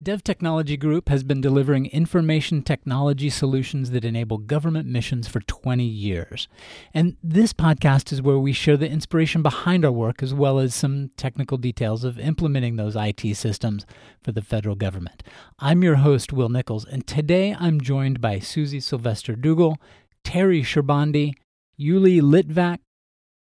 Dev 0.00 0.22
Technology 0.22 0.76
Group 0.76 1.08
has 1.08 1.24
been 1.24 1.40
delivering 1.40 1.86
information 1.86 2.62
technology 2.62 3.28
solutions 3.28 3.90
that 3.90 4.04
enable 4.04 4.38
government 4.38 4.88
missions 4.88 5.26
for 5.26 5.40
20 5.40 5.82
years. 5.82 6.46
And 6.94 7.16
this 7.20 7.52
podcast 7.52 8.12
is 8.12 8.22
where 8.22 8.38
we 8.38 8.52
share 8.52 8.76
the 8.76 8.88
inspiration 8.88 9.42
behind 9.42 9.84
our 9.84 9.90
work 9.90 10.22
as 10.22 10.32
well 10.32 10.60
as 10.60 10.72
some 10.72 11.10
technical 11.16 11.58
details 11.58 12.04
of 12.04 12.16
implementing 12.16 12.76
those 12.76 12.94
IT 12.94 13.36
systems 13.36 13.84
for 14.22 14.30
the 14.30 14.40
federal 14.40 14.76
government. 14.76 15.24
I'm 15.58 15.82
your 15.82 15.96
host, 15.96 16.32
Will 16.32 16.48
Nichols, 16.48 16.84
and 16.84 17.04
today 17.04 17.56
I'm 17.58 17.80
joined 17.80 18.20
by 18.20 18.38
Susie 18.38 18.78
Sylvester 18.78 19.34
Dougal, 19.34 19.78
Terry 20.22 20.62
Sherbandi, 20.62 21.32
Yuli 21.78 22.20
Litvak, 22.20 22.78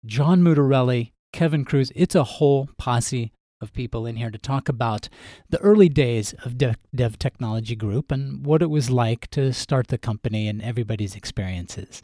John 0.05 0.41
Mutarelli, 0.41 1.11
Kevin 1.33 1.65
Cruz. 1.65 1.91
It's 1.97 2.15
a 2.15 2.23
whole 2.23 2.69
posse 2.77 3.33
of 3.61 3.73
people 3.73 4.05
in 4.05 4.15
here 4.15 4.31
to 4.31 4.37
talk 4.37 4.69
about 4.69 5.09
the 5.49 5.59
early 5.59 5.89
days 5.89 6.33
of 6.43 6.57
Dev, 6.57 6.77
Dev, 6.93 7.17
Technology 7.17 7.75
Group 7.75 8.11
and 8.11 8.45
what 8.45 8.61
it 8.61 8.69
was 8.69 8.89
like 8.89 9.29
to 9.31 9.53
start 9.53 9.87
the 9.87 9.97
company 9.97 10.47
and 10.47 10.61
everybody's 10.61 11.15
experiences. 11.15 12.01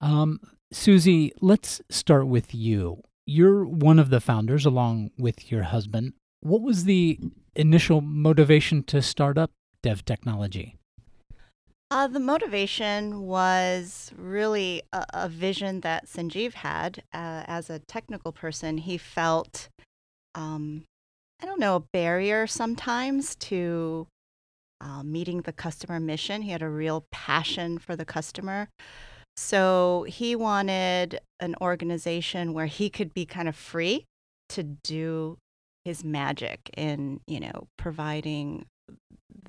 Um, 0.00 0.40
Susie, 0.72 1.32
let's 1.40 1.80
start 1.88 2.26
with 2.26 2.54
you. 2.54 3.02
You're 3.26 3.64
one 3.64 3.98
of 3.98 4.10
the 4.10 4.20
founders, 4.20 4.64
along 4.64 5.10
with 5.18 5.50
your 5.50 5.64
husband. 5.64 6.12
What 6.40 6.62
was 6.62 6.84
the 6.84 7.18
initial 7.56 8.00
motivation 8.00 8.84
to 8.84 9.02
start 9.02 9.36
up 9.36 9.50
Dev 9.82 10.04
Technology? 10.04 10.76
Uh, 11.90 12.08
the 12.08 12.20
motivation 12.20 13.22
was 13.22 14.12
really 14.16 14.82
a, 14.92 15.06
a 15.14 15.28
vision 15.28 15.80
that 15.80 16.06
Sanjeev 16.06 16.54
had 16.54 17.02
uh, 17.12 17.44
as 17.46 17.70
a 17.70 17.78
technical 17.78 18.32
person. 18.32 18.78
He 18.78 18.98
felt 18.98 19.68
um, 20.36 20.84
I 21.42 21.46
don't 21.46 21.60
know, 21.60 21.76
a 21.76 21.80
barrier 21.80 22.46
sometimes 22.46 23.34
to 23.36 24.06
uh, 24.80 25.02
meeting 25.02 25.42
the 25.42 25.52
customer 25.52 25.98
mission. 25.98 26.42
He 26.42 26.50
had 26.50 26.62
a 26.62 26.68
real 26.68 27.06
passion 27.10 27.78
for 27.78 27.96
the 27.96 28.04
customer. 28.04 28.68
So 29.36 30.06
he 30.08 30.34
wanted 30.36 31.20
an 31.40 31.56
organization 31.60 32.54
where 32.54 32.66
he 32.66 32.88
could 32.88 33.12
be 33.12 33.26
kind 33.26 33.48
of 33.48 33.56
free 33.56 34.04
to 34.50 34.62
do 34.62 35.36
his 35.84 36.04
magic 36.04 36.70
in, 36.76 37.20
you 37.26 37.40
know, 37.40 37.66
providing 37.76 38.66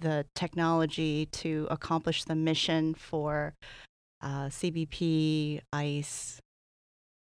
the 0.02 0.26
technology 0.36 1.28
to 1.32 1.68
accomplish 1.72 2.24
the 2.26 2.36
mission 2.36 2.94
for 2.94 3.54
uh, 4.22 4.46
CBP, 4.48 5.62
ICE, 5.72 6.40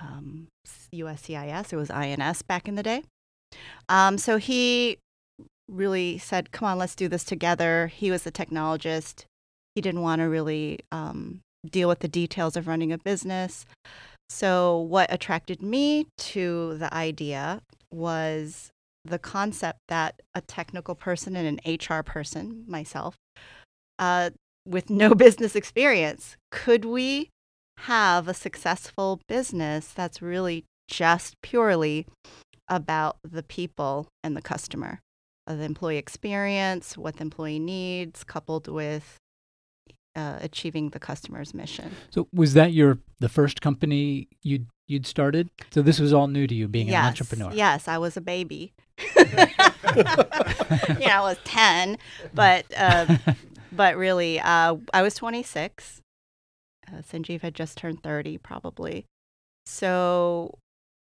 um, 0.01 0.49
USCIS. 0.95 1.73
It 1.73 1.77
was 1.77 1.91
INS 1.91 2.43
back 2.43 2.67
in 2.67 2.77
the 2.77 2.83
day. 2.83 3.03
Um, 3.89 4.19
so 4.19 4.37
he 4.37 4.99
really 5.69 6.19
said, 6.19 6.53
"Come 6.53 6.69
on, 6.69 6.79
let's 6.79 6.95
do 6.95 7.09
this 7.09 7.25
together." 7.25 7.89
He 7.89 8.11
was 8.11 8.23
the 8.23 8.33
technologist. 8.33 9.25
He 9.75 9.81
didn't 9.81 10.03
want 10.03 10.21
to 10.21 10.25
really 10.25 10.81
um, 10.93 11.41
deal 11.69 11.89
with 11.89 12.01
the 12.01 12.09
details 12.09 12.57
of 12.57 12.67
running 12.67 12.93
a 12.93 12.99
business. 12.99 13.67
So 14.29 14.79
what 14.79 15.13
attracted 15.13 15.63
me 15.63 16.07
to 16.19 16.79
the 16.79 16.93
idea 16.95 17.61
was 17.93 18.71
the 19.05 19.19
concept 19.19 19.79
that 19.89 20.21
a 20.35 20.41
technical 20.41 20.95
person 20.95 21.37
and 21.37 21.61
an 21.61 21.75
HR 21.75 22.03
person, 22.03 22.65
myself, 22.67 23.17
uh, 23.99 24.31
with 24.67 24.91
no 24.91 25.15
business 25.15 25.55
experience, 25.55 26.37
could 26.51 26.85
we 26.85 27.31
have 27.81 28.29
a 28.29 28.35
successful 28.35 29.21
business 29.29 29.89
that's 29.89 30.23
really 30.23 30.65
just 30.89 31.35
purely 31.43 32.07
about 32.75 33.19
the 33.23 33.43
people 33.43 34.09
and 34.23 34.37
the 34.37 34.43
customer, 34.43 35.01
uh, 35.47 35.55
the 35.55 35.65
employee 35.65 35.97
experience, 35.97 36.97
what 36.97 37.17
the 37.17 37.23
employee 37.23 37.59
needs, 37.59 38.25
coupled 38.25 38.69
with 38.69 39.19
uh, 40.17 40.39
achieving 40.41 40.91
the 40.91 41.01
customer's 41.01 41.55
mission. 41.55 41.91
So, 42.11 42.29
was 42.33 42.55
that 42.55 42.73
your 42.73 42.99
the 43.19 43.29
first 43.29 43.61
company 43.61 44.29
you'd 44.43 44.67
you'd 44.87 45.07
started? 45.07 45.51
So 45.71 45.83
this 45.83 45.99
was 45.99 46.13
all 46.13 46.29
new 46.29 46.47
to 46.47 46.55
you, 46.55 46.69
being 46.69 46.89
yes, 46.89 47.01
an 47.01 47.07
entrepreneur. 47.07 47.53
Yes, 47.53 47.89
I 47.89 47.99
was 47.99 48.17
a 48.17 48.21
baby. 48.21 48.73
yeah, 49.17 49.49
I 51.19 51.21
was 51.21 51.39
ten, 51.45 51.99
but 52.33 52.67
uh, 52.77 53.17
but 53.73 53.97
really, 53.97 54.41
uh, 54.41 54.77
I 54.93 55.03
was 55.03 55.15
twenty 55.15 55.43
six. 55.43 56.01
Uh, 56.87 56.99
Sanjeev 56.99 57.41
had 57.41 57.55
just 57.55 57.79
turned 57.79 58.03
thirty, 58.03 58.39
probably. 58.39 59.07
So 59.67 60.59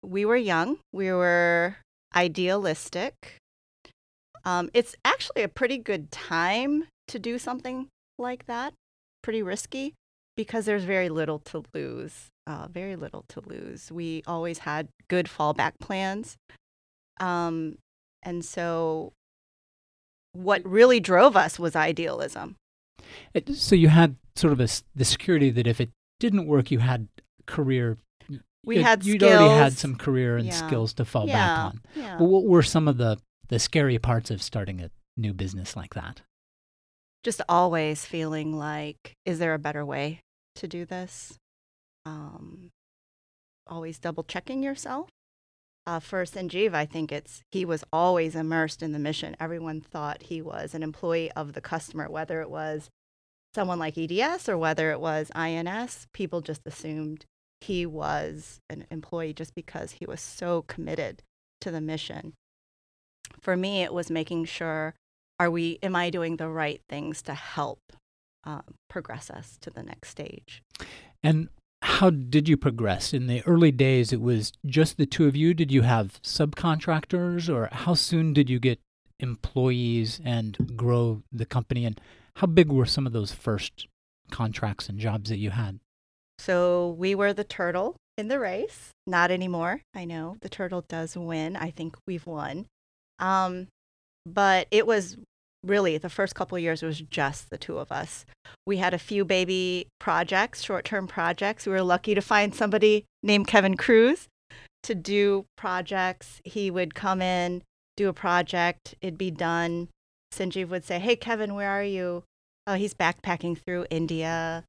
we 0.04 0.25
were 0.25 0.37
young, 0.37 0.78
we 0.92 1.10
were 1.12 1.76
idealistic. 2.15 3.38
Um, 4.44 4.70
it's 4.75 4.94
actually 5.04 5.42
a 5.42 5.48
pretty 5.48 5.78
good 5.78 6.10
time 6.10 6.84
to 7.09 7.19
do 7.19 7.38
something 7.38 7.88
like 8.19 8.47
that, 8.47 8.75
pretty 9.22 9.43
risky, 9.43 9.94
because 10.37 10.66
there's 10.66 10.84
very 10.84 11.09
little 11.09 11.38
to 11.41 11.64
lose. 11.72 12.28
Uh, 12.47 12.69
very 12.69 12.94
little 12.94 13.25
to 13.28 13.41
lose. 13.47 13.91
We 13.91 14.22
always 14.26 14.59
had 14.59 14.88
good 15.09 15.26
fallback 15.26 15.72
plans. 15.81 16.37
Um, 17.19 17.78
and 18.22 18.44
so 18.44 19.12
what 20.34 20.66
really 20.66 21.00
drove 21.00 21.37
us 21.37 21.59
was 21.59 21.75
idealism. 21.75 22.56
It, 23.32 23.54
so 23.56 23.75
you 23.75 23.88
had 23.88 24.16
sort 24.37 24.53
of 24.53 24.60
a, 24.60 24.69
the 24.94 25.04
security 25.04 25.50
that 25.50 25.66
if 25.66 25.81
it 25.81 25.91
didn't 26.20 26.47
work, 26.47 26.70
you 26.70 26.81
had 26.81 27.09
career 27.47 27.97
we 28.64 28.78
it, 28.78 28.82
had 28.82 29.04
you'd 29.04 29.20
skills. 29.20 29.32
already 29.32 29.54
had 29.54 29.72
some 29.75 29.97
career 29.97 30.36
and 30.36 30.47
yeah. 30.47 30.52
skills 30.52 30.92
to 30.94 31.04
fall 31.04 31.26
yeah. 31.26 31.34
back 31.34 31.58
on. 31.58 31.80
Yeah. 31.94 32.19
Well, 32.19 32.28
what 32.28 32.44
were 32.44 32.62
some 32.62 32.88
of 32.88 32.97
the 32.97 33.19
the 33.48 33.58
scary 33.58 33.98
parts 33.98 34.30
of 34.30 34.42
starting 34.42 34.80
a 34.80 34.91
new 35.16 35.32
business 35.32 35.76
like 35.76 35.94
that? 35.94 36.22
Just 37.22 37.41
always 37.48 38.04
feeling 38.04 38.56
like, 38.56 39.14
is 39.25 39.38
there 39.38 39.54
a 39.54 39.58
better 39.58 39.84
way 39.84 40.20
to 40.56 40.69
do 40.69 40.84
this? 40.84 41.38
Um, 42.04 42.70
always 43.66 43.98
double 43.98 44.25
checking 44.25 44.62
yourself. 44.62 45.08
Uh, 45.86 46.00
for 46.00 46.25
Sanjeev, 46.25 46.75
I 46.75 46.86
think 46.86 47.12
it's 47.12 47.42
he 47.50 47.64
was 47.64 47.84
always 47.92 48.34
immersed 48.34 48.82
in 48.82 48.92
the 48.92 48.98
mission. 48.98 49.36
Everyone 49.38 49.82
thought 49.82 50.22
he 50.25 50.41
was 50.41 50.75
an 50.75 50.82
employee 50.82 51.31
of 51.32 51.52
the 51.52 51.60
customer, 51.60 52.08
whether 52.08 52.41
it 52.41 52.48
was 52.48 52.88
someone 53.54 53.78
like 53.78 53.98
EDS 53.98 54.48
or 54.48 54.56
whether 54.56 54.91
it 54.91 55.00
was 55.00 55.31
INS. 55.34 56.06
People 56.14 56.41
just 56.41 56.62
assumed 56.66 57.26
he 57.66 57.86
was 57.86 58.60
an 58.69 58.86
employee 58.91 59.32
just 59.32 59.54
because 59.54 59.92
he 59.92 60.06
was 60.06 60.20
so 60.20 60.62
committed 60.62 61.22
to 61.60 61.70
the 61.70 61.80
mission. 61.80 62.34
For 63.41 63.56
me, 63.56 63.82
it 63.82 63.92
was 63.92 64.10
making 64.10 64.44
sure 64.47 64.94
are 65.41 65.50
we 65.50 65.78
am 65.82 65.97
I 65.97 66.10
doing 66.10 66.36
the 66.36 66.48
right 66.48 66.80
things 66.88 67.22
to 67.22 67.34
help 67.34 67.80
uh, 68.44 68.62
progress 68.88 69.30
us 69.30 69.58
to 69.62 69.70
the 69.70 69.82
next 69.82 70.10
stage? 70.10 70.62
And 71.22 71.48
how 71.82 72.10
did 72.10 72.48
you 72.48 72.56
progress 72.56 73.12
in 73.12 73.26
the 73.26 73.42
early 73.47 73.72
days? 73.72 74.12
It 74.12 74.20
was 74.20 74.52
just 74.64 74.96
the 74.96 75.06
two 75.06 75.26
of 75.26 75.34
you. 75.34 75.54
Did 75.54 75.72
you 75.72 75.82
have 75.82 76.20
subcontractors, 76.22 77.52
or 77.52 77.69
how 77.72 77.94
soon 77.94 78.32
did 78.32 78.48
you 78.48 78.58
get 78.58 78.78
employees 79.20 80.20
and 80.25 80.76
grow 80.76 81.22
the 81.32 81.46
company? 81.46 81.84
And 81.84 82.00
how 82.36 82.46
big 82.46 82.70
were 82.70 82.86
some 82.86 83.06
of 83.06 83.12
those 83.12 83.32
first 83.32 83.88
contracts 84.31 84.88
and 84.88 84.98
jobs 84.98 85.31
that 85.31 85.38
you 85.38 85.50
had? 85.50 85.81
So 86.39 86.95
we 86.99 87.15
were 87.15 87.33
the 87.33 87.45
turtle 87.45 87.97
in 88.17 88.28
the 88.28 88.39
race. 88.39 88.91
Not 89.06 89.31
anymore. 89.31 89.81
I 89.95 90.05
know 90.05 90.37
the 90.41 90.49
turtle 90.49 90.84
does 90.89 91.17
win. 91.17 91.56
I 91.56 91.71
think 91.71 91.97
we've 92.06 92.27
won. 92.27 92.67
Um, 93.19 93.69
but 94.27 94.67
it 94.71 94.87
was 94.87 95.17
really 95.62 95.99
the 95.99 96.11
first 96.11 96.34
couple 96.34 96.59
years 96.59 96.83
was 96.83 97.00
just 97.00 97.50
the 97.50 97.59
two 97.59 97.78
of 97.78 97.91
us. 97.91 98.27
We 98.67 98.78
had 98.78 98.94
a 98.94 98.99
few 98.99 99.25
baby 99.25 99.89
projects, 99.99 100.62
short-term 100.62 101.06
projects. 101.06 101.67
We 101.67 101.73
were 101.73 101.83
lucky 101.83 102.15
to 102.15 102.21
find 102.21 102.55
somebody 102.55 103.05
named 103.23 103.47
Kevin 103.47 103.77
Cruz 103.77 104.28
to 104.83 104.94
do 104.94 105.47
projects. 105.56 106.41
He 106.44 106.71
would 106.71 106.94
come 106.94 107.23
in, 107.23 107.62
do 107.97 108.09
a 108.09 108.12
project, 108.12 108.94
it'd 109.00 109.19
be 109.19 109.31
done. 109.31 109.89
Sanjeev 110.33 110.69
would 110.69 110.84
say, 110.84 110.99
"Hey 110.99 111.17
Kevin, 111.17 111.55
where 111.55 111.71
are 111.71 111.84
you?" 111.84 112.25
Oh, 112.67 112.75
he's 112.75 112.94
backpacking 112.94 113.58
through 113.58 113.87
India. 113.91 114.64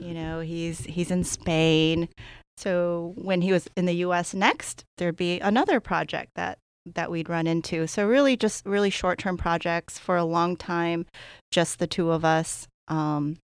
You 0.00 0.14
know, 0.14 0.40
he's 0.40 0.80
he's 0.80 1.10
in 1.10 1.24
Spain. 1.24 2.08
So 2.56 3.12
when 3.16 3.42
he 3.42 3.52
was 3.52 3.68
in 3.76 3.86
the 3.86 3.96
U.S. 3.96 4.32
next, 4.32 4.84
there'd 4.96 5.16
be 5.16 5.40
another 5.40 5.80
project 5.80 6.32
that 6.36 6.58
that 6.94 7.10
we'd 7.10 7.28
run 7.28 7.46
into. 7.46 7.86
So 7.86 8.06
really, 8.06 8.36
just 8.36 8.64
really 8.64 8.90
short-term 8.90 9.36
projects 9.36 9.98
for 9.98 10.16
a 10.16 10.24
long 10.24 10.56
time, 10.56 11.06
just 11.50 11.78
the 11.78 11.86
two 11.86 12.10
of 12.10 12.24
us, 12.24 12.68
um, 12.88 13.38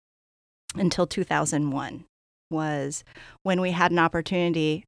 until 0.76 1.06
2001 1.06 2.04
was 2.50 3.02
when 3.42 3.60
we 3.60 3.72
had 3.72 3.90
an 3.90 3.98
opportunity 3.98 4.84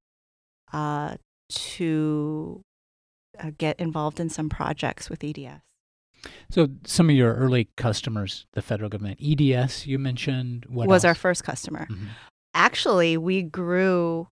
uh, 0.72 1.17
to 1.50 2.60
uh, 3.43 3.50
get 3.58 3.81
involved 3.81 4.20
in 4.20 4.28
some 4.28 4.49
projects 4.49 5.10
with 5.10 5.25
EDS. 5.25 5.60
So 6.50 6.69
some 6.87 7.11
of 7.11 7.17
your 7.17 7.35
early 7.35 7.69
customers, 7.76 8.47
the 8.53 8.62
federal 8.62 8.88
government, 8.91 9.19
EDS, 9.23 9.87
you 9.87 9.99
mentioned 9.99 10.67
what 10.69 10.88
was 10.88 11.05
else? 11.05 11.11
our 11.11 11.15
first 11.15 11.44
customer. 11.44 11.87
Mhm. 11.91 12.09
Actually, 12.55 13.17
we 13.17 13.43
grew 13.43 14.29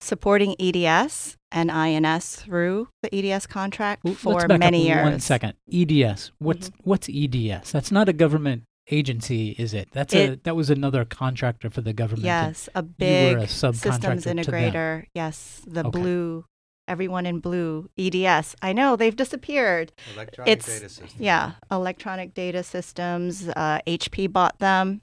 supporting 0.00 0.54
EDS 0.60 1.36
and 1.50 1.70
INS 1.70 2.36
through 2.36 2.88
the 3.02 3.14
EDS 3.14 3.46
contract 3.46 4.02
L- 4.06 4.14
for 4.14 4.46
many 4.48 4.86
years. 4.86 5.02
One 5.04 5.20
second. 5.20 5.54
EDS. 5.70 6.32
What's 6.38 6.70
what's 6.84 7.08
EDS? 7.08 7.72
That's 7.72 7.90
not 7.90 8.08
a 8.08 8.12
government 8.12 8.64
agency, 8.90 9.50
is 9.58 9.74
it? 9.74 9.88
That's 9.92 10.14
a 10.14 10.36
that 10.44 10.54
was 10.56 10.70
another 10.70 11.04
contractor 11.04 11.70
for 11.70 11.80
the 11.80 11.92
government. 11.92 12.24
Yes, 12.26 12.68
a 12.74 12.82
big 12.82 13.36
a 13.38 13.48
systems 13.48 14.24
integrator. 14.26 15.06
Yes, 15.14 15.62
the 15.66 15.80
Okay. 15.80 15.90
blue, 15.98 16.44
everyone 16.88 17.26
in 17.26 17.40
blue, 17.40 17.88
EDS. 17.98 18.54
I 18.62 18.72
know 18.72 18.96
they've 18.96 19.14
disappeared. 19.16 19.92
Electronic 20.14 20.50
It's- 20.52 20.66
data 20.66 20.88
system. 20.88 21.08
Yeah, 21.22 21.52
electronic 21.70 22.34
data 22.34 22.62
systems. 22.62 23.48
Uh, 23.48 23.80
HP 23.86 24.26
bought 24.26 24.58
them. 24.58 25.00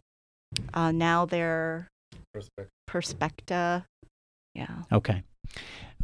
Uh, 0.73 0.91
now 0.91 1.25
they're 1.25 1.87
Perspective. 2.33 2.69
Perspecta. 2.89 3.85
Yeah. 4.55 4.83
Okay. 4.91 5.23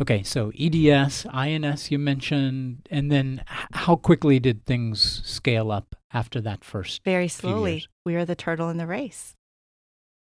Okay, 0.01 0.23
so 0.23 0.51
EDS, 0.57 1.25
INS 1.31 1.91
you 1.91 1.99
mentioned, 1.99 2.87
and 2.89 3.11
then 3.11 3.43
h- 3.51 3.67
how 3.73 3.95
quickly 3.95 4.39
did 4.39 4.65
things 4.65 5.21
scale 5.25 5.71
up 5.71 5.95
after 6.13 6.39
that 6.41 6.63
first? 6.63 7.01
very 7.03 7.23
years. 7.23 7.33
slowly. 7.33 7.85
We 8.05 8.15
are 8.15 8.25
the 8.25 8.35
turtle 8.35 8.69
in 8.69 8.77
the 8.77 8.87
race. 8.87 9.33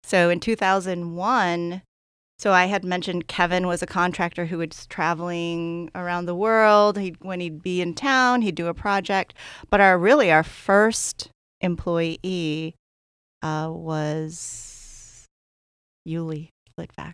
So 0.03 0.29
in 0.29 0.39
2001, 0.41 1.81
so 2.43 2.51
I 2.51 2.65
had 2.65 2.83
mentioned 2.83 3.29
Kevin 3.29 3.67
was 3.67 3.81
a 3.81 3.85
contractor 3.85 4.45
who 4.45 4.57
was 4.57 4.85
traveling 4.87 5.89
around 5.95 6.25
the 6.25 6.35
world. 6.35 6.97
He 6.97 7.15
when 7.21 7.39
he'd 7.39 7.63
be 7.63 7.81
in 7.81 7.93
town, 7.93 8.41
he'd 8.41 8.55
do 8.55 8.67
a 8.67 8.73
project. 8.73 9.33
But 9.69 9.79
our 9.79 9.97
really 9.97 10.29
our 10.29 10.43
first 10.43 11.29
employee 11.61 12.75
uh, 13.41 13.69
was 13.71 15.25
Yuli 16.05 16.49
Litvak. 16.77 17.13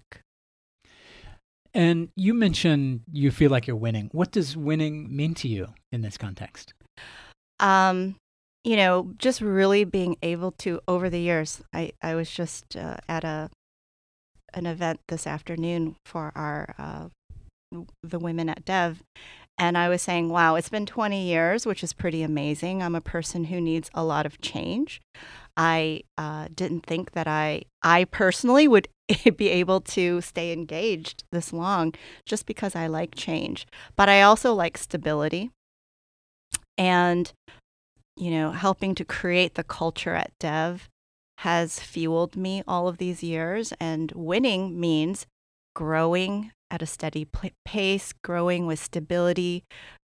And 1.75 2.09
you 2.15 2.33
mentioned 2.33 3.01
you 3.11 3.29
feel 3.29 3.51
like 3.51 3.67
you're 3.67 3.75
winning. 3.75 4.09
What 4.11 4.31
does 4.31 4.57
winning 4.57 5.15
mean 5.15 5.35
to 5.35 5.47
you 5.47 5.67
in 5.91 6.01
this 6.01 6.17
context? 6.17 6.73
um, 7.59 8.15
you 8.63 8.75
know, 8.75 9.13
just 9.19 9.41
really 9.41 9.83
being 9.83 10.17
able 10.23 10.53
to 10.53 10.79
over 10.87 11.07
the 11.07 11.19
years. 11.19 11.61
I 11.71 11.91
I 12.01 12.15
was 12.15 12.31
just 12.31 12.75
uh, 12.75 12.97
at 13.07 13.23
a 13.23 13.51
an 14.53 14.65
event 14.65 14.99
this 15.07 15.25
afternoon 15.27 15.95
for 16.05 16.31
our 16.35 16.75
uh, 16.77 17.09
the 18.01 18.19
women 18.19 18.49
at 18.49 18.65
Dev, 18.65 19.03
and 19.59 19.77
I 19.77 19.89
was 19.89 20.01
saying, 20.01 20.29
wow, 20.29 20.55
it's 20.55 20.69
been 20.69 20.85
20 20.85 21.21
years, 21.21 21.65
which 21.65 21.83
is 21.83 21.91
pretty 21.91 22.23
amazing. 22.23 22.81
I'm 22.81 22.95
a 22.95 23.01
person 23.01 23.45
who 23.45 23.59
needs 23.59 23.91
a 23.93 24.05
lot 24.05 24.25
of 24.25 24.39
change. 24.39 25.01
I 25.57 26.03
uh, 26.17 26.47
didn't 26.55 26.85
think 26.85 27.11
that 27.11 27.27
I 27.27 27.63
I 27.83 28.05
personally 28.05 28.67
would 28.67 28.87
be 29.35 29.49
able 29.49 29.81
to 29.81 30.21
stay 30.21 30.53
engaged 30.53 31.25
this 31.33 31.51
long 31.51 31.93
just 32.25 32.45
because 32.45 32.75
I 32.75 32.87
like 32.87 33.13
change, 33.13 33.67
but 33.97 34.07
I 34.07 34.21
also 34.21 34.53
like 34.53 34.77
stability. 34.77 35.51
And 36.77 37.31
you 38.15 38.31
know, 38.31 38.51
helping 38.51 38.95
to 38.95 39.05
create 39.05 39.55
the 39.55 39.63
culture 39.63 40.13
at 40.13 40.31
Dev 40.39 40.87
has 41.39 41.80
fueled 41.80 42.36
me 42.36 42.63
all 42.68 42.88
of 42.88 42.97
these 42.97 43.24
years. 43.24 43.74
And 43.80 44.12
winning 44.13 44.80
means 44.80 45.25
growing 45.74 46.51
at 46.69 46.81
a 46.81 46.86
steady 46.86 47.27
pace, 47.65 48.13
growing 48.24 48.65
with 48.68 48.80
stability, 48.80 49.63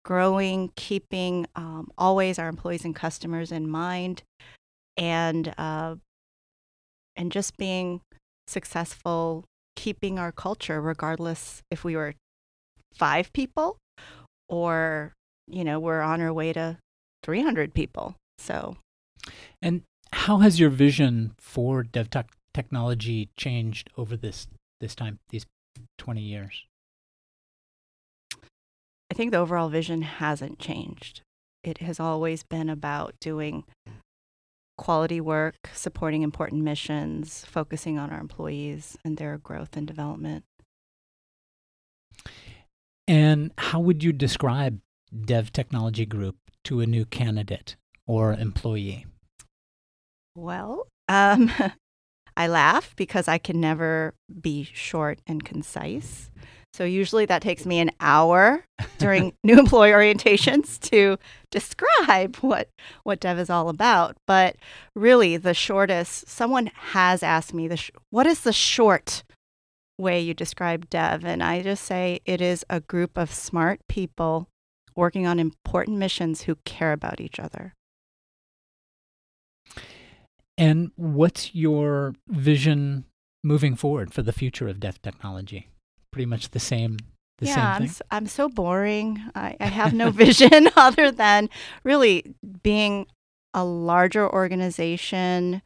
growing, 0.05 0.71
keeping 0.75 1.45
um, 1.55 1.91
always 1.97 2.39
our 2.39 2.47
employees 2.47 2.85
and 2.85 2.95
customers 2.95 3.51
in 3.51 3.69
mind, 3.69 4.23
and 4.95 5.53
uh, 5.57 5.95
and 7.15 7.31
just 7.31 7.57
being 7.57 8.01
successful, 8.47 9.43
keeping 9.75 10.17
our 10.17 10.31
culture, 10.31 10.81
regardless 10.81 11.61
if 11.69 11.83
we 11.83 11.95
were 11.95 12.13
five 12.93 13.31
people 13.33 13.77
or 14.49 15.13
you 15.47 15.63
know 15.63 15.79
we're 15.79 16.01
on 16.01 16.21
our 16.21 16.33
way 16.33 16.53
to 16.53 16.77
300 17.23 17.73
people. 17.73 18.15
So 18.39 18.77
And 19.61 19.83
how 20.27 20.39
has 20.39 20.59
your 20.59 20.69
vision 20.69 21.33
for 21.39 21.83
dev 21.83 22.09
tech 22.09 22.29
technology 22.53 23.29
changed 23.37 23.89
over 23.97 24.17
this 24.17 24.47
this 24.81 24.93
time, 24.93 25.19
these 25.29 25.45
20 25.97 26.19
years? 26.19 26.65
I 29.09 29.15
think 29.15 29.31
the 29.31 29.37
overall 29.37 29.69
vision 29.69 30.01
hasn't 30.01 30.59
changed. 30.59 31.21
It 31.63 31.77
has 31.77 31.97
always 31.97 32.43
been 32.43 32.69
about 32.69 33.15
doing 33.21 33.63
quality 34.77 35.21
work, 35.21 35.69
supporting 35.73 36.23
important 36.23 36.61
missions, 36.61 37.45
focusing 37.45 37.97
on 37.97 38.09
our 38.09 38.19
employees 38.19 38.97
and 39.05 39.15
their 39.15 39.37
growth 39.37 39.77
and 39.77 39.87
development. 39.87 40.43
And 43.07 43.53
how 43.57 43.79
would 43.79 44.03
you 44.03 44.11
describe 44.11 44.81
Dev 45.25 45.53
Technology 45.53 46.05
Group 46.05 46.35
to 46.65 46.81
a 46.81 46.85
new 46.85 47.05
candidate 47.05 47.77
or 48.05 48.33
employee? 48.33 49.05
Well, 50.37 50.87
um, 51.09 51.51
I 52.37 52.47
laugh 52.47 52.95
because 52.95 53.27
I 53.27 53.39
can 53.39 53.59
never 53.59 54.13
be 54.39 54.63
short 54.71 55.19
and 55.25 55.43
concise. 55.43 56.29
So 56.75 56.83
usually 56.83 57.25
that 57.25 57.41
takes 57.41 57.65
me 57.65 57.79
an 57.79 57.89
hour 57.99 58.63
during 58.99 59.33
new 59.43 59.57
employee 59.57 59.89
orientations 59.89 60.79
to 60.91 61.17
describe 61.49 62.35
what 62.37 62.69
what 63.01 63.19
Dev 63.19 63.39
is 63.39 63.49
all 63.49 63.67
about. 63.67 64.15
But 64.27 64.57
really, 64.95 65.37
the 65.37 65.55
shortest. 65.55 66.29
Someone 66.29 66.67
has 66.91 67.23
asked 67.23 67.55
me 67.55 67.67
the 67.67 67.77
sh- 67.77 67.89
what 68.11 68.27
is 68.27 68.41
the 68.41 68.53
short 68.53 69.23
way 69.97 70.21
you 70.21 70.35
describe 70.35 70.87
Dev, 70.91 71.25
and 71.25 71.41
I 71.41 71.63
just 71.63 71.83
say 71.83 72.19
it 72.25 72.41
is 72.41 72.63
a 72.69 72.79
group 72.79 73.17
of 73.17 73.33
smart 73.33 73.79
people 73.89 74.47
working 74.95 75.25
on 75.25 75.39
important 75.39 75.97
missions 75.97 76.43
who 76.43 76.57
care 76.63 76.93
about 76.93 77.19
each 77.19 77.39
other. 77.39 77.73
And 80.57 80.91
what's 80.95 81.53
your 81.53 82.15
vision 82.27 83.05
moving 83.43 83.75
forward 83.75 84.13
for 84.13 84.21
the 84.21 84.33
future 84.33 84.67
of 84.67 84.79
dev 84.79 85.01
technology? 85.01 85.69
Pretty 86.11 86.25
much 86.25 86.49
the 86.49 86.59
same 86.59 86.97
the 87.39 87.45
yeah, 87.45 87.55
same 87.55 87.63
I'm, 87.65 87.81
thing. 87.81 87.89
s- 87.89 88.01
I'm 88.09 88.27
so 88.27 88.49
boring. 88.49 89.21
I, 89.35 89.55
I 89.59 89.67
have 89.67 89.93
no 89.93 90.09
vision 90.23 90.69
other 90.75 91.11
than 91.11 91.49
really 91.83 92.35
being 92.63 93.07
a 93.53 93.63
larger 93.63 94.27
organization 94.31 95.61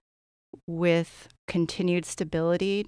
with 0.68 1.30
continued 1.48 2.06
stability, 2.06 2.88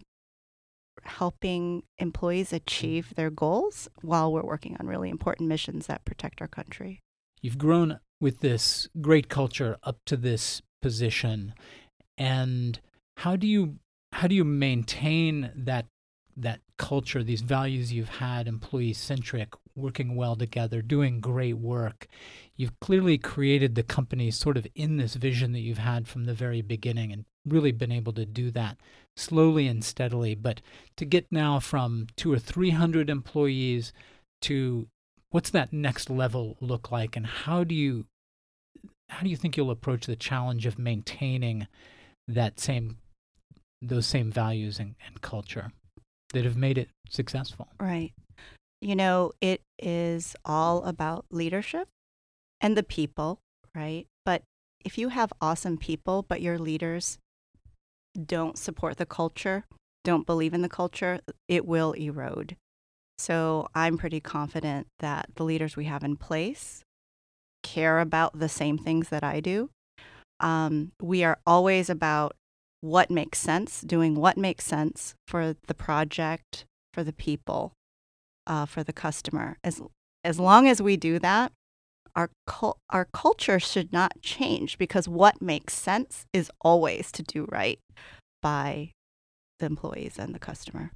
helping 1.04 1.84
employees 1.98 2.54
achieve 2.54 3.14
their 3.16 3.30
goals 3.30 3.88
while 4.02 4.32
we're 4.32 4.44
working 4.44 4.76
on 4.80 4.88
really 4.88 5.10
important 5.10 5.50
missions 5.50 5.88
that 5.88 6.06
protect 6.06 6.42
our 6.42 6.48
country. 6.48 7.00
You've 7.42 7.58
grown 7.58 8.00
with 8.22 8.40
this 8.40 8.88
great 9.02 9.28
culture 9.28 9.78
up 9.84 9.98
to 10.06 10.16
this 10.16 10.62
position 10.82 11.54
and 12.18 12.80
how 13.18 13.36
do 13.36 13.48
you 13.48 13.78
how 14.12 14.28
do 14.28 14.36
you 14.36 14.44
maintain 14.44 15.52
that 15.56 15.86
that 16.36 16.60
culture 16.78 17.24
these 17.24 17.42
values 17.42 17.94
you've 17.94 18.10
had 18.10 18.48
employee 18.48 18.94
centric 18.94 19.54
working 19.76 20.16
well 20.16 20.36
together 20.36 20.82
doing 20.82 21.20
great 21.20 21.58
work? 21.58 22.08
You've 22.56 22.80
clearly 22.80 23.18
created 23.18 23.76
the 23.76 23.84
company 23.84 24.32
sort 24.32 24.58
of 24.58 24.68
in 24.76 24.98
this 24.98 25.16
vision 25.16 25.52
that 25.54 25.60
you've 25.60 25.80
had 25.80 26.08
from 26.08 26.26
the 26.26 26.34
very 26.34 26.62
beginning 26.62 27.12
and 27.12 27.26
really 27.46 27.72
been 27.72 27.92
able 27.92 28.14
to 28.14 28.26
do 28.26 28.52
that 28.52 28.78
slowly 29.16 29.68
and 29.68 29.84
steadily. 29.84 30.36
But 30.36 30.62
to 30.98 31.06
get 31.06 31.28
now 31.32 31.60
from 31.60 32.08
2 32.18 32.32
or 32.32 32.40
300 32.40 33.10
employees 33.10 33.94
to 34.42 34.88
what's 35.30 35.50
that 35.50 35.74
next 35.74 36.10
level 36.10 36.58
look 36.62 36.92
like? 36.92 37.16
And 37.16 37.26
how 37.26 37.64
do 37.64 37.76
you 37.76 38.06
how 39.10 39.22
do 39.22 39.30
you 39.30 39.36
think 39.36 39.56
you'll 39.56 39.72
approach 39.72 40.06
the 40.06 40.16
challenge 40.16 40.66
of 40.66 40.80
maintaining 40.80 41.68
that 42.28 42.60
same 42.60 42.98
those 43.82 44.06
same 44.06 44.32
values 44.32 44.80
and, 44.80 44.96
and 45.06 45.22
culture 45.22 45.72
that 46.34 46.46
have 46.46 46.56
made 46.56 46.78
it 46.78 46.90
successful 47.10 47.68
Right. 47.80 48.14
You 48.82 48.98
know, 48.98 49.32
it 49.40 49.62
is 49.80 50.36
all 50.44 50.84
about 50.84 51.26
leadership 51.32 51.88
and 52.60 52.76
the 52.76 52.84
people, 52.84 53.40
right? 53.74 54.08
But 54.26 54.44
if 54.84 54.98
you 54.98 55.08
have 55.08 55.32
awesome 55.40 55.78
people, 55.78 56.26
but 56.28 56.42
your 56.42 56.60
leaders 56.60 57.18
don't 58.22 58.58
support 58.58 58.98
the 58.98 59.06
culture, 59.06 59.64
don't 60.04 60.26
believe 60.26 60.54
in 60.54 60.64
the 60.64 60.70
culture, 60.70 61.22
it 61.48 61.66
will 61.66 61.94
erode. 61.94 62.58
So 63.18 63.68
I'm 63.74 63.98
pretty 63.98 64.20
confident 64.20 64.88
that 65.00 65.28
the 65.36 65.46
leaders 65.46 65.78
we 65.78 65.86
have 65.86 66.04
in 66.04 66.18
place 66.18 66.84
care 67.64 68.00
about 68.00 68.38
the 68.38 68.50
same 68.50 68.78
things 68.78 69.08
that 69.10 69.24
I 69.24 69.40
do. 69.40 69.70
Um, 70.44 70.92
we 71.02 71.24
are 71.24 71.40
always 71.48 71.90
about 71.90 72.36
what 72.82 73.10
makes 73.10 73.40
sense, 73.40 73.80
doing 73.82 74.16
what 74.16 74.38
makes 74.38 74.66
sense 74.66 75.16
for 75.26 75.56
the 75.68 75.74
project, 75.74 76.66
for 76.94 77.02
the 77.02 77.14
people, 77.14 77.72
uh, 78.46 78.66
for 78.66 78.84
the 78.84 78.92
customer. 78.92 79.58
As 79.64 79.82
as 80.26 80.40
long 80.40 80.68
as 80.68 80.82
we 80.82 80.98
do 80.98 81.18
that, 81.20 81.54
our 82.14 82.30
cul- 82.46 82.78
our 82.90 83.06
culture 83.06 83.60
should 83.60 83.94
not 83.94 84.22
change 84.22 84.78
because 84.78 85.08
what 85.08 85.42
makes 85.42 85.74
sense 85.74 86.26
is 86.34 86.52
always 86.62 87.10
to 87.14 87.24
do 87.24 87.48
right 87.50 87.80
by 88.42 88.92
the 89.60 89.66
employees 89.66 90.20
and 90.20 90.36
the 90.36 90.40
customer. 90.40 90.92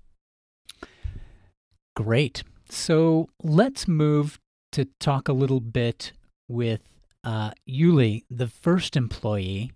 Great. 1.96 2.44
So 2.70 3.30
let's 3.42 3.88
move 3.88 4.40
to 4.74 4.90
talk 5.00 5.30
a 5.30 5.34
little 5.34 5.62
bit 5.62 6.12
with 6.50 6.82
uh, 7.28 7.52
Yuli, 7.70 8.24
the 8.30 8.48
first 8.48 8.96
employee. 8.96 9.74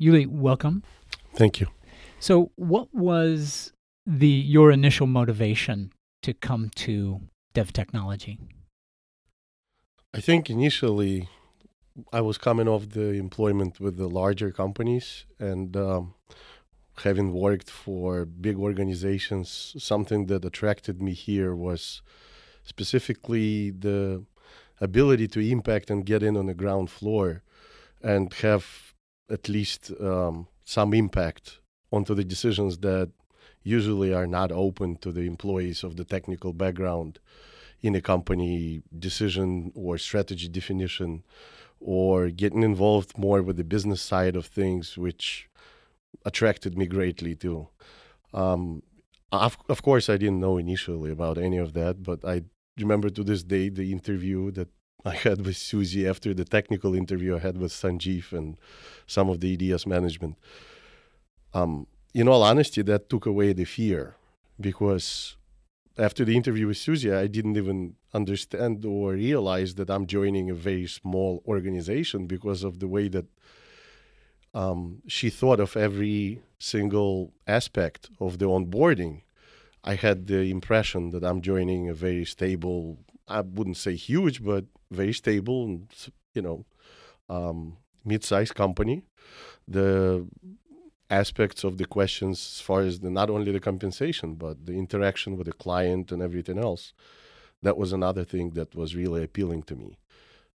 Yuli, 0.00 0.26
welcome. 0.26 0.82
Thank 1.34 1.60
you. 1.60 1.68
So, 2.20 2.50
what 2.56 2.88
was 2.92 3.72
the 4.06 4.28
your 4.28 4.70
initial 4.70 5.06
motivation 5.06 5.92
to 6.22 6.34
come 6.34 6.70
to 6.76 7.22
Dev 7.54 7.72
Technology? 7.72 8.38
I 10.12 10.20
think 10.20 10.50
initially 10.50 11.28
I 12.12 12.20
was 12.20 12.36
coming 12.36 12.68
off 12.68 12.90
the 12.90 13.14
employment 13.14 13.80
with 13.80 13.96
the 13.96 14.08
larger 14.08 14.50
companies 14.50 15.24
and 15.38 15.74
um, 15.74 16.14
having 17.02 17.32
worked 17.32 17.70
for 17.70 18.26
big 18.26 18.56
organizations, 18.58 19.74
something 19.78 20.26
that 20.26 20.44
attracted 20.44 21.00
me 21.00 21.14
here 21.14 21.54
was 21.54 22.02
specifically 22.62 23.70
the 23.70 24.24
ability 24.80 25.28
to 25.28 25.40
impact 25.40 25.90
and 25.90 26.06
get 26.06 26.22
in 26.22 26.36
on 26.36 26.46
the 26.46 26.54
ground 26.54 26.90
floor 26.90 27.42
and 28.02 28.32
have 28.34 28.94
at 29.30 29.48
least 29.48 29.92
um, 30.00 30.46
some 30.64 30.94
impact 30.94 31.58
onto 31.90 32.14
the 32.14 32.24
decisions 32.24 32.78
that 32.78 33.10
usually 33.62 34.14
are 34.14 34.26
not 34.26 34.52
open 34.52 34.96
to 34.96 35.12
the 35.12 35.22
employees 35.22 35.82
of 35.82 35.96
the 35.96 36.04
technical 36.04 36.52
background 36.52 37.18
in 37.80 37.94
a 37.94 38.00
company 38.00 38.82
decision 38.98 39.72
or 39.74 39.98
strategy 39.98 40.48
definition 40.48 41.22
or 41.80 42.28
getting 42.30 42.62
involved 42.62 43.16
more 43.16 43.42
with 43.42 43.56
the 43.56 43.64
business 43.64 44.02
side 44.02 44.34
of 44.34 44.46
things, 44.46 44.98
which 44.98 45.48
attracted 46.24 46.76
me 46.76 46.86
greatly 46.86 47.34
too. 47.34 47.68
Um, 48.34 48.82
of, 49.30 49.58
of 49.68 49.82
course, 49.82 50.08
I 50.08 50.16
didn't 50.16 50.40
know 50.40 50.56
initially 50.56 51.10
about 51.10 51.38
any 51.38 51.58
of 51.58 51.74
that, 51.74 52.02
but 52.02 52.24
I 52.24 52.42
remember 52.78 53.10
to 53.10 53.24
this 53.24 53.42
day 53.42 53.68
the 53.68 53.92
interview 53.92 54.50
that 54.52 54.68
I 55.04 55.14
had 55.14 55.44
with 55.46 55.56
Susie 55.56 56.06
after 56.06 56.34
the 56.34 56.44
technical 56.44 56.94
interview 56.94 57.36
I 57.36 57.40
had 57.40 57.56
with 57.58 57.72
Sanjeev 57.72 58.32
and 58.32 58.56
some 59.06 59.28
of 59.28 59.40
the 59.40 59.72
EDS 59.72 59.86
management. 59.86 60.36
Um, 61.54 61.86
in 62.14 62.28
all 62.28 62.42
honesty, 62.42 62.82
that 62.82 63.08
took 63.08 63.26
away 63.26 63.52
the 63.52 63.64
fear 63.64 64.16
because 64.60 65.36
after 65.96 66.24
the 66.24 66.36
interview 66.36 66.66
with 66.66 66.76
Susie, 66.76 67.12
I 67.12 67.26
didn't 67.26 67.56
even 67.56 67.94
understand 68.14 68.84
or 68.84 69.12
realize 69.12 69.74
that 69.74 69.90
I'm 69.90 70.06
joining 70.06 70.50
a 70.50 70.54
very 70.54 70.86
small 70.86 71.42
organization 71.46 72.26
because 72.26 72.64
of 72.64 72.78
the 72.78 72.88
way 72.88 73.08
that 73.08 73.26
um, 74.54 75.02
she 75.06 75.30
thought 75.30 75.60
of 75.60 75.76
every 75.76 76.40
single 76.58 77.32
aspect 77.46 78.10
of 78.20 78.38
the 78.38 78.46
onboarding. 78.46 79.22
I 79.88 79.94
had 79.94 80.26
the 80.26 80.42
impression 80.50 81.10
that 81.12 81.24
I'm 81.24 81.40
joining 81.40 81.88
a 81.88 81.94
very 81.94 82.26
stable, 82.26 82.98
I 83.26 83.40
wouldn't 83.40 83.78
say 83.78 83.94
huge, 83.94 84.44
but 84.44 84.66
very 84.90 85.14
stable 85.14 85.64
and, 85.64 85.88
you 86.34 86.42
know, 86.42 86.66
um, 87.30 87.78
mid-sized 88.04 88.54
company. 88.54 89.04
The 89.66 90.26
aspects 91.10 91.64
of 91.64 91.78
the 91.78 91.86
questions 91.86 92.36
as 92.56 92.60
far 92.60 92.80
as 92.82 93.00
the, 93.00 93.10
not 93.10 93.30
only 93.30 93.50
the 93.50 93.60
compensation 93.60 94.34
but 94.34 94.66
the 94.66 94.74
interaction 94.74 95.36
with 95.36 95.46
the 95.46 95.52
client 95.52 96.12
and 96.12 96.20
everything 96.20 96.58
else 96.58 96.92
that 97.62 97.78
was 97.78 97.92
another 97.92 98.24
thing 98.24 98.50
that 98.50 98.74
was 98.74 98.94
really 98.94 99.24
appealing 99.24 99.62
to 99.62 99.74
me 99.74 99.98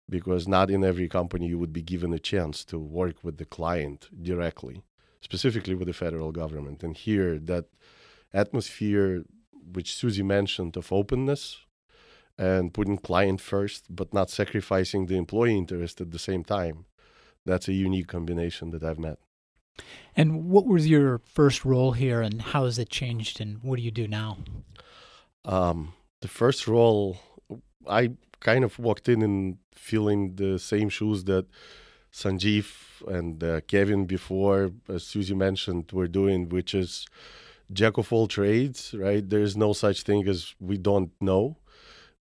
because 0.08 0.48
not 0.48 0.70
in 0.70 0.84
every 0.84 1.10
company 1.10 1.48
you 1.48 1.58
would 1.58 1.74
be 1.74 1.82
given 1.82 2.14
a 2.14 2.20
chance 2.20 2.64
to 2.64 2.78
work 2.78 3.16
with 3.24 3.38
the 3.38 3.46
client 3.46 4.10
directly 4.22 4.84
specifically 5.22 5.74
with 5.74 5.88
the 5.88 5.94
federal 5.94 6.32
government 6.32 6.84
and 6.84 6.98
here 6.98 7.40
that 7.40 7.66
atmosphere 8.34 9.24
which 9.74 9.96
susie 9.96 10.24
mentioned 10.24 10.76
of 10.78 10.92
openness 10.92 11.58
and 12.38 12.74
putting 12.74 12.98
client 12.98 13.40
first 13.40 13.86
but 13.90 14.14
not 14.14 14.30
sacrificing 14.30 15.06
the 15.06 15.18
employee 15.18 15.58
interest 15.58 16.02
at 16.02 16.12
the 16.12 16.20
same 16.20 16.44
time 16.44 16.86
that's 17.46 17.68
a 17.68 17.74
unique 17.74 18.08
combination 18.08 18.72
that 18.72 18.84
i've 18.84 19.00
met 19.00 19.20
and 20.16 20.50
what 20.50 20.68
was 20.68 20.88
your 20.88 21.22
first 21.26 21.66
role 21.66 21.94
here, 21.94 22.22
and 22.22 22.42
how 22.42 22.66
has 22.66 22.78
it 22.78 22.90
changed, 22.90 23.42
and 23.42 23.64
what 23.64 23.78
do 23.78 23.82
you 23.82 23.92
do 23.92 24.08
now? 24.08 24.38
Um, 25.46 25.94
the 26.22 26.28
first 26.28 26.68
role, 26.68 27.18
I 27.88 28.12
kind 28.40 28.64
of 28.64 28.78
walked 28.78 29.10
in 29.10 29.22
and 29.22 29.58
feeling 29.74 30.36
the 30.36 30.60
same 30.60 30.90
shoes 30.90 31.24
that 31.26 31.48
Sanjeev 32.14 32.68
and 33.08 33.44
uh, 33.44 33.62
Kevin 33.62 34.06
before, 34.06 34.72
as 34.88 35.04
Susie 35.04 35.34
mentioned, 35.34 35.92
were 35.92 36.08
doing, 36.08 36.50
which 36.50 36.76
is 36.76 37.08
jack 37.74 37.98
of 37.98 38.12
all 38.14 38.28
trades, 38.28 38.94
right? 38.98 39.28
There's 39.28 39.58
no 39.58 39.74
such 39.74 40.04
thing 40.04 40.28
as 40.28 40.56
we 40.60 40.78
don't 40.78 41.12
know. 41.20 41.58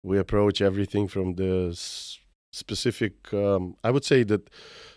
We 0.02 0.18
approach 0.18 0.60
everything 0.60 1.08
from 1.08 1.34
the 1.34 1.76
specific, 2.50 3.32
um, 3.32 3.76
I 3.84 3.90
would 3.90 4.04
say 4.04 4.24
that 4.24 4.50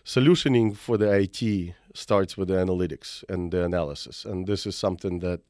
solutioning 0.04 0.76
for 0.76 0.98
the 0.98 1.10
IT 1.12 1.76
starts 1.94 2.38
with 2.38 2.48
the 2.50 2.56
analytics 2.56 3.24
and 3.30 3.52
the 3.52 3.64
analysis. 3.64 4.26
And 4.26 4.48
this 4.48 4.66
is 4.66 4.76
something 4.76 5.20
that 5.20 5.42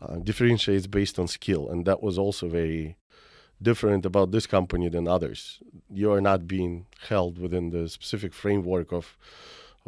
uh, 0.00 0.16
differentiates 0.16 0.86
based 0.86 1.18
on 1.18 1.28
skill. 1.28 1.68
And 1.68 1.86
that 1.86 2.02
was 2.02 2.18
also 2.18 2.48
very 2.48 2.96
different 3.62 4.04
about 4.04 4.30
this 4.30 4.46
company 4.46 4.88
than 4.88 5.08
others. 5.08 5.60
You 5.90 6.12
are 6.12 6.20
not 6.20 6.46
being 6.46 6.86
held 7.08 7.38
within 7.38 7.70
the 7.70 7.88
specific 7.88 8.32
framework 8.32 8.92
of, 8.92 9.16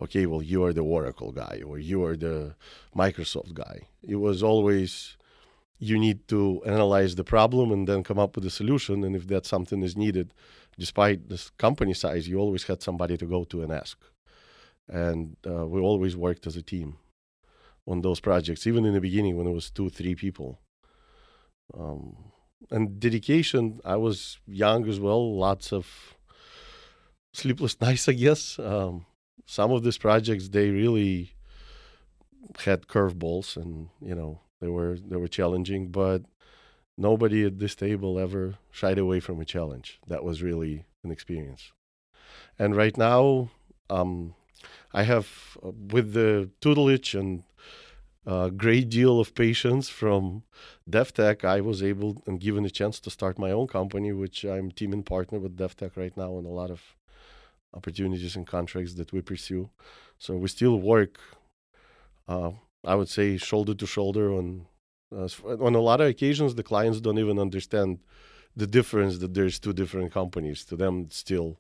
okay, 0.03 0.27
well, 0.27 0.43
you 0.43 0.65
are 0.65 0.73
the 0.73 0.83
Oracle 0.83 1.33
guy 1.33 1.63
or 1.67 1.79
you 1.79 2.05
are 2.05 2.17
the 2.17 2.55
Microsoft 2.97 3.55
guy. 3.55 3.89
It 4.03 4.17
was 4.17 4.43
always 4.43 5.17
you 5.79 5.99
need 5.99 6.27
to 6.29 6.63
analyze 6.65 7.17
the 7.17 7.25
problem 7.25 7.71
and 7.71 7.87
then 7.87 8.03
come 8.03 8.19
up 8.19 8.35
with 8.35 8.47
a 8.47 8.51
solution. 8.51 9.05
And 9.05 9.15
if 9.15 9.27
that 9.29 9.45
something 9.45 9.83
is 9.83 9.97
needed, 9.97 10.33
despite 10.79 11.29
the 11.29 11.43
company 11.59 11.93
size, 11.93 12.27
you 12.29 12.39
always 12.39 12.65
had 12.65 12.83
somebody 12.83 13.17
to 13.19 13.27
go 13.27 13.45
to 13.45 13.63
and 13.63 13.71
ask 13.73 13.99
and 14.89 15.37
uh, 15.47 15.67
we 15.67 15.81
always 15.81 16.17
worked 16.17 16.47
as 16.47 16.57
a 16.57 16.63
team 16.63 16.97
on 17.87 18.03
those 18.03 18.21
projects, 18.21 18.67
even 18.67 18.85
in 18.85 18.95
the 18.95 19.01
beginning 19.01 19.37
when 19.37 19.47
it 19.47 19.53
was 19.53 19.71
two, 19.71 19.91
three 19.91 20.15
people. 20.15 20.61
Um, 21.77 22.17
and 22.71 22.99
dedication, 22.99 23.81
I 23.85 23.97
was 23.97 24.39
young 24.47 24.89
as 24.89 24.99
well, 24.99 25.37
lots 25.37 25.73
of 25.73 26.15
sleepless 27.33 27.81
nights, 27.81 28.09
I 28.09 28.13
guess. 28.13 28.59
Um, 28.59 29.07
some 29.45 29.71
of 29.71 29.83
these 29.83 29.99
projects, 29.99 30.49
they 30.49 30.71
really 30.71 31.33
had 32.65 32.87
curveballs 32.87 33.57
and, 33.57 33.89
you 34.01 34.15
know, 34.15 34.41
they 34.61 34.69
were, 34.69 34.97
they 34.97 35.17
were 35.17 35.29
challenging, 35.29 35.89
but 35.89 36.23
nobody 36.97 37.45
at 37.45 37.59
this 37.59 37.75
table 37.75 38.19
ever 38.19 38.55
shied 38.71 38.99
away 38.99 39.21
from 39.21 39.41
a 39.41 39.45
challenge. 39.45 40.01
That 40.07 40.25
was 40.25 40.43
really 40.43 40.87
an 41.05 41.11
experience. 41.11 41.73
And 42.59 42.75
right 42.75 42.97
now, 42.97 43.51
um, 43.91 44.35
I 44.93 45.03
have, 45.03 45.59
uh, 45.63 45.73
with 45.93 46.15
the 46.15 46.51
tutelage 46.61 47.15
and 47.15 47.45
a 48.25 48.51
great 48.51 48.89
deal 48.89 49.21
of 49.21 49.35
patience 49.35 49.89
from 49.89 50.43
DevTech, 50.91 51.45
I 51.45 51.61
was 51.61 51.83
able 51.83 52.23
and 52.27 52.41
given 52.41 52.65
a 52.65 52.71
chance 52.71 52.99
to 53.01 53.11
start 53.11 53.39
my 53.39 53.53
own 53.53 53.69
company, 53.69 54.13
which 54.13 54.45
I'm 54.45 54.73
teaming 54.73 55.05
partner 55.05 55.39
with 55.39 55.57
DevTech 55.57 55.97
right 55.97 56.17
now, 56.17 56.37
and 56.39 56.47
a 56.47 56.51
lot 56.51 56.71
of 56.71 56.81
opportunities 57.77 58.35
and 58.37 58.47
contracts 58.47 58.95
that 58.95 59.13
we 59.13 59.21
pursue. 59.21 59.71
So 60.19 60.37
we 60.37 60.49
still 60.49 60.81
work, 60.81 61.19
uh, 62.27 62.53
I 62.85 62.95
would 62.95 63.09
say, 63.09 63.37
shoulder 63.37 63.75
to 63.75 63.87
shoulder 63.87 64.33
on. 64.33 64.67
Uh, 65.15 65.29
on 65.61 65.77
a 65.77 65.81
lot 65.81 66.01
of 66.01 66.09
occasions, 66.09 66.57
the 66.57 66.65
clients 66.65 67.01
don't 67.01 67.19
even 67.19 67.39
understand 67.39 68.01
the 68.57 68.67
difference 68.67 69.19
that 69.19 69.35
there's 69.35 69.61
two 69.61 69.73
different 69.73 70.13
companies. 70.13 70.65
To 70.65 70.75
them, 70.75 71.03
it's 71.07 71.17
still 71.17 71.59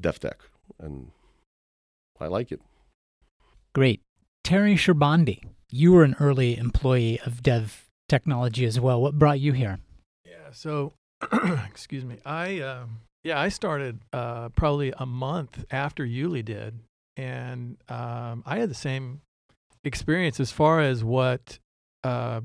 DevTech, 0.00 0.38
and 0.78 1.10
I 2.20 2.28
like 2.28 2.52
it. 2.52 2.60
Great. 3.74 4.02
Terry 4.44 4.76
Sherbandi, 4.76 5.40
you 5.70 5.92
were 5.92 6.04
an 6.04 6.14
early 6.20 6.56
employee 6.56 7.18
of 7.26 7.42
Dev 7.42 7.88
Technology 8.08 8.64
as 8.64 8.78
well. 8.78 9.00
What 9.02 9.18
brought 9.18 9.40
you 9.40 9.52
here? 9.52 9.80
Yeah, 10.24 10.52
so 10.52 10.92
excuse 11.66 12.04
me. 12.04 12.18
I 12.24 12.60
uh, 12.60 12.84
yeah, 13.24 13.40
I 13.40 13.48
started 13.48 14.00
uh, 14.12 14.50
probably 14.50 14.92
a 14.96 15.06
month 15.06 15.64
after 15.70 16.06
Yuli 16.06 16.44
did, 16.44 16.78
and 17.16 17.76
um, 17.88 18.42
I 18.46 18.58
had 18.58 18.70
the 18.70 18.74
same 18.74 19.22
experience 19.82 20.38
as 20.38 20.52
far 20.52 20.80
as 20.80 21.02
what 21.02 21.58
uh, 22.04 22.42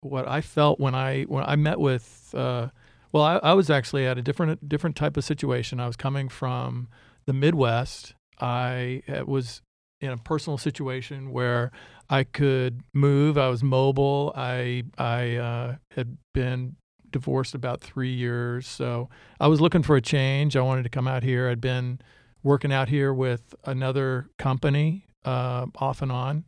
what 0.00 0.26
I 0.26 0.40
felt 0.40 0.80
when 0.80 0.94
I 0.94 1.22
when 1.24 1.44
I 1.44 1.56
met 1.56 1.78
with. 1.78 2.34
Uh, 2.34 2.68
well, 3.12 3.22
I, 3.22 3.36
I 3.36 3.52
was 3.52 3.70
actually 3.70 4.06
at 4.06 4.18
a 4.18 4.22
different 4.22 4.68
different 4.68 4.96
type 4.96 5.16
of 5.16 5.24
situation. 5.24 5.78
I 5.78 5.86
was 5.86 5.96
coming 5.96 6.28
from 6.28 6.88
the 7.26 7.32
Midwest 7.32 8.14
I 8.40 9.02
uh, 9.08 9.24
was 9.24 9.62
in 10.00 10.10
a 10.10 10.16
personal 10.16 10.58
situation 10.58 11.30
where 11.32 11.70
I 12.10 12.24
could 12.24 12.82
move. 12.92 13.38
I 13.38 13.48
was 13.48 13.62
mobile. 13.62 14.32
I 14.36 14.84
I 14.98 15.36
uh, 15.36 15.76
had 15.92 16.18
been 16.32 16.76
divorced 17.14 17.54
about 17.54 17.80
three 17.80 18.12
years, 18.12 18.66
so 18.66 19.08
I 19.40 19.46
was 19.46 19.60
looking 19.62 19.82
for 19.82 19.96
a 19.96 20.02
change. 20.02 20.54
I 20.54 20.60
wanted 20.60 20.82
to 20.82 20.90
come 20.90 21.08
out 21.08 21.22
here. 21.22 21.48
I'd 21.48 21.62
been 21.62 22.00
working 22.42 22.72
out 22.72 22.90
here 22.90 23.14
with 23.14 23.54
another 23.64 24.28
company 24.38 25.06
uh, 25.24 25.66
off 25.76 26.02
and 26.02 26.12
on, 26.12 26.44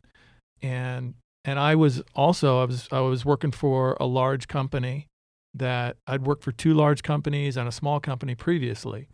and 0.61 1.15
and 1.47 1.59
I 1.59 1.75
was 1.75 2.03
also 2.15 2.61
I 2.61 2.67
was 2.67 2.89
I 2.93 3.01
was 3.01 3.25
working 3.25 3.53
for 3.53 3.97
a 3.99 4.07
large 4.07 4.49
company 4.49 5.07
that 5.55 5.97
I'd 6.07 6.27
worked 6.27 6.45
for 6.45 6.53
two 6.53 6.75
large 6.75 7.03
companies 7.03 7.57
and 7.57 7.67
a 7.67 7.73
small 7.73 8.01
company 8.01 8.35
previously. 8.35 9.09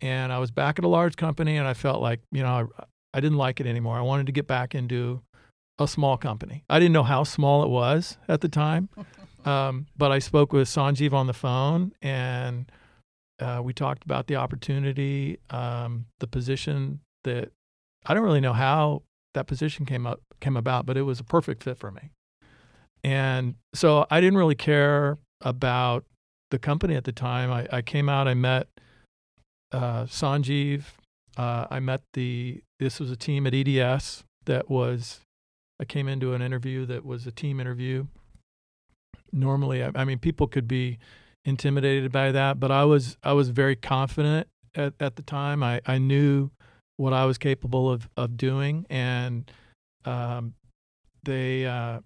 And 0.00 0.32
I 0.32 0.38
was 0.38 0.50
back 0.50 0.78
at 0.78 0.84
a 0.84 0.88
large 0.88 1.16
company 1.16 1.56
and 1.56 1.68
I 1.68 1.74
felt 1.74 2.02
like, 2.02 2.20
you 2.32 2.42
know, 2.42 2.68
I, 2.78 2.84
I 3.14 3.20
didn't 3.20 3.38
like 3.38 3.60
it 3.60 3.66
anymore. 3.66 3.96
I 3.96 4.02
wanted 4.02 4.26
to 4.26 4.32
get 4.32 4.46
back 4.46 4.74
into 4.74 5.22
a 5.78 5.86
small 5.86 6.16
company. 6.16 6.64
I 6.68 6.78
didn't 6.78 6.92
know 6.92 7.04
how 7.04 7.24
small 7.24 7.62
it 7.62 7.68
was 7.68 8.18
at 8.28 8.40
the 8.40 8.48
time. 8.48 8.88
Um, 9.44 9.86
but 9.96 10.10
I 10.10 10.18
spoke 10.18 10.52
with 10.52 10.68
Sanjeev 10.68 11.12
on 11.12 11.26
the 11.26 11.32
phone 11.34 11.92
and 12.00 12.70
uh, 13.40 13.60
we 13.62 13.72
talked 13.72 14.04
about 14.04 14.26
the 14.26 14.36
opportunity, 14.36 15.38
um, 15.50 16.06
the 16.20 16.26
position 16.26 17.00
that 17.24 17.50
I 18.06 18.14
don't 18.14 18.22
really 18.22 18.40
know 18.40 18.52
how 18.52 19.02
that 19.34 19.46
position 19.46 19.84
came 19.84 20.06
up 20.06 20.20
came 20.40 20.56
about, 20.56 20.86
but 20.86 20.96
it 20.96 21.02
was 21.02 21.20
a 21.20 21.24
perfect 21.24 21.62
fit 21.62 21.78
for 21.78 21.90
me. 21.90 22.10
And 23.02 23.56
so 23.74 24.06
I 24.10 24.20
didn't 24.20 24.38
really 24.38 24.54
care 24.54 25.18
about 25.40 26.04
the 26.50 26.58
company 26.58 26.94
at 26.94 27.04
the 27.04 27.12
time. 27.12 27.50
I, 27.50 27.66
I 27.70 27.82
came 27.82 28.08
out, 28.08 28.28
I 28.28 28.34
met 28.34 28.68
uh, 29.72 30.04
Sanjeev, 30.04 30.84
uh, 31.36 31.66
I 31.70 31.80
met 31.80 32.02
the, 32.12 32.62
this 32.78 33.00
was 33.00 33.10
a 33.10 33.16
team 33.16 33.46
at 33.46 33.54
EDS 33.54 34.24
that 34.46 34.70
was, 34.70 35.20
I 35.80 35.84
came 35.84 36.08
into 36.08 36.32
an 36.32 36.42
interview 36.42 36.86
that 36.86 37.04
was 37.04 37.26
a 37.26 37.32
team 37.32 37.60
interview. 37.60 38.06
Normally, 39.34 39.82
I, 39.82 39.90
I 39.94 40.04
mean, 40.04 40.18
people 40.18 40.46
could 40.46 40.68
be 40.68 40.98
intimidated 41.44 42.12
by 42.12 42.32
that, 42.32 42.58
but 42.58 42.70
I 42.70 42.84
was, 42.84 43.16
I 43.22 43.32
was 43.32 43.50
very 43.50 43.76
confident 43.76 44.46
at, 44.74 44.94
at 45.00 45.16
the 45.16 45.22
time. 45.22 45.62
I, 45.62 45.80
I 45.84 45.98
knew 45.98 46.50
what 46.96 47.12
I 47.12 47.24
was 47.24 47.38
capable 47.38 47.90
of, 47.90 48.08
of 48.16 48.36
doing. 48.36 48.86
And 48.88 49.50
um, 50.04 50.54
they, 51.24 51.66
uh, 51.66 52.00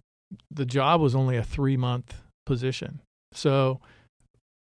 the 0.51 0.67
job 0.67 1.01
was 1.01 1.15
only 1.15 1.37
a 1.37 1.43
three 1.43 1.77
month 1.77 2.15
position. 2.47 3.01
So, 3.33 3.81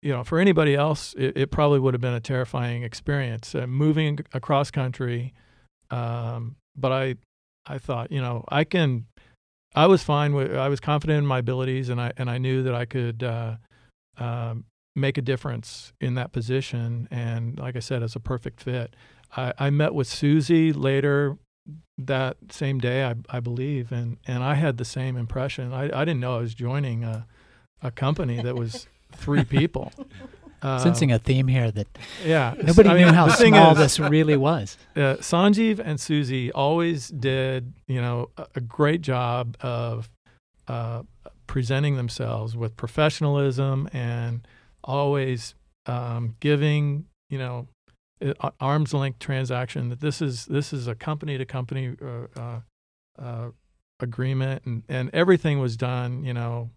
you 0.01 0.11
know, 0.11 0.23
for 0.23 0.39
anybody 0.39 0.75
else, 0.75 1.13
it, 1.17 1.37
it 1.37 1.51
probably 1.51 1.79
would 1.79 1.93
have 1.93 2.01
been 2.01 2.13
a 2.13 2.19
terrifying 2.19 2.83
experience 2.83 3.53
uh, 3.53 3.67
moving 3.67 4.19
across 4.33 4.71
country. 4.71 5.33
Um, 5.91 6.55
but 6.75 6.91
I, 6.91 7.15
I 7.67 7.77
thought, 7.77 8.11
you 8.11 8.21
know, 8.21 8.45
I 8.49 8.63
can. 8.63 9.05
I 9.75 9.87
was 9.87 10.03
fine 10.03 10.33
with. 10.33 10.55
I 10.55 10.67
was 10.67 10.79
confident 10.79 11.19
in 11.19 11.25
my 11.25 11.39
abilities, 11.39 11.89
and 11.89 12.01
I 12.01 12.11
and 12.17 12.29
I 12.29 12.37
knew 12.37 12.63
that 12.63 12.73
I 12.73 12.85
could 12.85 13.23
uh, 13.23 13.55
um, 14.17 14.65
make 14.95 15.17
a 15.17 15.21
difference 15.21 15.93
in 15.99 16.15
that 16.15 16.31
position. 16.31 17.07
And 17.11 17.57
like 17.59 17.75
I 17.75 17.79
said, 17.79 18.03
it's 18.03 18.15
a 18.15 18.19
perfect 18.19 18.61
fit. 18.61 18.95
I, 19.35 19.53
I 19.57 19.69
met 19.69 19.93
with 19.93 20.07
Susie 20.07 20.73
later 20.73 21.37
that 21.97 22.37
same 22.49 22.79
day, 22.79 23.03
I, 23.03 23.15
I 23.29 23.39
believe, 23.39 23.91
and, 23.91 24.17
and 24.25 24.43
I 24.43 24.55
had 24.55 24.77
the 24.77 24.85
same 24.85 25.17
impression. 25.17 25.73
I, 25.73 25.85
I 25.85 26.05
didn't 26.05 26.19
know 26.19 26.37
I 26.37 26.39
was 26.39 26.55
joining 26.55 27.03
a, 27.03 27.27
a 27.83 27.91
company 27.91 28.41
that 28.41 28.55
was 28.55 28.87
three 29.15 29.43
people. 29.43 29.91
Uh, 30.61 30.77
Sensing 30.79 31.11
a 31.11 31.19
theme 31.19 31.47
here 31.47 31.71
that 31.71 31.87
yeah, 32.25 32.53
nobody 32.61 32.89
I 32.89 32.97
knew 32.97 33.05
mean, 33.05 33.13
how 33.13 33.29
small 33.29 33.71
is, 33.73 33.77
this 33.77 33.99
really 33.99 34.37
was. 34.37 34.77
Uh, 34.95 35.15
Sanjeev 35.17 35.79
and 35.79 35.97
Susie 35.97 36.51
always 36.51 37.07
did, 37.07 37.71
you 37.87 38.01
know, 38.01 38.29
a, 38.37 38.47
a 38.55 38.59
great 38.59 39.01
job 39.01 39.55
of 39.61 40.09
uh, 40.67 41.03
presenting 41.47 41.95
themselves 41.95 42.57
with 42.57 42.75
professionalism 42.75 43.87
and 43.93 44.45
always 44.83 45.55
um, 45.85 46.35
giving, 46.41 47.05
you 47.29 47.37
know, 47.37 47.67
arm's 48.59 48.93
length 48.93 49.19
transaction. 49.19 49.89
That 49.89 50.01
this 50.01 50.21
is 50.21 50.45
this 50.45 50.73
is 50.73 50.87
a 50.87 50.95
company 50.95 51.37
to 51.37 51.45
company 51.45 51.95
uh, 52.01 52.39
uh, 52.39 52.59
uh, 53.17 53.49
agreement, 53.99 54.63
and 54.65 54.83
and 54.89 55.09
everything 55.13 55.59
was 55.59 55.77
done, 55.77 56.23
you 56.23 56.33
know, 56.33 56.69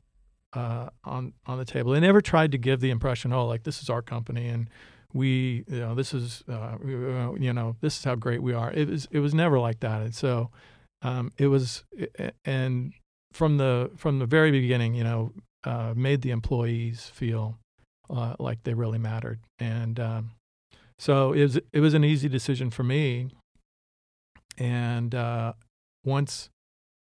uh, 0.53 0.89
on 1.05 1.33
on 1.47 1.59
the 1.59 1.65
table. 1.65 1.93
They 1.93 2.01
never 2.01 2.21
tried 2.21 2.53
to 2.53 2.59
give 2.59 2.81
the 2.81 2.91
impression, 2.91 3.33
oh, 3.33 3.47
like 3.47 3.65
this 3.65 3.83
is 3.83 3.91
our 3.91 4.03
company 4.03 4.49
and 4.49 4.69
we, 5.15 5.65
you 5.69 5.81
know, 5.81 5.95
this 5.95 6.15
is, 6.15 6.43
uh, 6.49 6.77
you 6.83 7.53
know, 7.53 7.77
this 7.81 7.99
is 7.99 8.05
how 8.05 8.15
great 8.15 8.43
we 8.43 8.55
are. 8.55 8.73
It 8.73 8.89
was 8.89 9.09
it 9.11 9.21
was 9.21 9.35
never 9.35 9.59
like 9.59 9.81
that, 9.81 10.03
and 10.03 10.15
so 10.15 10.51
um, 11.03 11.33
it 11.37 11.49
was, 11.49 11.85
and 12.45 12.93
from 13.33 13.59
the 13.59 13.91
from 13.97 14.19
the 14.19 14.27
very 14.27 14.51
beginning, 14.51 14.95
you 14.95 15.05
know, 15.05 15.33
uh, 15.65 15.93
made 15.95 16.23
the 16.23 16.31
employees 16.31 17.11
feel 17.13 17.59
like 18.39 18.63
they 18.65 18.75
really 18.75 18.99
mattered, 18.99 19.41
and 19.59 19.99
um, 20.01 20.31
so 20.99 21.33
it 21.33 21.43
was 21.43 21.57
it 21.73 21.81
was 21.81 21.95
an 21.95 22.05
easy 22.05 22.29
decision 22.29 22.71
for 22.71 22.83
me. 22.83 23.29
And 24.59 25.15
uh, 25.15 25.55
once 26.05 26.51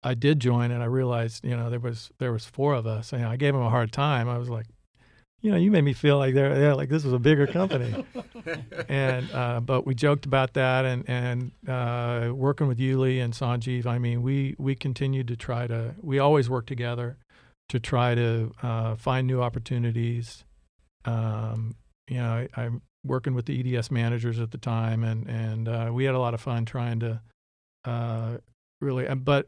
I 0.03 0.13
did 0.13 0.39
join, 0.39 0.71
and 0.71 0.81
I 0.81 0.85
realized, 0.85 1.43
you 1.43 1.55
know, 1.55 1.69
there 1.69 1.79
was 1.79 2.11
there 2.19 2.31
was 2.31 2.45
four 2.45 2.73
of 2.73 2.85
us, 2.85 3.13
and 3.13 3.25
I 3.25 3.35
gave 3.35 3.53
them 3.53 3.63
a 3.63 3.69
hard 3.69 3.91
time. 3.91 4.29
I 4.29 4.37
was 4.37 4.49
like, 4.49 4.67
you 5.41 5.51
know, 5.51 5.57
you 5.57 5.71
made 5.71 5.83
me 5.83 5.93
feel 5.93 6.17
like 6.17 6.33
they're, 6.33 6.57
they're 6.57 6.75
like 6.75 6.89
this 6.89 7.03
was 7.03 7.13
a 7.13 7.19
bigger 7.19 7.47
company. 7.47 8.05
and 8.89 9.31
uh, 9.31 9.59
but 9.59 9.85
we 9.85 9.95
joked 9.95 10.25
about 10.25 10.53
that, 10.53 10.85
and 10.85 11.03
and 11.07 11.51
uh, 11.67 12.31
working 12.33 12.67
with 12.67 12.79
Yuli 12.79 13.23
and 13.23 13.33
Sanjeev, 13.33 13.85
I 13.85 13.97
mean, 13.97 14.21
we 14.21 14.55
we 14.57 14.75
continued 14.75 15.27
to 15.27 15.35
try 15.35 15.67
to. 15.67 15.95
We 16.01 16.19
always 16.19 16.49
work 16.49 16.65
together 16.65 17.17
to 17.69 17.79
try 17.79 18.15
to 18.15 18.51
uh, 18.63 18.95
find 18.95 19.27
new 19.27 19.41
opportunities. 19.41 20.43
Um, 21.05 21.75
you 22.07 22.17
know, 22.17 22.47
I, 22.55 22.61
I, 22.61 22.69
working 23.03 23.33
with 23.33 23.45
the 23.45 23.77
EDS 23.77 23.91
managers 23.91 24.39
at 24.39 24.51
the 24.51 24.57
time, 24.57 25.03
and 25.03 25.27
and 25.27 25.67
uh, 25.67 25.89
we 25.93 26.05
had 26.05 26.15
a 26.15 26.19
lot 26.19 26.33
of 26.33 26.41
fun 26.41 26.65
trying 26.65 26.99
to 27.01 27.21
uh, 27.85 28.37
really. 28.81 29.05
But 29.15 29.47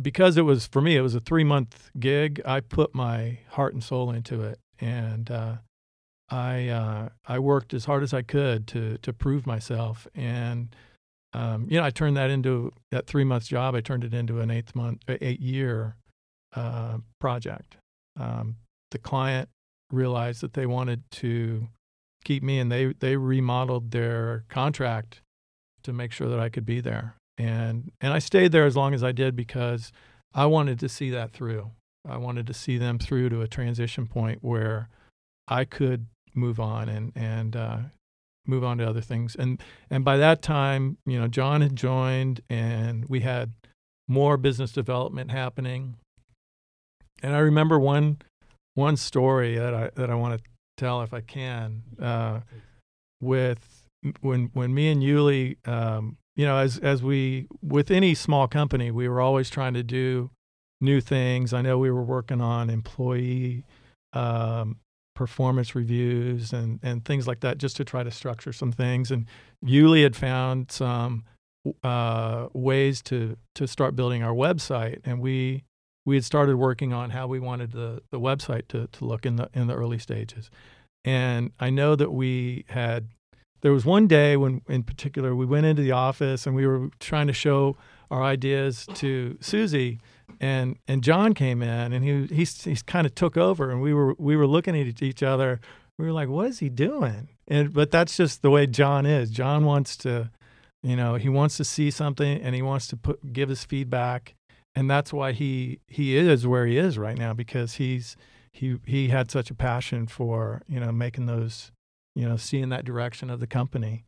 because 0.00 0.36
it 0.36 0.42
was 0.42 0.66
for 0.66 0.80
me, 0.80 0.96
it 0.96 1.00
was 1.00 1.14
a 1.14 1.20
three 1.20 1.44
month 1.44 1.90
gig. 1.98 2.40
I 2.44 2.60
put 2.60 2.94
my 2.94 3.38
heart 3.50 3.74
and 3.74 3.82
soul 3.82 4.10
into 4.10 4.42
it, 4.42 4.58
and 4.80 5.30
uh, 5.30 5.56
I 6.28 6.68
uh, 6.68 7.08
I 7.26 7.38
worked 7.38 7.72
as 7.74 7.84
hard 7.84 8.02
as 8.02 8.12
I 8.12 8.22
could 8.22 8.66
to 8.68 8.98
to 8.98 9.12
prove 9.12 9.46
myself. 9.46 10.06
And 10.14 10.74
um, 11.32 11.66
you 11.70 11.78
know, 11.78 11.84
I 11.84 11.90
turned 11.90 12.16
that 12.16 12.30
into 12.30 12.72
that 12.90 13.06
three 13.06 13.24
month 13.24 13.46
job. 13.46 13.74
I 13.74 13.80
turned 13.80 14.04
it 14.04 14.14
into 14.14 14.40
an 14.40 14.50
eight 14.50 14.74
month, 14.74 15.02
eight 15.08 15.40
year 15.40 15.96
uh, 16.54 16.98
project. 17.20 17.76
Um, 18.18 18.56
the 18.90 18.98
client 18.98 19.48
realized 19.92 20.40
that 20.40 20.54
they 20.54 20.66
wanted 20.66 21.02
to 21.12 21.68
keep 22.24 22.42
me, 22.42 22.58
and 22.58 22.70
they 22.70 22.92
they 22.98 23.16
remodeled 23.16 23.90
their 23.90 24.44
contract 24.48 25.22
to 25.82 25.92
make 25.92 26.12
sure 26.12 26.28
that 26.28 26.40
I 26.40 26.48
could 26.48 26.66
be 26.66 26.80
there. 26.80 27.16
And 27.38 27.92
and 28.00 28.12
I 28.12 28.18
stayed 28.18 28.52
there 28.52 28.66
as 28.66 28.76
long 28.76 28.94
as 28.94 29.04
I 29.04 29.12
did 29.12 29.36
because 29.36 29.92
I 30.34 30.46
wanted 30.46 30.78
to 30.80 30.88
see 30.88 31.10
that 31.10 31.32
through. 31.32 31.70
I 32.08 32.16
wanted 32.16 32.46
to 32.46 32.54
see 32.54 32.78
them 32.78 32.98
through 32.98 33.30
to 33.30 33.42
a 33.42 33.48
transition 33.48 34.06
point 34.06 34.38
where 34.42 34.88
I 35.48 35.64
could 35.64 36.06
move 36.34 36.60
on 36.60 36.88
and 36.88 37.12
and 37.14 37.56
uh, 37.56 37.78
move 38.46 38.64
on 38.64 38.78
to 38.78 38.88
other 38.88 39.00
things. 39.00 39.34
And 39.36 39.62
and 39.90 40.04
by 40.04 40.16
that 40.16 40.42
time, 40.42 40.98
you 41.04 41.18
know, 41.18 41.28
John 41.28 41.60
had 41.60 41.76
joined, 41.76 42.40
and 42.48 43.04
we 43.08 43.20
had 43.20 43.52
more 44.08 44.36
business 44.36 44.72
development 44.72 45.30
happening. 45.30 45.96
And 47.22 47.34
I 47.34 47.38
remember 47.38 47.78
one 47.78 48.18
one 48.74 48.96
story 48.96 49.56
that 49.56 49.74
I 49.74 49.90
that 49.96 50.10
I 50.10 50.14
want 50.14 50.38
to 50.38 50.50
tell 50.76 51.02
if 51.02 51.12
I 51.12 51.20
can. 51.20 51.82
Uh, 52.00 52.40
with 53.20 53.82
when 54.20 54.50
when 54.52 54.74
me 54.74 54.90
and 54.90 55.02
Yuli, 55.02 55.56
um, 55.66 56.16
you 56.36 56.44
know, 56.44 56.58
as 56.58 56.78
as 56.78 57.02
we 57.02 57.48
with 57.62 57.90
any 57.90 58.14
small 58.14 58.46
company, 58.46 58.90
we 58.90 59.08
were 59.08 59.20
always 59.20 59.50
trying 59.50 59.74
to 59.74 59.82
do 59.82 60.30
new 60.80 61.00
things. 61.00 61.52
I 61.52 61.62
know 61.62 61.78
we 61.78 61.90
were 61.90 62.04
working 62.04 62.40
on 62.40 62.68
employee 62.68 63.64
um, 64.12 64.76
performance 65.14 65.74
reviews 65.74 66.52
and 66.52 66.78
and 66.82 67.04
things 67.04 67.26
like 67.26 67.40
that, 67.40 67.58
just 67.58 67.76
to 67.78 67.84
try 67.84 68.02
to 68.02 68.10
structure 68.10 68.52
some 68.52 68.70
things. 68.70 69.10
And 69.10 69.26
Yuli 69.64 70.02
had 70.02 70.14
found 70.14 70.70
some 70.70 71.24
uh, 71.82 72.48
ways 72.52 73.00
to 73.02 73.38
to 73.54 73.66
start 73.66 73.96
building 73.96 74.22
our 74.22 74.34
website, 74.34 75.00
and 75.04 75.20
we 75.20 75.64
we 76.04 76.16
had 76.16 76.24
started 76.24 76.56
working 76.56 76.92
on 76.92 77.10
how 77.10 77.26
we 77.26 77.40
wanted 77.40 77.72
the, 77.72 78.00
the 78.10 78.20
website 78.20 78.68
to, 78.68 78.86
to 78.88 79.04
look 79.04 79.24
in 79.24 79.36
the 79.36 79.48
in 79.54 79.66
the 79.68 79.74
early 79.74 79.98
stages. 79.98 80.50
And 81.04 81.52
I 81.58 81.70
know 81.70 81.96
that 81.96 82.12
we 82.12 82.64
had 82.68 83.08
there 83.60 83.72
was 83.72 83.84
one 83.84 84.06
day 84.06 84.36
when 84.36 84.62
in 84.68 84.82
particular 84.82 85.34
we 85.34 85.46
went 85.46 85.66
into 85.66 85.82
the 85.82 85.92
office 85.92 86.46
and 86.46 86.54
we 86.54 86.66
were 86.66 86.88
trying 87.00 87.26
to 87.26 87.32
show 87.32 87.76
our 88.10 88.22
ideas 88.22 88.86
to 88.94 89.36
Susie 89.40 89.98
and 90.40 90.76
and 90.86 91.02
John 91.02 91.34
came 91.34 91.62
in 91.62 91.92
and 91.92 92.04
he 92.04 92.34
he 92.34 92.44
he 92.44 92.76
kind 92.86 93.06
of 93.06 93.14
took 93.14 93.36
over 93.36 93.70
and 93.70 93.80
we 93.80 93.94
were 93.94 94.14
we 94.18 94.36
were 94.36 94.46
looking 94.46 94.78
at 94.78 95.02
each 95.02 95.22
other. 95.22 95.60
We 95.98 96.06
were 96.06 96.12
like 96.12 96.28
what 96.28 96.46
is 96.48 96.58
he 96.58 96.68
doing? 96.68 97.28
And 97.48 97.72
but 97.72 97.90
that's 97.90 98.16
just 98.16 98.42
the 98.42 98.50
way 98.50 98.66
John 98.66 99.06
is. 99.06 99.30
John 99.30 99.64
wants 99.64 99.96
to 99.98 100.30
you 100.82 100.96
know 100.96 101.14
he 101.14 101.28
wants 101.28 101.56
to 101.56 101.64
see 101.64 101.90
something 101.90 102.40
and 102.40 102.54
he 102.54 102.62
wants 102.62 102.86
to 102.88 102.96
put 102.96 103.32
give 103.32 103.48
his 103.48 103.64
feedback. 103.64 104.34
And 104.74 104.90
that's 104.90 105.12
why 105.12 105.32
he 105.32 105.80
he 105.88 106.16
is 106.16 106.46
where 106.46 106.66
he 106.66 106.76
is 106.76 106.98
right 106.98 107.16
now 107.16 107.32
because 107.32 107.74
he's 107.74 108.16
he 108.52 108.76
he 108.86 109.08
had 109.08 109.30
such 109.30 109.50
a 109.50 109.54
passion 109.54 110.06
for 110.06 110.62
you 110.68 110.78
know 110.78 110.92
making 110.92 111.26
those 111.26 111.72
you 112.16 112.28
know 112.28 112.36
seeing 112.36 112.70
that 112.70 112.84
direction 112.84 113.30
of 113.30 113.38
the 113.38 113.46
company 113.46 114.04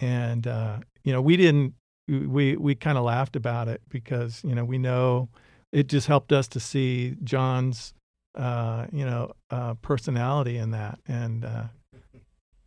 and 0.00 0.48
uh, 0.48 0.78
you 1.04 1.12
know 1.12 1.22
we 1.22 1.36
didn't 1.36 1.74
we 2.08 2.56
we 2.56 2.74
kind 2.74 2.98
of 2.98 3.04
laughed 3.04 3.36
about 3.36 3.68
it 3.68 3.80
because 3.88 4.42
you 4.42 4.56
know 4.56 4.64
we 4.64 4.78
know 4.78 5.28
it 5.70 5.86
just 5.86 6.08
helped 6.08 6.32
us 6.32 6.48
to 6.48 6.58
see 6.58 7.14
John's 7.22 7.94
uh, 8.34 8.86
you 8.92 9.04
know, 9.04 9.32
uh, 9.50 9.74
personality 9.74 10.56
in 10.56 10.70
that. 10.70 10.98
And, 11.06 11.44
uh, 11.44 11.64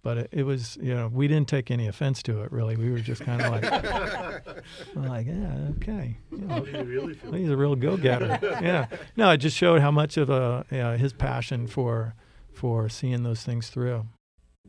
but 0.02 0.18
it, 0.18 0.30
it, 0.34 0.44
was, 0.44 0.78
you 0.82 0.94
know, 0.94 1.08
we 1.08 1.28
didn't 1.30 1.48
take 1.48 1.72
any 1.72 1.88
offense 1.88 2.22
to 2.24 2.44
it 2.44 2.52
really. 2.52 2.76
We 2.76 2.92
were 2.92 3.00
just 3.00 3.22
kind 3.22 3.42
of 3.42 3.52
like, 3.52 3.64
like, 4.96 5.28
yeah, 5.28 5.70
okay. 5.78 6.18
You 6.32 6.38
know, 6.40 6.60
really 6.84 7.18
he's 7.32 7.50
a 7.50 7.56
real 7.56 7.76
go-getter. 7.76 8.40
yeah. 8.62 8.88
No, 9.16 9.32
it 9.32 9.38
just 9.38 9.56
showed 9.56 9.80
how 9.80 9.92
much 9.92 10.18
of 10.18 10.30
a, 10.30 10.66
you 10.70 10.78
know, 10.78 10.98
his 10.98 11.14
passion 11.14 11.68
for, 11.68 12.16
for 12.52 12.90
seeing 12.90 13.24
those 13.24 13.44
things 13.44 13.70
through. 13.70 14.06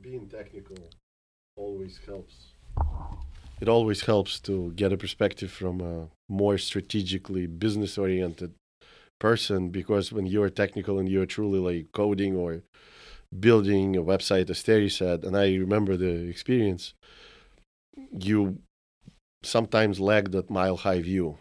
Being 0.04 0.28
technical 0.28 0.76
always 1.56 1.98
helps. 2.06 2.52
It 3.58 3.68
always 3.68 4.02
helps 4.02 4.38
to 4.40 4.70
get 4.72 4.92
a 4.92 4.98
perspective 4.98 5.50
from 5.50 5.80
a 5.80 6.08
more 6.28 6.58
strategically 6.58 7.46
business 7.46 7.96
oriented 7.96 8.52
person 9.18 9.70
because 9.70 10.12
when 10.12 10.26
you're 10.26 10.50
technical 10.50 10.98
and 10.98 11.08
you're 11.08 11.24
truly 11.24 11.58
like 11.58 11.92
coding 11.92 12.36
or 12.36 12.60
building 13.40 13.96
a 13.96 14.02
website, 14.02 14.50
as 14.50 14.62
Terry 14.62 14.90
said, 14.90 15.24
and 15.24 15.34
I 15.34 15.54
remember 15.54 15.96
the 15.96 16.28
experience, 16.28 16.92
you 18.12 18.58
sometimes 19.42 20.00
lack 20.00 20.32
that 20.32 20.50
mile 20.50 20.76
high 20.76 21.00
view 21.00 21.38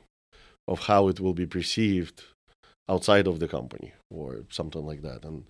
of 0.70 0.84
how 0.88 1.10
it 1.10 1.20
will 1.20 1.34
be 1.34 1.46
perceived 1.46 2.24
outside 2.88 3.28
of 3.28 3.40
the 3.40 3.50
company 3.50 3.92
or 4.10 4.46
something 4.50 4.86
like 4.86 5.02
that. 5.02 5.26
And 5.26 5.44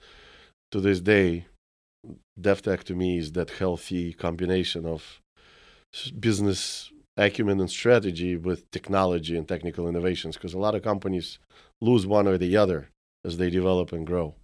to 0.71 0.81
this 0.81 0.99
day, 0.99 1.45
DevTech 2.39 2.83
to 2.85 2.95
me 2.95 3.17
is 3.17 3.33
that 3.33 3.51
healthy 3.51 4.13
combination 4.13 4.85
of 4.85 5.21
business 6.19 6.91
acumen 7.15 7.59
and 7.59 7.69
strategy 7.69 8.35
with 8.35 8.69
technology 8.71 9.37
and 9.37 9.47
technical 9.47 9.87
innovations 9.87 10.35
because 10.35 10.53
a 10.53 10.59
lot 10.59 10.73
of 10.73 10.81
companies 10.81 11.37
lose 11.81 12.07
one 12.07 12.27
or 12.27 12.37
the 12.37 12.57
other 12.57 12.89
as 13.23 13.37
they 13.37 13.49
develop 13.49 13.91
and 13.91 14.07
grow. 14.07 14.35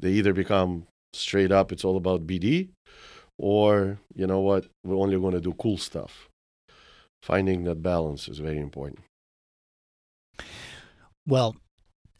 They 0.00 0.12
either 0.12 0.32
become 0.32 0.86
straight 1.12 1.52
up, 1.52 1.72
it's 1.72 1.84
all 1.84 1.96
about 1.96 2.26
BD, 2.26 2.70
or, 3.38 3.98
you 4.14 4.26
know 4.26 4.40
what, 4.40 4.66
we're 4.84 4.96
only 4.96 5.18
going 5.18 5.34
to 5.34 5.40
do 5.40 5.52
cool 5.54 5.78
stuff. 5.78 6.28
Finding 7.22 7.64
that 7.64 7.82
balance 7.82 8.28
is 8.28 8.38
very 8.38 8.58
important. 8.58 9.00
Well, 11.26 11.56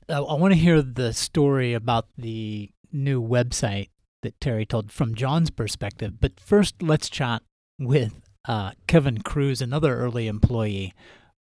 I 0.09 0.21
want 0.21 0.53
to 0.53 0.59
hear 0.59 0.83
the 0.83 1.13
story 1.13 1.75
about 1.75 2.09
the 2.19 2.71
new 2.93 3.23
website 3.23 3.89
that 4.27 4.41
Terry 4.41 4.67
told 4.67 4.91
from 4.91 5.15
John's 5.15 5.51
perspective. 5.51 6.15
But 6.21 6.41
first, 6.41 6.83
let's 6.83 7.09
chat 7.09 7.43
with 7.79 8.21
uh, 8.49 8.73
Kevin 8.89 9.23
Cruz, 9.23 9.63
another 9.63 9.97
early 9.97 10.27
employee 10.27 10.93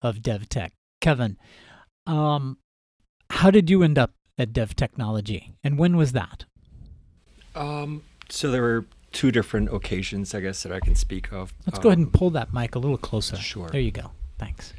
of 0.02 0.18
DevTech. 0.18 0.72
Kevin, 1.00 1.38
um, 2.06 2.58
how 3.30 3.50
did 3.50 3.70
you 3.70 3.82
end 3.82 3.98
up 3.98 4.12
at 4.36 4.52
Dev 4.52 4.76
Technology, 4.76 5.54
and 5.64 5.78
when 5.78 5.96
was 5.96 6.12
that? 6.12 6.44
Um, 7.54 8.02
so 8.28 8.50
there 8.50 8.60
were 8.60 8.84
two 9.12 9.30
different 9.32 9.72
occasions, 9.72 10.34
I 10.34 10.40
guess, 10.40 10.62
that 10.64 10.72
I 10.72 10.80
can 10.80 10.94
speak 10.94 11.32
of. 11.32 11.54
Let's 11.66 11.78
um, 11.78 11.82
go 11.82 11.88
ahead 11.88 11.98
and 11.98 12.08
um, 12.08 12.12
pull 12.12 12.30
that 12.30 12.52
mic 12.52 12.74
a 12.74 12.78
little 12.78 12.98
closer. 12.98 13.36
Sure. 13.36 13.68
There 13.70 13.80
you 13.80 13.92
go. 13.92 14.10
Thanks. 14.38 14.74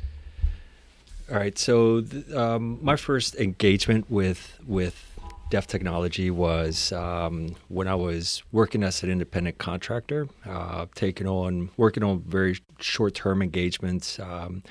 All 1.31 1.37
right. 1.37 1.57
So 1.57 2.01
th- 2.01 2.31
um, 2.33 2.77
my 2.83 2.97
first 2.97 3.33
engagement 3.35 4.11
with 4.11 4.59
with 4.67 5.14
Dev 5.49 5.67
Technology 5.67 6.31
was 6.31 6.91
um, 6.91 7.55
when 7.67 7.87
I 7.87 7.95
was 7.95 8.43
working 8.51 8.83
as 8.83 9.03
an 9.03 9.11
independent 9.11 9.57
contractor, 9.57 10.27
uh, 10.45 10.87
taking 10.95 11.27
on 11.27 11.69
working 11.77 12.03
on 12.03 12.21
very 12.21 12.57
short 12.79 13.13
term 13.13 13.41
engagements. 13.41 14.19
Um, 14.19 14.63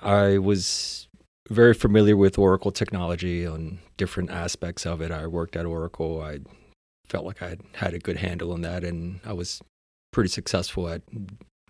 I 0.00 0.38
was 0.38 1.08
very 1.50 1.74
familiar 1.74 2.16
with 2.16 2.38
Oracle 2.38 2.72
technology 2.72 3.46
on 3.46 3.78
different 3.96 4.30
aspects 4.30 4.86
of 4.86 5.00
it. 5.00 5.10
I 5.10 5.26
worked 5.26 5.56
at 5.56 5.66
Oracle. 5.66 6.22
I 6.22 6.40
felt 7.06 7.26
like 7.26 7.42
I 7.42 7.50
had, 7.50 7.60
had 7.74 7.94
a 7.94 7.98
good 7.98 8.16
handle 8.16 8.52
on 8.52 8.62
that, 8.62 8.84
and 8.84 9.20
I 9.24 9.34
was 9.34 9.60
pretty 10.12 10.30
successful 10.30 10.88
at 10.88 11.02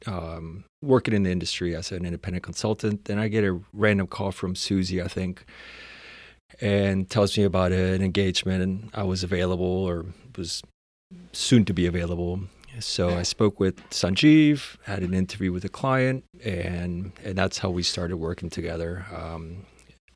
um, 0.07 0.65
working 0.81 1.15
in 1.15 1.25
the 1.25 1.31
industry 1.31 1.75
as 1.75 1.91
an 1.91 2.05
independent 2.05 2.45
consultant. 2.45 3.07
Then 3.07 3.19
I 3.19 3.29
get 3.29 3.45
a 3.45 3.61
random 3.73 4.07
call 4.07 4.31
from 4.31 4.55
Susie, 4.55 5.03
I 5.03 5.09
think, 5.09 5.45
and 6.61 7.09
tells 7.09 7.37
me 7.37 7.45
about 7.45 7.73
an 7.73 8.03
engagement, 8.03 8.63
and 8.63 8.91
I 8.95 9.03
was 9.03 9.23
available 9.23 9.67
or 9.67 10.07
was 10.37 10.63
soon 11.33 11.65
to 11.67 11.75
be 11.75 11.87
available. 11.87 12.41
So 12.81 13.11
I 13.11 13.23
spoke 13.23 13.61
with 13.61 13.77
Sanjeev, 13.91 14.77
had 14.85 15.03
an 15.03 15.13
interview 15.13 15.53
with 15.53 15.65
a 15.65 15.69
client, 15.69 16.25
and 16.43 17.13
and 17.23 17.37
that's 17.37 17.59
how 17.59 17.71
we 17.71 17.83
started 17.83 18.17
working 18.17 18.49
together. 18.49 19.05
Um, 19.15 19.67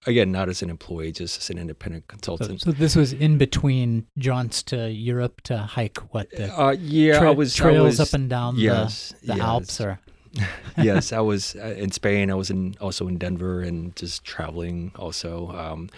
again, 0.06 0.32
not 0.32 0.48
as 0.48 0.62
an 0.62 0.70
employee, 0.70 1.12
just 1.12 1.38
as 1.38 1.50
an 1.50 1.58
independent 1.58 2.08
consultant. 2.08 2.62
So, 2.62 2.70
so 2.70 2.76
this 2.76 2.96
was 2.96 3.12
in 3.12 3.36
between 3.36 4.06
jaunts 4.16 4.62
to 4.64 4.90
Europe 4.90 5.42
to 5.42 5.58
hike 5.58 5.98
what 6.14 6.30
the 6.30 6.58
uh, 6.58 6.70
yeah, 6.80 7.18
tra- 7.18 7.30
I 7.30 7.34
was 7.34 7.54
trails 7.54 7.78
I 7.78 7.82
was, 7.82 8.00
up 8.00 8.18
and 8.18 8.30
down 8.30 8.56
yes, 8.56 9.12
the, 9.20 9.26
the 9.26 9.36
yes. 9.36 9.44
Alps 9.44 9.80
or. 9.80 10.00
yes, 10.78 11.12
I 11.12 11.20
was 11.20 11.56
uh, 11.56 11.74
in 11.76 11.90
Spain. 11.92 12.30
I 12.30 12.34
was 12.34 12.50
in 12.50 12.74
also 12.80 13.08
in 13.08 13.18
Denver 13.18 13.60
and 13.60 13.94
just 13.96 14.24
traveling 14.24 14.92
also, 14.96 15.50
um, 15.50 15.90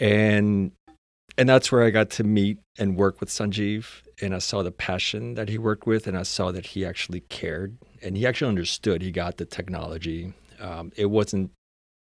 and 0.00 0.72
and 1.38 1.48
that's 1.48 1.70
where 1.70 1.82
I 1.82 1.90
got 1.90 2.10
to 2.10 2.24
meet 2.24 2.58
and 2.78 2.96
work 2.96 3.20
with 3.20 3.28
Sanjeev. 3.28 4.02
And 4.22 4.34
I 4.34 4.38
saw 4.38 4.62
the 4.62 4.72
passion 4.72 5.34
that 5.34 5.50
he 5.50 5.58
worked 5.58 5.86
with, 5.86 6.06
and 6.06 6.16
I 6.16 6.22
saw 6.22 6.50
that 6.52 6.68
he 6.68 6.86
actually 6.86 7.20
cared 7.20 7.76
and 8.02 8.16
he 8.16 8.26
actually 8.26 8.48
understood. 8.48 9.02
He 9.02 9.10
got 9.10 9.36
the 9.36 9.44
technology. 9.44 10.32
Um, 10.58 10.92
it 10.96 11.06
wasn't 11.06 11.50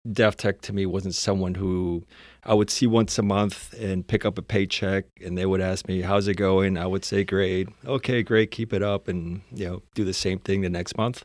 DevTech 0.07 0.61
to 0.63 0.73
me 0.73 0.85
wasn't 0.85 1.15
someone 1.15 1.55
who 1.55 2.05
I 2.45 2.53
would 2.53 2.69
see 2.69 2.87
once 2.87 3.19
a 3.19 3.23
month 3.23 3.73
and 3.75 4.07
pick 4.07 4.25
up 4.27 4.37
a 4.37 4.43
paycheck, 4.43 5.07
and 5.25 5.39
they 5.39 5.47
would 5.47 5.63
ask 5.63 5.89
me, 5.89 6.03
"How's 6.03 6.29
it 6.29 6.37
going?" 6.37 6.77
I 6.77 6.87
would 6.87 7.05
say, 7.05 7.25
"Great, 7.25 7.69
okay, 7.87 8.23
great, 8.23 8.51
keep 8.51 8.73
it 8.73 8.83
up," 8.83 9.09
and 9.09 9.41
you 9.53 9.67
know, 9.67 9.83
do 9.95 10.05
the 10.05 10.13
same 10.13 10.39
thing 10.39 10.61
the 10.61 10.69
next 10.69 10.99
month. 10.99 11.25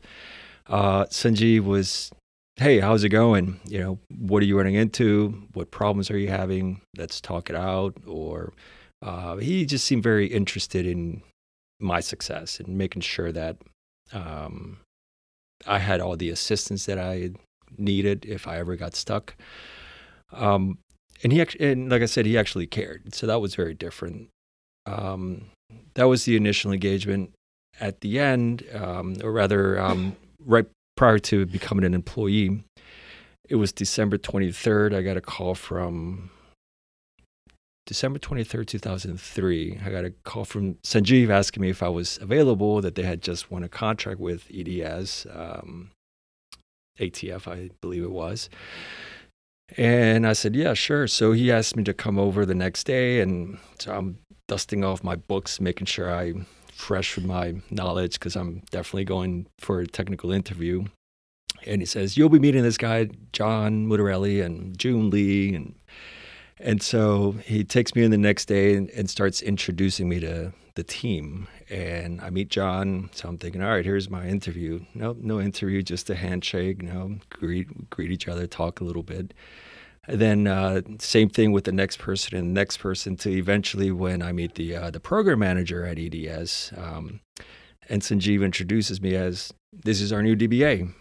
Uh, 0.67 1.05
Sanjeev 1.05 1.65
was, 1.65 2.11
"Hey, 2.55 2.79
how's 2.79 3.03
it 3.03 3.09
going? 3.09 3.59
You 3.67 3.79
know, 3.79 3.99
what 4.17 4.41
are 4.43 4.45
you 4.45 4.57
running 4.57 4.75
into? 4.75 5.47
What 5.53 5.71
problems 5.71 6.09
are 6.09 6.17
you 6.17 6.29
having? 6.29 6.81
Let's 6.97 7.19
talk 7.19 7.49
it 7.49 7.55
out." 7.57 7.95
Or 8.07 8.53
uh, 9.01 9.37
he 9.37 9.65
just 9.65 9.85
seemed 9.85 10.03
very 10.03 10.27
interested 10.27 10.85
in 10.85 11.21
my 11.81 11.99
success 11.99 12.59
and 12.59 12.77
making 12.77 13.01
sure 13.01 13.31
that 13.31 13.57
um, 14.13 14.79
I 15.67 15.79
had 15.79 15.99
all 15.99 16.15
the 16.15 16.29
assistance 16.29 16.85
that 16.85 16.97
I 16.97 17.31
needed 17.77 18.25
if 18.25 18.47
I 18.47 18.57
ever 18.57 18.75
got 18.75 18.95
stuck. 18.95 19.35
Um, 20.31 20.79
and 21.23 21.33
he 21.33 21.41
actually, 21.41 21.71
and 21.71 21.89
like 21.89 22.01
I 22.01 22.05
said, 22.05 22.25
he 22.25 22.37
actually 22.37 22.67
cared. 22.67 23.13
So 23.13 23.27
that 23.27 23.41
was 23.41 23.55
very 23.55 23.73
different. 23.73 24.29
Um, 24.85 25.45
that 25.95 26.05
was 26.05 26.25
the 26.25 26.35
initial 26.35 26.71
engagement. 26.71 27.33
At 27.79 28.01
the 28.01 28.19
end, 28.19 28.65
um, 28.73 29.15
or 29.23 29.31
rather, 29.31 29.79
um, 29.79 30.15
right 30.45 30.65
prior 30.97 31.19
to 31.19 31.45
becoming 31.45 31.85
an 31.85 31.93
employee, 31.93 32.63
it 33.47 33.55
was 33.55 33.71
December 33.71 34.17
23rd. 34.17 34.93
I 34.93 35.01
got 35.01 35.17
a 35.17 35.21
call 35.21 35.55
from 35.55 36.29
December 37.85 38.19
23rd, 38.19 38.67
2003. 38.67 39.79
I 39.83 39.89
got 39.89 40.05
a 40.05 40.11
call 40.23 40.45
from 40.45 40.75
Sanjeev 40.83 41.29
asking 41.29 41.61
me 41.61 41.69
if 41.69 41.81
I 41.81 41.89
was 41.89 42.19
available, 42.21 42.81
that 42.81 42.95
they 42.95 43.03
had 43.03 43.21
just 43.21 43.49
won 43.49 43.63
a 43.63 43.69
contract 43.69 44.19
with 44.19 44.45
EDS. 44.53 45.25
Um, 45.33 45.89
ATF, 46.99 47.47
I 47.47 47.69
believe 47.81 48.03
it 48.03 48.11
was. 48.11 48.49
And 49.77 50.25
I 50.25 50.33
said, 50.33 50.55
yeah, 50.55 50.73
sure. 50.73 51.07
So 51.07 51.31
he 51.31 51.51
asked 51.51 51.75
me 51.75 51.83
to 51.83 51.93
come 51.93 52.17
over 52.17 52.45
the 52.45 52.55
next 52.55 52.85
day. 52.85 53.21
And 53.21 53.59
so 53.79 53.93
I'm 53.93 54.19
dusting 54.47 54.83
off 54.83 55.03
my 55.03 55.15
books, 55.15 55.61
making 55.61 55.85
sure 55.85 56.13
I'm 56.13 56.47
fresh 56.73 57.15
with 57.15 57.25
my 57.25 57.55
knowledge 57.69 58.13
because 58.13 58.35
I'm 58.35 58.63
definitely 58.71 59.05
going 59.05 59.47
for 59.59 59.79
a 59.81 59.87
technical 59.87 60.31
interview. 60.31 60.85
And 61.65 61.81
he 61.81 61.85
says, 61.85 62.17
You'll 62.17 62.29
be 62.29 62.39
meeting 62.39 62.63
this 62.63 62.77
guy, 62.77 63.09
John 63.33 63.85
Mutarelli 63.87 64.43
and 64.43 64.77
June 64.77 65.09
Lee. 65.09 65.53
And, 65.53 65.75
and 66.59 66.81
so 66.81 67.33
he 67.43 67.63
takes 67.63 67.95
me 67.95 68.03
in 68.03 68.11
the 68.11 68.17
next 68.17 68.45
day 68.45 68.75
and, 68.75 68.89
and 68.91 69.09
starts 69.09 69.41
introducing 69.41 70.09
me 70.09 70.19
to 70.19 70.53
the 70.75 70.83
team 70.83 71.47
and 71.69 72.19
I 72.21 72.29
meet 72.29 72.49
John. 72.49 73.09
So 73.13 73.29
I'm 73.29 73.37
thinking, 73.37 73.61
all 73.61 73.69
right, 73.69 73.85
here's 73.85 74.09
my 74.09 74.27
interview. 74.27 74.81
No, 74.93 75.15
no 75.19 75.39
interview, 75.39 75.81
just 75.81 76.09
a 76.09 76.15
handshake. 76.15 76.81
You 76.81 76.89
know, 76.89 77.15
greet 77.29 77.89
greet 77.89 78.11
each 78.11 78.27
other, 78.27 78.47
talk 78.47 78.81
a 78.81 78.83
little 78.83 79.03
bit. 79.03 79.33
And 80.07 80.19
then 80.19 80.47
uh, 80.47 80.81
same 80.99 81.29
thing 81.29 81.51
with 81.51 81.65
the 81.65 81.71
next 81.71 81.99
person 81.99 82.35
and 82.35 82.49
the 82.49 82.59
next 82.59 82.77
person. 82.77 83.15
To 83.17 83.29
eventually, 83.29 83.91
when 83.91 84.21
I 84.21 84.31
meet 84.31 84.55
the 84.55 84.75
uh, 84.75 84.91
the 84.91 84.99
program 84.99 85.39
manager 85.39 85.85
at 85.85 85.99
EDS, 85.99 86.73
um, 86.75 87.19
and 87.87 88.01
Sanjeev 88.01 88.43
introduces 88.43 89.01
me 89.01 89.15
as 89.15 89.53
this 89.71 90.01
is 90.01 90.11
our 90.11 90.23
new 90.23 90.35
DBA, 90.35 90.91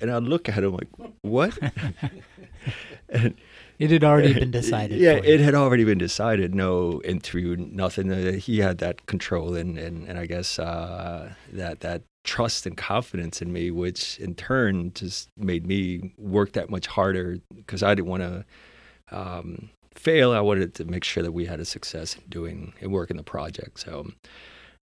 and 0.00 0.10
I 0.10 0.18
look 0.18 0.48
at 0.48 0.64
him 0.64 0.72
like, 0.72 0.88
what? 1.22 1.58
and 3.10 3.34
it 3.78 3.90
had 3.90 4.04
already 4.04 4.34
been 4.34 4.50
decided. 4.60 4.98
yeah, 4.98 5.12
it 5.12 5.40
had 5.40 5.54
already 5.54 5.84
been 5.84 5.98
decided. 5.98 6.54
No 6.54 7.00
interview, 7.02 7.56
nothing. 7.56 8.10
Uh, 8.12 8.32
he 8.32 8.58
had 8.58 8.78
that 8.78 9.06
control, 9.06 9.54
and 9.54 9.78
and, 9.78 10.08
and 10.08 10.18
I 10.18 10.26
guess 10.26 10.58
uh, 10.58 11.32
that 11.52 11.80
that 11.80 12.02
trust 12.24 12.66
and 12.66 12.76
confidence 12.76 13.40
in 13.40 13.52
me, 13.52 13.70
which 13.70 14.18
in 14.18 14.34
turn 14.34 14.92
just 14.92 15.30
made 15.36 15.66
me 15.66 16.12
work 16.18 16.52
that 16.52 16.68
much 16.68 16.86
harder 16.86 17.38
because 17.54 17.82
I 17.82 17.94
didn't 17.94 18.08
want 18.08 18.22
to 18.22 18.44
um, 19.10 19.70
fail, 19.94 20.32
I 20.32 20.40
wanted 20.40 20.74
to 20.74 20.84
make 20.84 21.04
sure 21.04 21.22
that 21.22 21.32
we 21.32 21.46
had 21.46 21.60
a 21.60 21.64
success 21.64 22.14
in 22.14 22.22
doing 22.28 22.74
and 22.80 22.92
working 22.92 23.16
the 23.16 23.22
project. 23.22 23.80
So 23.80 24.08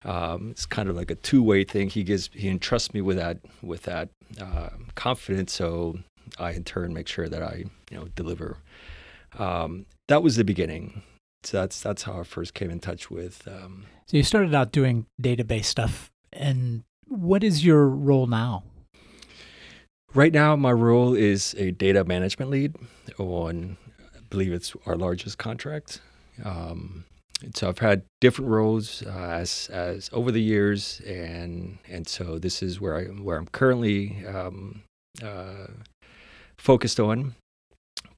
um, 0.03 0.49
it's 0.51 0.65
kind 0.65 0.89
of 0.89 0.95
like 0.95 1.11
a 1.11 1.15
two 1.15 1.43
way 1.43 1.63
thing. 1.63 1.89
He 1.89 2.03
gives 2.03 2.29
he 2.33 2.47
entrusts 2.47 2.93
me 2.93 3.01
with 3.01 3.17
that 3.17 3.39
with 3.61 3.83
that 3.83 4.09
uh, 4.41 4.69
confidence, 4.95 5.53
so 5.53 5.99
I 6.39 6.51
in 6.51 6.63
turn 6.63 6.93
make 6.93 7.07
sure 7.07 7.27
that 7.27 7.41
I 7.41 7.65
you 7.89 7.97
know 7.97 8.07
deliver. 8.15 8.57
Um, 9.37 9.85
that 10.07 10.23
was 10.23 10.35
the 10.35 10.43
beginning. 10.43 11.03
So 11.43 11.59
that's 11.59 11.81
that's 11.81 12.03
how 12.03 12.19
I 12.19 12.23
first 12.23 12.53
came 12.53 12.71
in 12.71 12.79
touch 12.79 13.11
with. 13.11 13.47
Um, 13.47 13.85
so 14.07 14.17
you 14.17 14.23
started 14.23 14.53
out 14.55 14.71
doing 14.71 15.05
database 15.21 15.65
stuff, 15.65 16.11
and 16.33 16.83
what 17.07 17.43
is 17.43 17.65
your 17.65 17.87
role 17.87 18.27
now? 18.27 18.63
Right 20.13 20.33
now, 20.33 20.55
my 20.55 20.71
role 20.71 21.13
is 21.13 21.53
a 21.57 21.71
data 21.71 22.05
management 22.05 22.49
lead 22.49 22.75
on, 23.17 23.75
I 24.15 24.19
believe 24.29 24.53
it's 24.53 24.73
our 24.85 24.95
largest 24.95 25.37
contract. 25.37 25.99
Um, 26.41 27.03
so 27.53 27.67
I've 27.67 27.79
had 27.79 28.03
different 28.21 28.49
roles 28.49 29.03
uh, 29.05 29.09
as 29.09 29.69
as 29.71 30.09
over 30.13 30.31
the 30.31 30.41
years, 30.41 31.01
and 31.05 31.79
and 31.89 32.07
so 32.07 32.39
this 32.39 32.63
is 32.63 32.79
where 32.79 32.95
I 32.97 33.03
where 33.05 33.37
I'm 33.37 33.47
currently 33.47 34.25
um, 34.25 34.83
uh, 35.21 35.67
focused 36.57 36.99
on. 36.99 37.35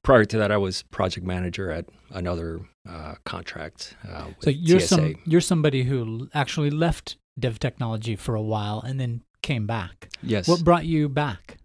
Prior 0.02 0.24
to 0.24 0.38
that, 0.38 0.50
I 0.50 0.56
was 0.56 0.82
project 0.84 1.26
manager 1.26 1.70
at 1.70 1.86
another 2.10 2.60
uh, 2.88 3.16
contract. 3.24 3.94
Uh, 4.10 4.28
so 4.40 4.50
you're 4.50 4.80
some 4.80 5.16
you're 5.26 5.40
somebody 5.40 5.84
who 5.84 6.28
actually 6.32 6.70
left 6.70 7.16
Dev 7.38 7.58
Technology 7.58 8.16
for 8.16 8.34
a 8.34 8.42
while 8.42 8.80
and 8.80 8.98
then 8.98 9.22
came 9.42 9.66
back. 9.66 10.10
Yes. 10.22 10.48
What 10.48 10.64
brought 10.64 10.86
you 10.86 11.08
back? 11.08 11.58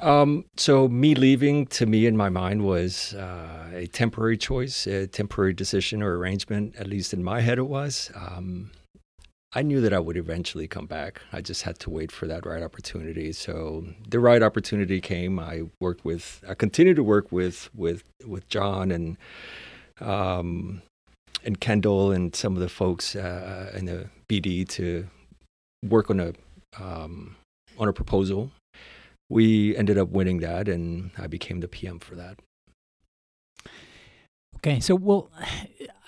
Um, 0.00 0.46
so 0.56 0.88
me 0.88 1.14
leaving 1.14 1.66
to 1.66 1.86
me 1.86 2.06
in 2.06 2.16
my 2.16 2.28
mind 2.28 2.64
was 2.64 3.14
uh, 3.14 3.70
a 3.72 3.86
temporary 3.86 4.38
choice, 4.38 4.86
a 4.86 5.06
temporary 5.06 5.52
decision 5.52 6.02
or 6.02 6.16
arrangement. 6.16 6.74
At 6.76 6.86
least 6.86 7.12
in 7.12 7.22
my 7.22 7.40
head, 7.40 7.58
it 7.58 7.68
was. 7.68 8.10
Um, 8.14 8.70
I 9.54 9.62
knew 9.62 9.80
that 9.82 9.92
I 9.92 9.98
would 9.98 10.16
eventually 10.16 10.66
come 10.66 10.86
back. 10.86 11.20
I 11.32 11.42
just 11.42 11.62
had 11.62 11.78
to 11.80 11.90
wait 11.90 12.10
for 12.10 12.26
that 12.26 12.46
right 12.46 12.62
opportunity. 12.62 13.32
So 13.32 13.84
the 14.08 14.18
right 14.18 14.42
opportunity 14.42 15.00
came. 15.00 15.38
I 15.38 15.64
worked 15.80 16.04
with. 16.04 16.42
I 16.48 16.54
continued 16.54 16.96
to 16.96 17.04
work 17.04 17.30
with 17.30 17.68
with 17.74 18.04
with 18.26 18.48
John 18.48 18.90
and 18.90 19.16
um, 20.00 20.82
and 21.44 21.60
Kendall 21.60 22.12
and 22.12 22.34
some 22.34 22.54
of 22.54 22.60
the 22.60 22.68
folks 22.68 23.14
uh, 23.14 23.72
in 23.74 23.84
the 23.84 24.08
BD 24.28 24.66
to 24.70 25.06
work 25.84 26.08
on 26.08 26.20
a 26.20 26.32
um, 26.80 27.36
on 27.78 27.88
a 27.88 27.92
proposal 27.92 28.50
we 29.32 29.74
ended 29.76 29.96
up 29.96 30.10
winning 30.10 30.40
that, 30.40 30.68
and 30.68 31.10
I 31.16 31.26
became 31.26 31.60
the 31.60 31.68
PM 31.68 31.98
for 31.98 32.14
that. 32.16 32.38
Okay, 34.64 34.78
so 34.78 34.94
well, 34.94 35.28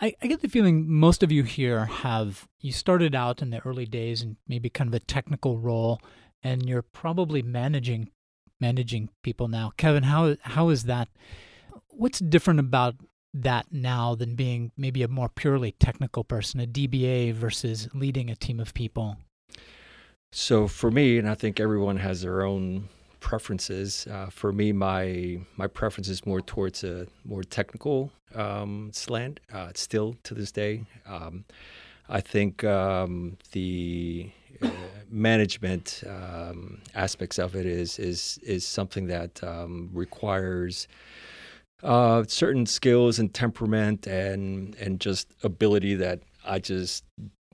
I, 0.01 0.15
I, 0.23 0.27
get 0.29 0.41
the 0.41 0.49
feeling 0.49 0.89
most 0.89 1.25
of 1.25 1.33
you 1.33 1.43
here 1.43 1.87
have 1.87 2.47
you 2.61 2.71
started 2.71 3.13
out 3.13 3.43
in 3.43 3.51
the 3.51 3.59
early 3.67 3.85
days 3.85 4.23
and 4.23 4.37
maybe 4.47 4.71
kind 4.71 4.87
of 4.87 4.95
a 4.95 5.01
technical 5.01 5.59
role, 5.59 6.01
and 6.41 6.65
you're 6.65 6.83
probably 6.83 7.43
managing 7.43 8.11
managing 8.61 9.09
people 9.25 9.49
now. 9.49 9.73
Kevin, 9.77 10.05
how 10.05 10.37
how 10.43 10.69
is 10.69 10.85
that? 10.85 11.09
What's 11.89 12.21
different 12.21 12.61
about 12.61 12.95
that 13.33 13.67
now 13.73 14.15
than 14.15 14.37
being 14.37 14.71
maybe 14.77 15.03
a 15.03 15.09
more 15.09 15.29
purely 15.29 15.73
technical 15.73 16.23
person, 16.23 16.61
a 16.61 16.67
DBA 16.67 17.33
versus 17.33 17.89
leading 17.93 18.31
a 18.31 18.37
team 18.37 18.61
of 18.61 18.73
people? 18.73 19.17
So 20.31 20.69
for 20.69 20.93
me, 20.93 21.19
and 21.19 21.29
I 21.29 21.35
think 21.35 21.59
everyone 21.59 21.97
has 21.97 22.23
their 22.23 22.45
own 22.45 22.89
preferences. 23.25 24.07
Uh, 24.07 24.27
for 24.27 24.53
me, 24.53 24.71
my 24.71 25.41
my 25.57 25.67
preference 25.67 26.09
is 26.11 26.27
more 26.27 26.43
towards 26.43 26.85
a 26.85 27.07
more 27.25 27.43
technical 27.43 28.13
um, 28.35 28.91
slant. 28.93 29.41
Uh, 29.53 29.71
still 29.75 30.15
to 30.25 30.35
this 30.35 30.53
day, 30.53 30.85
um, 31.07 31.47
I 32.09 32.21
think 32.21 32.63
um, 32.65 33.39
the 33.53 34.31
uh, 34.63 34.69
management 35.09 36.05
um, 36.07 36.83
aspects 36.95 37.39
of 37.39 37.57
it 37.57 37.65
is 37.65 37.99
is 37.99 38.39
is 38.43 38.65
something 38.67 39.07
that 39.09 39.43
um, 39.43 39.91
requires. 39.93 40.87
Uh, 41.83 42.25
certain 42.27 42.65
skills 42.65 43.19
and 43.19 43.35
temperament 43.35 44.07
and 44.07 44.75
and 44.77 45.01
just 45.01 45.35
ability 45.43 45.95
that 45.95 46.21
I 46.43 46.59
just 46.59 47.05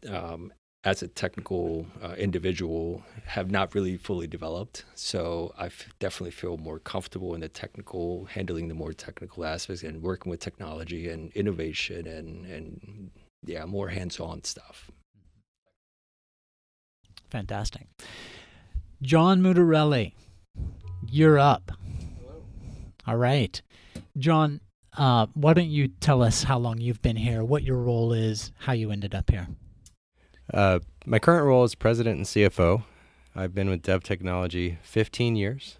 um, 0.08 0.52
as 0.82 1.02
a 1.02 1.08
technical 1.08 1.86
uh, 2.02 2.14
individual 2.16 3.02
have 3.26 3.50
not 3.50 3.74
really 3.74 3.98
fully 3.98 4.26
developed. 4.26 4.84
So 4.94 5.52
I 5.58 5.66
f- 5.66 5.92
definitely 5.98 6.30
feel 6.30 6.56
more 6.56 6.78
comfortable 6.78 7.34
in 7.34 7.42
the 7.42 7.48
technical, 7.48 8.24
handling 8.24 8.68
the 8.68 8.74
more 8.74 8.94
technical 8.94 9.44
aspects 9.44 9.82
and 9.82 10.02
working 10.02 10.30
with 10.30 10.40
technology 10.40 11.08
and 11.10 11.30
innovation 11.32 12.06
and, 12.06 12.46
and 12.46 13.10
yeah, 13.44 13.66
more 13.66 13.88
hands-on 13.88 14.44
stuff. 14.44 14.90
Fantastic. 17.30 17.86
John 19.02 19.42
Mutarelli, 19.42 20.12
you're 21.06 21.38
up. 21.38 21.72
Hello. 22.18 22.42
All 23.06 23.16
right. 23.16 23.60
John, 24.16 24.60
uh, 24.96 25.26
why 25.34 25.52
don't 25.52 25.68
you 25.68 25.88
tell 25.88 26.22
us 26.22 26.42
how 26.42 26.58
long 26.58 26.78
you've 26.78 27.02
been 27.02 27.16
here, 27.16 27.44
what 27.44 27.62
your 27.62 27.76
role 27.76 28.14
is, 28.14 28.50
how 28.58 28.72
you 28.72 28.90
ended 28.90 29.14
up 29.14 29.30
here? 29.30 29.46
Uh, 30.52 30.80
my 31.06 31.18
current 31.18 31.46
role 31.46 31.64
is 31.64 31.74
president 31.74 32.16
and 32.16 32.26
CFO. 32.26 32.84
I've 33.34 33.54
been 33.54 33.70
with 33.70 33.82
Dev 33.82 34.02
Technology 34.02 34.78
15 34.82 35.36
years. 35.36 35.78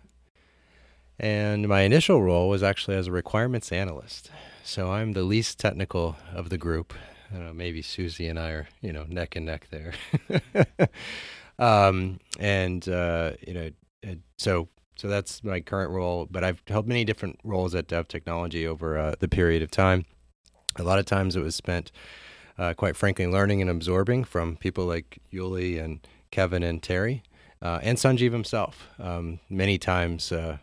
And 1.18 1.68
my 1.68 1.80
initial 1.80 2.22
role 2.22 2.48
was 2.48 2.62
actually 2.62 2.96
as 2.96 3.08
a 3.08 3.12
requirements 3.12 3.72
analyst. 3.72 4.30
So 4.64 4.92
I'm 4.92 5.12
the 5.12 5.22
least 5.22 5.58
technical 5.58 6.16
of 6.32 6.48
the 6.48 6.56
group. 6.56 6.94
I 7.32 7.38
know, 7.38 7.52
maybe 7.52 7.82
Susie 7.82 8.26
and 8.26 8.38
I 8.38 8.50
are, 8.50 8.68
you 8.80 8.92
know, 8.92 9.04
neck 9.08 9.36
and 9.36 9.46
neck 9.46 9.68
there. 9.70 9.92
um, 11.58 12.20
and, 12.38 12.88
uh, 12.88 13.32
you 13.46 13.54
know, 13.54 13.70
so 14.38 14.68
so 14.96 15.08
that's 15.08 15.42
my 15.42 15.60
current 15.60 15.90
role. 15.90 16.28
But 16.30 16.44
I've 16.44 16.62
held 16.66 16.86
many 16.86 17.04
different 17.04 17.38
roles 17.42 17.74
at 17.74 17.88
Dev 17.88 18.06
Technology 18.08 18.66
over 18.66 18.98
uh, 18.98 19.14
the 19.18 19.28
period 19.28 19.62
of 19.62 19.70
time. 19.70 20.04
A 20.76 20.82
lot 20.82 20.98
of 20.98 21.06
times 21.06 21.36
it 21.36 21.42
was 21.42 21.54
spent 21.54 21.90
uh, 22.60 22.74
quite 22.74 22.94
frankly, 22.94 23.26
learning 23.26 23.62
and 23.62 23.70
absorbing 23.70 24.22
from 24.22 24.56
people 24.56 24.84
like 24.84 25.18
Yuli 25.32 25.82
and 25.82 26.06
Kevin 26.30 26.62
and 26.62 26.82
Terry, 26.82 27.22
uh, 27.62 27.80
and 27.82 27.96
Sanjeev 27.96 28.32
himself. 28.32 28.86
Um, 28.98 29.40
many 29.48 29.78
times, 29.78 30.30
uh, 30.30 30.58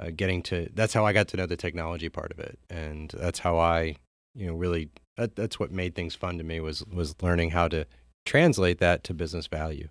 uh, 0.00 0.10
getting 0.14 0.42
to 0.42 0.68
that's 0.74 0.92
how 0.92 1.06
I 1.06 1.12
got 1.12 1.28
to 1.28 1.36
know 1.36 1.46
the 1.46 1.56
technology 1.56 2.08
part 2.08 2.32
of 2.32 2.40
it, 2.40 2.58
and 2.68 3.14
that's 3.16 3.38
how 3.38 3.56
I, 3.56 3.96
you 4.34 4.48
know, 4.48 4.54
really 4.54 4.90
that, 5.16 5.36
that's 5.36 5.60
what 5.60 5.70
made 5.70 5.94
things 5.94 6.16
fun 6.16 6.38
to 6.38 6.44
me 6.44 6.58
was 6.58 6.84
was 6.86 7.14
learning 7.22 7.50
how 7.50 7.68
to 7.68 7.86
translate 8.26 8.78
that 8.78 9.04
to 9.04 9.14
business 9.14 9.46
value. 9.46 9.88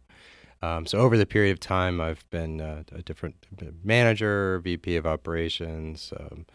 Um, 0.62 0.86
so 0.86 0.98
over 1.00 1.18
the 1.18 1.26
period 1.26 1.52
of 1.54 1.60
time, 1.62 2.02
I've 2.02 2.30
been 2.30 2.60
uh, 2.60 2.84
a 2.92 3.02
different 3.04 3.36
manager, 3.84 4.60
VP 4.60 4.98
of 4.98 5.06
operations. 5.06 6.12
Um, 6.20 6.46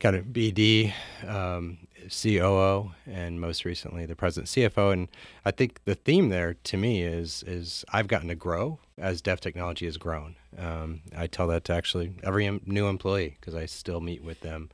kind 0.00 0.16
of 0.16 0.26
BD, 0.26 0.92
um, 1.28 1.78
COO, 2.08 2.92
and 3.06 3.40
most 3.40 3.64
recently 3.64 4.06
the 4.06 4.16
president 4.16 4.48
CFO. 4.48 4.92
And 4.92 5.08
I 5.44 5.50
think 5.50 5.84
the 5.84 5.94
theme 5.94 6.30
there 6.30 6.54
to 6.54 6.76
me 6.76 7.02
is 7.02 7.44
is 7.46 7.84
I've 7.92 8.08
gotten 8.08 8.28
to 8.28 8.34
grow 8.34 8.80
as 8.98 9.20
Dev 9.20 9.40
Technology 9.40 9.84
has 9.84 9.98
grown. 9.98 10.36
Um, 10.58 11.02
I 11.16 11.26
tell 11.26 11.46
that 11.48 11.64
to 11.64 11.74
actually 11.74 12.14
every 12.24 12.60
new 12.66 12.88
employee 12.88 13.36
because 13.38 13.54
I 13.54 13.66
still 13.66 14.00
meet 14.00 14.24
with 14.24 14.40
them 14.40 14.70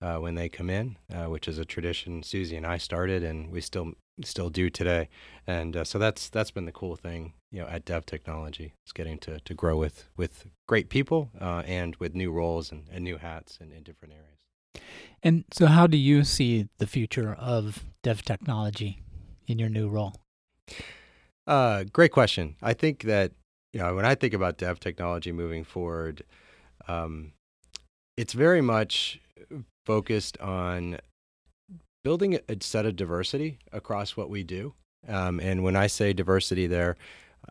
uh, 0.00 0.16
when 0.18 0.34
they 0.34 0.48
come 0.48 0.70
in, 0.70 0.98
uh, 1.12 1.24
which 1.24 1.48
is 1.48 1.58
a 1.58 1.64
tradition 1.64 2.22
Susie 2.22 2.56
and 2.56 2.66
I 2.66 2.76
started, 2.76 3.24
and 3.24 3.50
we 3.50 3.62
still 3.62 3.92
still 4.22 4.50
do 4.50 4.68
today. 4.68 5.08
And 5.46 5.76
uh, 5.76 5.84
so 5.84 5.98
that's 5.98 6.28
that's 6.28 6.50
been 6.50 6.66
the 6.66 6.72
cool 6.72 6.96
thing, 6.96 7.32
you 7.50 7.62
know, 7.62 7.68
at 7.68 7.86
Dev 7.86 8.04
Technology 8.04 8.74
is 8.86 8.92
getting 8.92 9.18
to 9.20 9.40
to 9.40 9.54
grow 9.54 9.78
with 9.78 10.08
with 10.18 10.46
great 10.68 10.90
people 10.90 11.30
uh, 11.40 11.62
and 11.66 11.96
with 11.96 12.14
new 12.14 12.30
roles 12.30 12.70
and, 12.70 12.84
and 12.92 13.04
new 13.04 13.16
hats 13.16 13.58
in, 13.58 13.72
in 13.72 13.82
different 13.82 14.12
areas. 14.12 14.36
And 15.22 15.44
so, 15.52 15.66
how 15.66 15.86
do 15.86 15.96
you 15.96 16.24
see 16.24 16.68
the 16.78 16.86
future 16.86 17.34
of 17.38 17.84
dev 18.02 18.22
technology 18.22 19.02
in 19.46 19.58
your 19.58 19.68
new 19.68 19.88
role? 19.88 20.14
Uh, 21.46 21.84
great 21.92 22.12
question. 22.12 22.56
I 22.62 22.72
think 22.72 23.02
that 23.02 23.32
you 23.72 23.80
know 23.80 23.94
when 23.94 24.04
I 24.04 24.14
think 24.14 24.34
about 24.34 24.58
dev 24.58 24.80
technology 24.80 25.32
moving 25.32 25.64
forward, 25.64 26.22
um, 26.88 27.32
it's 28.16 28.32
very 28.32 28.60
much 28.60 29.20
focused 29.84 30.38
on 30.38 30.98
building 32.02 32.38
a 32.48 32.56
set 32.60 32.86
of 32.86 32.96
diversity 32.96 33.58
across 33.72 34.16
what 34.16 34.30
we 34.30 34.42
do. 34.42 34.74
Um, 35.08 35.40
and 35.40 35.62
when 35.62 35.76
I 35.76 35.86
say 35.86 36.12
diversity, 36.12 36.66
there, 36.66 36.96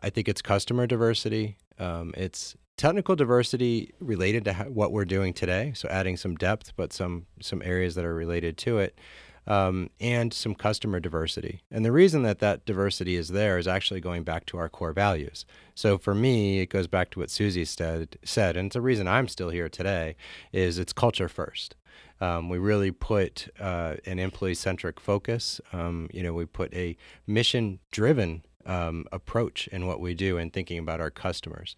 I 0.02 0.10
think 0.10 0.28
it's 0.28 0.42
customer 0.42 0.86
diversity. 0.86 1.56
Um, 1.78 2.14
it's 2.16 2.56
technical 2.76 3.16
diversity 3.16 3.92
related 4.00 4.44
to 4.44 4.54
what 4.68 4.92
we're 4.92 5.04
doing 5.04 5.32
today, 5.34 5.72
so 5.74 5.88
adding 5.88 6.16
some 6.16 6.34
depth, 6.36 6.72
but 6.76 6.92
some 6.92 7.26
some 7.40 7.62
areas 7.64 7.94
that 7.94 8.04
are 8.04 8.14
related 8.14 8.56
to 8.58 8.78
it. 8.78 8.98
um, 9.46 9.90
and 10.00 10.32
some 10.32 10.54
customer 10.54 11.00
diversity. 11.00 11.62
And 11.70 11.84
the 11.84 11.92
reason 11.92 12.22
that 12.22 12.40
that 12.40 12.64
diversity 12.64 13.16
is 13.16 13.28
there 13.28 13.58
is 13.58 13.68
actually 13.68 14.00
going 14.00 14.24
back 14.24 14.44
to 14.46 14.58
our 14.58 14.68
core 14.68 14.92
values. 14.92 15.44
So 15.74 15.98
for 15.98 16.14
me, 16.14 16.60
it 16.60 16.70
goes 16.70 16.86
back 16.86 17.10
to 17.10 17.20
what 17.20 17.30
Susie 17.30 17.64
said, 17.64 18.18
said 18.24 18.56
and 18.56 18.66
it's 18.66 18.74
the 18.74 18.80
reason 18.80 19.06
I'm 19.06 19.28
still 19.28 19.50
here 19.50 19.68
today, 19.68 20.16
is 20.52 20.78
it's 20.78 20.92
culture 20.92 21.28
first. 21.28 21.76
Um, 22.20 22.48
we 22.48 22.58
really 22.58 22.90
put 22.90 23.48
uh, 23.60 23.96
an 24.06 24.18
employee-centric 24.18 24.98
focus. 24.98 25.60
Um, 25.72 26.08
you 26.12 26.22
know, 26.22 26.32
we 26.32 26.46
put 26.46 26.72
a 26.74 26.96
mission-driven 27.26 28.42
um, 28.64 29.04
approach 29.12 29.68
in 29.68 29.86
what 29.86 30.00
we 30.00 30.14
do 30.14 30.38
and 30.38 30.52
thinking 30.52 30.78
about 30.78 31.00
our 31.00 31.10
customers. 31.10 31.76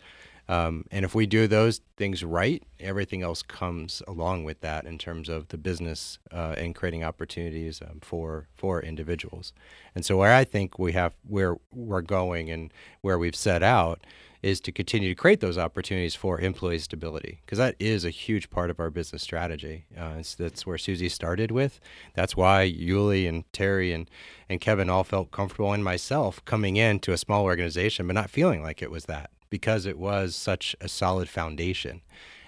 Um, 0.49 0.85
and 0.91 1.05
if 1.05 1.15
we 1.15 1.27
do 1.27 1.47
those 1.47 1.81
things 1.97 2.25
right, 2.25 2.63
everything 2.81 3.23
else 3.23 3.43
comes 3.43 4.03
along 4.09 4.45
with 4.45 4.61
that 4.63 4.87
in 4.87 4.97
terms 4.97 5.29
of 5.29 5.49
the 5.49 5.59
business 5.59 6.19
uh, 6.33 6.55
and 6.57 6.75
creating 6.75 7.05
opportunities 7.05 7.83
um, 7.83 7.99
for 8.01 8.49
for 8.57 8.81
individuals. 8.83 9.53
And 9.95 10.05
so, 10.05 10.17
where 10.17 10.35
I 10.35 10.45
think 10.45 10.79
we 10.79 10.93
have 10.93 11.13
where 11.27 11.57
we're 11.73 12.03
going 12.03 12.51
and 12.51 12.73
where 13.03 13.19
we've 13.19 13.37
set 13.37 13.63
out 13.63 14.05
is 14.41 14.61
to 14.61 14.73
continue 14.73 15.09
to 15.09 15.15
create 15.15 15.41
those 15.41 15.59
opportunities 15.59 16.15
for 16.15 16.41
employee 16.41 16.79
stability 16.79 17.41
because 17.45 17.59
that 17.59 17.75
is 17.81 18.05
a 18.05 18.11
huge 18.11 18.51
part 18.51 18.71
of 18.71 18.79
our 18.79 18.89
business 18.89 19.23
strategy. 19.23 19.85
Uh, 19.99 20.23
that's 20.39 20.65
where 20.65 20.79
Susie 20.79 21.09
started 21.09 21.51
with. 21.51 21.81
That's 22.15 22.37
why 22.37 22.71
Yuli 22.71 23.29
and 23.29 23.53
Terry 23.53 23.93
and, 23.93 24.09
and 24.49 24.61
Kevin 24.61 24.89
all 24.89 25.03
felt 25.03 25.33
comfortable 25.33 25.73
and 25.73 25.83
myself 25.83 26.45
coming 26.45 26.77
into 26.77 27.13
a 27.13 27.19
small 27.19 27.45
organization, 27.45 28.07
but 28.07 28.13
not 28.15 28.31
feeling 28.31 28.63
like 28.63 28.81
it 28.81 28.93
was 28.93 29.07
that 29.07 29.31
because 29.51 29.87
it 29.87 29.99
was 29.99 30.35
such 30.35 30.77
a 30.81 30.89
solid 30.89 31.29
foundation. 31.29 32.03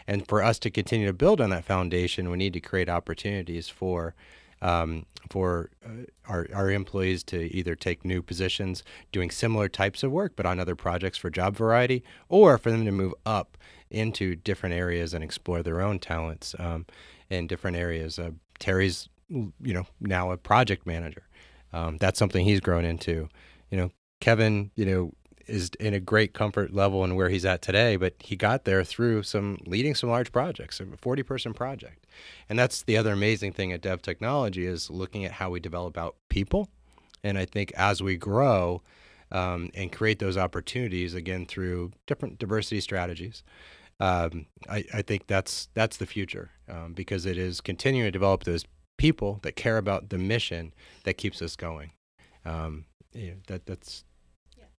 And 0.07 0.27
for 0.27 0.43
us 0.43 0.59
to 0.61 0.71
continue 0.71 1.07
to 1.07 1.13
build 1.13 1.41
on 1.41 1.51
that 1.51 1.65
foundation, 1.65 2.31
we 2.31 2.37
need 2.37 2.53
to 2.55 2.61
create 2.61 2.89
opportunities 2.89 3.69
for 3.69 4.15
um, 4.63 5.07
for 5.31 5.71
uh, 5.85 6.05
our, 6.29 6.47
our 6.53 6.71
employees 6.71 7.23
to 7.25 7.45
either 7.57 7.75
take 7.75 8.05
new 8.05 8.21
positions 8.21 8.83
doing 9.11 9.31
similar 9.31 9.69
types 9.69 10.03
of 10.03 10.11
work 10.11 10.35
but 10.37 10.45
on 10.45 10.61
other 10.61 10.77
projects 10.77 11.17
for 11.17 11.31
job 11.31 11.57
variety, 11.57 12.03
or 12.29 12.59
for 12.59 12.71
them 12.71 12.85
to 12.85 12.93
move 12.93 13.15
up 13.25 13.57
into 13.91 14.37
different 14.37 14.75
areas 14.75 15.15
and 15.15 15.25
explore 15.25 15.63
their 15.63 15.81
own 15.81 15.99
talents 15.99 16.55
um, 16.59 16.87
in 17.31 17.47
different 17.47 17.77
areas. 17.77 18.19
Uh, 18.19 18.31
Terry's, 18.59 19.09
you 19.29 19.53
know, 19.61 19.87
now 20.01 20.31
a 20.31 20.37
project 20.37 20.87
manager. 20.87 21.23
Um, 21.73 21.97
that's 21.99 22.19
something 22.19 22.45
he's 22.45 22.61
grown 22.61 22.85
into. 22.85 23.29
You 23.71 23.79
know, 23.79 23.91
Kevin, 24.21 24.71
you 24.75 24.85
know, 24.85 25.13
is 25.47 25.71
in 25.81 25.95
a 25.95 26.01
great 26.01 26.33
comfort 26.33 26.73
level 26.73 27.05
and 27.05 27.17
where 27.17 27.29
he's 27.29 27.45
at 27.45 27.63
today, 27.63 27.97
but 27.97 28.15
he 28.21 28.37
got 28.37 28.65
there 28.65 28.85
through 28.85 29.23
some 29.23 29.59
leading 29.67 29.95
some 29.95 30.11
large 30.11 30.33
projects, 30.33 30.81
a 30.81 30.87
40 30.97 31.23
person 31.23 31.53
project. 31.55 32.07
And 32.49 32.59
that's 32.59 32.83
the 32.83 32.97
other 32.97 33.13
amazing 33.13 33.53
thing 33.53 33.73
at 33.73 33.81
Dev 33.81 34.03
Technology 34.03 34.67
is 34.67 34.91
looking 34.91 35.25
at 35.25 35.33
how 35.33 35.51
we 35.51 35.61
develop 35.61 35.97
out 35.97 36.17
people. 36.29 36.69
And 37.23 37.39
I 37.39 37.45
think 37.45 37.73
as 37.77 38.03
we 38.03 38.17
grow 38.17 38.83
um, 39.31 39.71
and 39.75 39.93
create 39.93 40.19
those 40.19 40.37
opportunities 40.37 41.15
again 41.15 41.47
through 41.47 41.93
different 42.07 42.39
diversity 42.39 42.81
strategies, 42.81 43.43
um, 44.01 44.47
I, 44.69 44.85
I, 44.95 45.03
think 45.03 45.27
that's 45.27 45.69
that's 45.75 45.99
the 45.99 46.07
future 46.07 46.51
um, 46.71 46.95
because 46.95 47.27
it 47.27 47.37
is 47.37 47.61
continuing 47.61 48.07
to 48.07 48.11
develop 48.11 48.45
those 48.45 48.65
people 48.97 49.41
that 49.43 49.57
care 49.57 49.77
about 49.77 50.09
the 50.09 50.17
mission 50.17 50.73
that 51.05 51.15
keeps 51.15 51.43
us 51.43 51.55
going. 51.55 51.93
Um, 52.47 52.87
yeah, 53.13 53.35
that 53.49 53.67
that's 53.67 54.05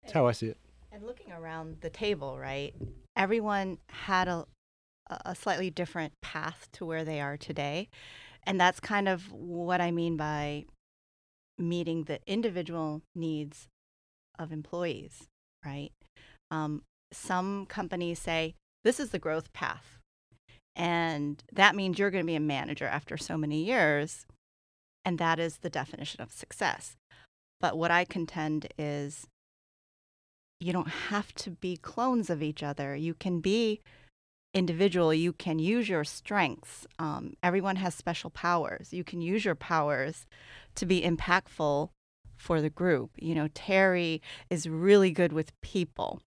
that's 0.01 0.13
how 0.13 0.27
I 0.27 0.31
see 0.31 0.47
it. 0.47 0.57
And 0.91 1.05
looking 1.05 1.31
around 1.31 1.77
the 1.81 1.89
table, 1.89 2.37
right? 2.37 2.73
Everyone 3.15 3.77
had 3.89 4.27
a 4.27 4.45
a 5.25 5.35
slightly 5.35 5.69
different 5.69 6.13
path 6.21 6.67
to 6.73 6.85
where 6.85 7.03
they 7.03 7.19
are 7.19 7.37
today. 7.37 7.89
And 8.43 8.59
that's 8.59 8.79
kind 8.79 9.07
of 9.07 9.31
what 9.31 9.81
I 9.81 9.91
mean 9.91 10.17
by 10.17 10.65
meeting 11.57 12.03
the 12.03 12.19
individual 12.25 13.01
needs 13.15 13.67
of 14.39 14.51
employees, 14.51 15.27
right? 15.65 15.91
Um, 16.49 16.83
some 17.11 17.65
companies 17.65 18.19
say, 18.19 18.55
this 18.83 18.99
is 18.99 19.09
the 19.09 19.19
growth 19.19 19.53
path. 19.53 19.99
And 20.75 21.43
that 21.51 21.75
means 21.75 21.99
you're 21.99 22.09
going 22.09 22.23
to 22.23 22.27
be 22.27 22.35
a 22.35 22.39
manager 22.39 22.85
after 22.85 23.17
so 23.17 23.37
many 23.37 23.63
years. 23.63 24.25
And 25.03 25.19
that 25.19 25.39
is 25.39 25.57
the 25.57 25.69
definition 25.69 26.21
of 26.21 26.31
success. 26.31 26.95
But 27.59 27.77
what 27.77 27.91
I 27.91 28.05
contend 28.05 28.67
is 28.77 29.27
you 30.61 30.71
don't 30.71 30.87
have 30.87 31.33
to 31.33 31.49
be 31.49 31.75
clones 31.75 32.29
of 32.29 32.43
each 32.43 32.61
other. 32.61 32.95
You 32.95 33.15
can 33.15 33.39
be 33.39 33.81
individual. 34.53 35.13
You 35.13 35.33
can 35.33 35.57
use 35.57 35.89
your 35.89 36.03
strengths. 36.03 36.85
Um, 36.99 37.33
everyone 37.41 37.77
has 37.77 37.95
special 37.95 38.29
powers. 38.29 38.93
You 38.93 39.03
can 39.03 39.21
use 39.21 39.43
your 39.43 39.55
powers 39.55 40.27
to 40.75 40.85
be 40.85 41.01
impactful 41.01 41.89
for 42.37 42.61
the 42.61 42.69
group. 42.69 43.11
You 43.17 43.33
know, 43.33 43.47
Terry 43.53 44.21
is 44.49 44.69
really 44.69 45.09
good 45.11 45.33
with 45.33 45.59
people. 45.61 46.21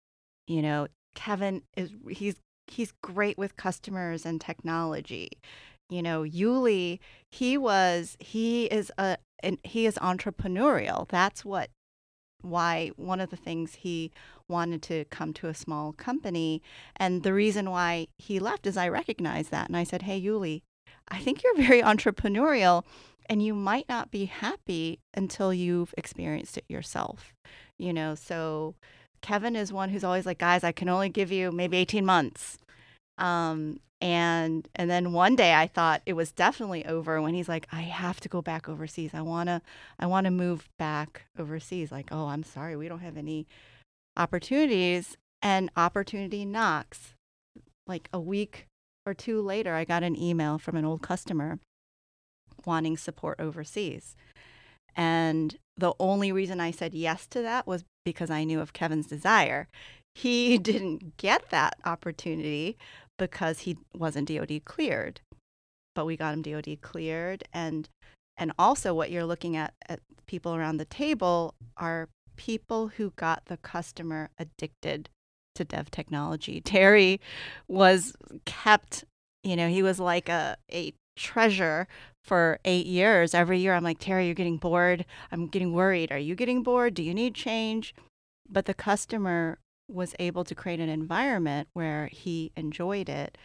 You 0.46 0.62
know, 0.62 0.86
Kevin 1.14 1.62
is 1.76 1.90
he's 2.08 2.36
he's 2.68 2.92
great 3.02 3.36
with 3.36 3.56
customers 3.56 4.24
and 4.24 4.40
technology. 4.40 5.30
You 5.90 6.02
know, 6.02 6.22
Yuli, 6.22 7.00
he 7.30 7.58
was 7.58 8.16
he 8.18 8.64
is 8.66 8.90
a 8.96 9.18
and 9.42 9.58
he 9.62 9.84
is 9.84 9.96
entrepreneurial. 9.96 11.06
That's 11.08 11.44
what 11.44 11.68
why 12.42 12.90
one 12.96 13.20
of 13.20 13.30
the 13.30 13.36
things 13.36 13.76
he 13.76 14.12
wanted 14.48 14.82
to 14.82 15.04
come 15.06 15.32
to 15.34 15.48
a 15.48 15.54
small 15.54 15.92
company. 15.92 16.62
And 16.96 17.22
the 17.22 17.32
reason 17.32 17.70
why 17.70 18.08
he 18.18 18.38
left 18.38 18.66
is 18.66 18.76
I 18.76 18.88
recognized 18.88 19.50
that. 19.50 19.68
And 19.68 19.76
I 19.76 19.84
said, 19.84 20.02
Hey, 20.02 20.20
Yuli, 20.20 20.62
I 21.08 21.18
think 21.18 21.42
you're 21.42 21.56
very 21.56 21.82
entrepreneurial 21.82 22.84
and 23.26 23.42
you 23.42 23.54
might 23.54 23.88
not 23.88 24.10
be 24.10 24.26
happy 24.26 24.98
until 25.14 25.54
you've 25.54 25.94
experienced 25.96 26.58
it 26.58 26.64
yourself. 26.68 27.32
You 27.78 27.92
know, 27.92 28.14
so 28.14 28.74
Kevin 29.22 29.56
is 29.56 29.72
one 29.72 29.90
who's 29.90 30.04
always 30.04 30.26
like, 30.26 30.38
guys, 30.38 30.64
I 30.64 30.72
can 30.72 30.88
only 30.88 31.08
give 31.08 31.32
you 31.32 31.50
maybe 31.52 31.76
18 31.78 32.04
months. 32.04 32.58
Um, 33.18 33.80
and 34.02 34.68
and 34.74 34.90
then 34.90 35.12
one 35.12 35.36
day 35.36 35.54
I 35.54 35.68
thought 35.68 36.02
it 36.04 36.14
was 36.14 36.32
definitely 36.32 36.84
over 36.84 37.22
when 37.22 37.34
he's 37.34 37.48
like, 37.48 37.68
I 37.70 37.82
have 37.82 38.18
to 38.20 38.28
go 38.28 38.42
back 38.42 38.68
overseas. 38.68 39.12
I 39.14 39.22
wanna 39.22 39.62
I 39.98 40.06
wanna 40.06 40.32
move 40.32 40.68
back 40.76 41.22
overseas. 41.38 41.92
Like, 41.92 42.08
oh, 42.10 42.26
I'm 42.26 42.42
sorry, 42.42 42.74
we 42.76 42.88
don't 42.88 42.98
have 42.98 43.16
any 43.16 43.46
opportunities. 44.16 45.16
And 45.40 45.70
opportunity 45.76 46.44
knocks. 46.44 47.14
Like 47.86 48.08
a 48.12 48.20
week 48.20 48.66
or 49.06 49.14
two 49.14 49.40
later, 49.40 49.74
I 49.74 49.84
got 49.84 50.02
an 50.02 50.20
email 50.20 50.58
from 50.58 50.76
an 50.76 50.84
old 50.84 51.02
customer 51.02 51.60
wanting 52.66 52.96
support 52.96 53.38
overseas. 53.38 54.16
And 54.96 55.56
the 55.76 55.94
only 56.00 56.32
reason 56.32 56.60
I 56.60 56.72
said 56.72 56.92
yes 56.92 57.26
to 57.28 57.42
that 57.42 57.66
was 57.66 57.84
because 58.04 58.30
I 58.30 58.44
knew 58.44 58.60
of 58.60 58.72
Kevin's 58.72 59.06
desire. 59.06 59.68
He 60.14 60.58
didn't 60.70 61.16
get 61.16 61.50
that 61.50 61.76
opportunity, 61.84 62.76
because 63.22 63.60
he 63.60 63.78
wasn't 63.94 64.28
DoD 64.28 64.64
cleared. 64.64 65.20
But 65.94 66.06
we 66.06 66.16
got 66.16 66.34
him 66.34 66.42
DoD 66.42 66.78
cleared, 66.80 67.44
and 67.52 67.88
and 68.36 68.52
also 68.58 68.94
what 68.94 69.10
you're 69.10 69.24
looking 69.24 69.56
at 69.56 69.74
at 69.88 70.00
people 70.26 70.54
around 70.54 70.78
the 70.78 70.84
table 70.84 71.54
are 71.76 72.08
people 72.36 72.88
who 72.88 73.12
got 73.16 73.44
the 73.46 73.58
customer 73.58 74.30
addicted 74.38 75.08
to 75.54 75.64
dev 75.64 75.90
technology. 75.90 76.60
Terry 76.64 77.20
was 77.68 78.16
kept, 78.44 79.04
you 79.44 79.54
know, 79.54 79.68
he 79.68 79.82
was 79.82 80.00
like 80.00 80.28
a 80.28 80.56
a 80.72 80.92
treasure 81.16 81.86
for 82.24 82.58
eight 82.64 82.86
years. 82.86 83.34
Every 83.34 83.58
year, 83.60 83.74
I'm 83.74 83.84
like, 83.84 83.98
Terry, 84.00 84.26
you're 84.26 84.34
getting 84.34 84.56
bored. 84.56 85.04
I'm 85.30 85.46
getting 85.46 85.72
worried. 85.72 86.10
Are 86.10 86.18
you 86.18 86.34
getting 86.34 86.62
bored? 86.62 86.94
Do 86.94 87.02
you 87.02 87.14
need 87.14 87.34
change? 87.34 87.94
But 88.48 88.66
the 88.66 88.74
customer 88.74 89.58
was 89.92 90.14
able 90.18 90.44
to 90.44 90.54
create 90.54 90.80
an 90.80 90.88
environment 90.88 91.68
where 91.72 92.06
he 92.06 92.52
enjoyed 92.56 93.08
it, 93.08 93.36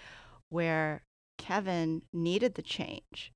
where 0.49 1.03
Kevin 1.37 2.01
needed 2.13 2.55
the 2.55 2.61
change, 2.61 3.31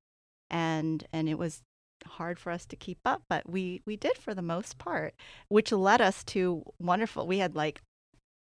and 0.49 1.05
and 1.13 1.29
it 1.29 1.37
was 1.37 1.61
hard 2.05 2.39
for 2.39 2.51
us 2.51 2.65
to 2.65 2.75
keep 2.75 2.99
up, 3.05 3.23
but 3.29 3.49
we 3.49 3.81
we 3.85 3.95
did 3.95 4.17
for 4.17 4.33
the 4.33 4.41
most 4.41 4.77
part, 4.77 5.13
which 5.49 5.71
led 5.71 6.01
us 6.01 6.23
to 6.25 6.63
wonderful. 6.79 7.27
We 7.27 7.39
had 7.39 7.55
like 7.55 7.81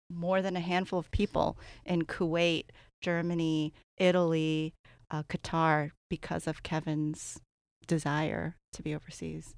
more 0.09 0.41
than 0.41 0.55
a 0.55 0.61
handful 0.61 0.99
of 0.99 1.11
people 1.11 1.57
in 1.85 2.03
Kuwait, 2.03 2.65
Germany, 3.01 3.73
Italy, 3.97 4.73
uh, 5.09 5.23
Qatar 5.23 5.91
because 6.09 6.47
of 6.47 6.63
Kevin's 6.63 7.39
desire 7.87 8.55
to 8.73 8.83
be 8.83 8.93
overseas. 8.93 9.55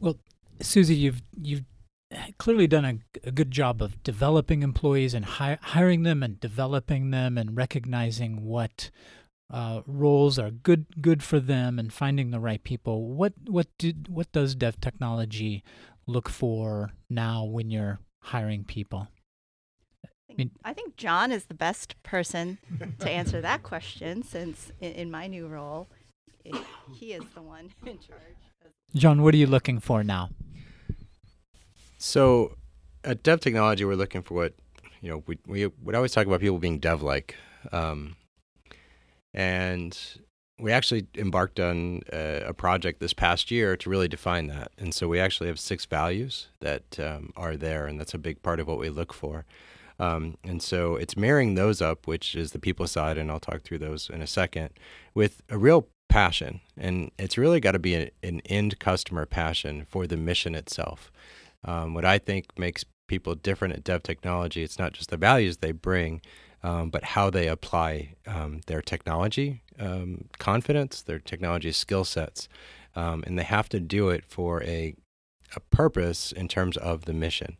Well, 0.00 0.16
Susie, 0.60 0.94
you've 0.94 1.22
you've 1.40 1.64
clearly 2.38 2.66
done 2.66 2.84
a, 2.84 3.28
a, 3.28 3.30
good 3.30 3.50
job 3.50 3.82
of 3.82 4.02
developing 4.02 4.62
employees 4.62 5.14
and 5.14 5.24
hi- 5.24 5.58
hiring 5.62 6.02
them 6.02 6.22
and 6.22 6.40
developing 6.40 7.10
them 7.10 7.38
and 7.38 7.56
recognizing 7.56 8.44
what 8.44 8.90
uh, 9.50 9.82
roles 9.86 10.38
are 10.38 10.50
good 10.50 10.86
good 11.00 11.22
for 11.22 11.38
them 11.38 11.78
and 11.78 11.92
finding 11.92 12.30
the 12.30 12.40
right 12.40 12.62
people. 12.64 13.14
What 13.14 13.34
what 13.46 13.68
did 13.78 14.08
what 14.08 14.32
does 14.32 14.54
Dev 14.54 14.80
Technology 14.80 15.62
look 16.06 16.28
for 16.28 16.92
now 17.10 17.44
when 17.44 17.70
you're 17.70 18.00
hiring 18.20 18.64
people? 18.64 19.08
I, 20.30 20.34
mean, 20.34 20.50
I 20.64 20.72
think 20.72 20.96
John 20.96 21.30
is 21.30 21.44
the 21.44 21.54
best 21.54 22.02
person 22.02 22.58
to 23.00 23.10
answer 23.10 23.42
that 23.42 23.62
question 23.62 24.22
since 24.22 24.72
in, 24.80 24.92
in 24.92 25.10
my 25.10 25.26
new 25.26 25.46
role 25.46 25.88
he 26.92 27.12
is 27.12 27.22
the 27.34 27.42
one 27.42 27.70
in 27.86 27.98
charge. 27.98 28.20
John, 28.94 29.22
what 29.22 29.34
are 29.34 29.38
you 29.38 29.46
looking 29.46 29.80
for 29.80 30.04
now? 30.04 30.30
So 32.02 32.56
at 33.04 33.22
Dev 33.22 33.38
Technology, 33.38 33.84
we're 33.84 33.94
looking 33.94 34.22
for 34.22 34.34
what 34.34 34.54
you 35.00 35.08
know. 35.08 35.22
We 35.28 35.38
we 35.46 35.66
would 35.66 35.94
always 35.94 36.10
talk 36.10 36.26
about 36.26 36.40
people 36.40 36.58
being 36.58 36.80
dev-like, 36.80 37.36
um, 37.70 38.16
and 39.32 39.96
we 40.58 40.72
actually 40.72 41.06
embarked 41.16 41.60
on 41.60 42.02
a, 42.12 42.46
a, 42.48 42.54
project 42.54 42.98
this 42.98 43.12
past 43.12 43.52
year 43.52 43.76
to 43.76 43.88
really 43.88 44.08
define 44.08 44.48
that. 44.48 44.72
And 44.78 44.92
so 44.92 45.06
we 45.06 45.20
actually 45.20 45.46
have 45.46 45.60
six 45.60 45.86
values 45.86 46.48
that 46.60 46.98
um, 46.98 47.32
are 47.36 47.56
there, 47.56 47.86
and 47.86 48.00
that's 48.00 48.14
a 48.14 48.18
big 48.18 48.42
part 48.42 48.58
of 48.58 48.66
what 48.66 48.78
we 48.78 48.88
look 48.88 49.14
for. 49.14 49.44
Um, 50.00 50.36
and 50.42 50.60
so 50.60 50.96
it's 50.96 51.16
marrying 51.16 51.54
those 51.54 51.80
up, 51.80 52.08
which 52.08 52.34
is 52.34 52.50
the 52.50 52.58
people 52.58 52.88
side, 52.88 53.16
and 53.16 53.30
I'll 53.30 53.38
talk 53.38 53.62
through 53.62 53.78
those 53.78 54.10
in 54.10 54.22
a 54.22 54.26
second, 54.26 54.70
with 55.14 55.42
a 55.48 55.56
real 55.56 55.86
passion. 56.08 56.60
And 56.76 57.12
it's 57.16 57.38
really 57.38 57.60
got 57.60 57.72
to 57.72 57.78
be 57.78 57.94
a, 57.94 58.10
an 58.24 58.40
end 58.46 58.80
customer 58.80 59.24
passion 59.24 59.86
for 59.88 60.08
the 60.08 60.16
mission 60.16 60.56
itself. 60.56 61.12
Um, 61.64 61.94
what 61.94 62.04
I 62.04 62.18
think 62.18 62.58
makes 62.58 62.84
people 63.06 63.34
different 63.34 63.74
at 63.74 63.84
Dev 63.84 64.02
Technology, 64.02 64.62
it's 64.62 64.78
not 64.78 64.92
just 64.92 65.10
the 65.10 65.16
values 65.16 65.58
they 65.58 65.72
bring, 65.72 66.20
um, 66.62 66.90
but 66.90 67.04
how 67.04 67.30
they 67.30 67.48
apply 67.48 68.14
um, 68.26 68.60
their 68.66 68.80
technology 68.80 69.62
um, 69.78 70.28
confidence, 70.38 71.02
their 71.02 71.18
technology 71.18 71.72
skill 71.72 72.04
sets. 72.04 72.48
Um, 72.94 73.24
and 73.26 73.38
they 73.38 73.44
have 73.44 73.68
to 73.70 73.80
do 73.80 74.10
it 74.10 74.24
for 74.24 74.62
a, 74.62 74.94
a 75.56 75.60
purpose 75.60 76.32
in 76.32 76.48
terms 76.48 76.76
of 76.76 77.04
the 77.04 77.12
mission. 77.12 77.56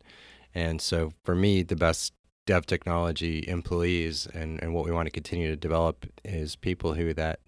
And 0.53 0.81
so 0.81 1.11
for 1.23 1.35
me, 1.35 1.63
the 1.63 1.75
best 1.75 2.13
dev 2.45 2.65
technology 2.65 3.45
employees 3.47 4.27
and, 4.33 4.61
and 4.61 4.73
what 4.73 4.85
we 4.85 4.91
want 4.91 5.07
to 5.07 5.11
continue 5.11 5.47
to 5.47 5.55
develop 5.55 6.05
is 6.23 6.55
people 6.55 6.93
who 6.93 7.13
that 7.13 7.39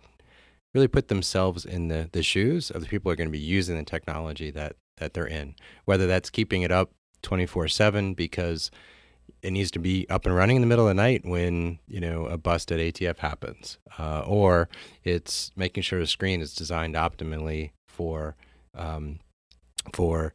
really 0.74 0.88
put 0.88 1.08
themselves 1.08 1.66
in 1.66 1.88
the, 1.88 2.10
the 2.12 2.24
shoes 2.24 2.70
of 2.70 2.82
the 2.82 2.88
people 2.88 3.10
who 3.10 3.14
are 3.14 3.16
going 3.18 3.30
to 3.30 3.32
be 3.32 3.40
using 3.40 3.78
the 3.78 3.84
technology 3.84 4.52
that, 4.52 4.76
that 4.98 5.14
they're 5.14 5.28
in, 5.28 5.56
whether 5.86 6.08
that's 6.08 6.30
keeping 6.30 6.62
it 6.62 6.72
up 6.72 6.92
24 7.22 7.68
7 7.68 8.14
because 8.14 8.72
it 9.42 9.52
needs 9.52 9.72
to 9.72 9.80
be 9.80 10.08
up 10.10 10.26
and 10.26 10.36
running 10.36 10.56
in 10.56 10.62
the 10.62 10.68
middle 10.68 10.86
of 10.86 10.90
the 10.90 11.02
night 11.02 11.26
when 11.26 11.80
you 11.88 12.00
know 12.00 12.26
a 12.26 12.38
bust 12.38 12.72
at 12.72 12.80
ATF 12.80 13.20
happens, 13.20 13.78
uh, 14.00 14.22
or 14.26 14.70
it's 15.04 15.52
making 15.56 15.84
sure 15.84 16.00
the 16.00 16.08
screen 16.08 16.42
is 16.42 16.54
designed 16.54 16.96
optimally 16.96 17.72
for 17.88 18.36
um, 18.74 19.20
for 19.94 20.34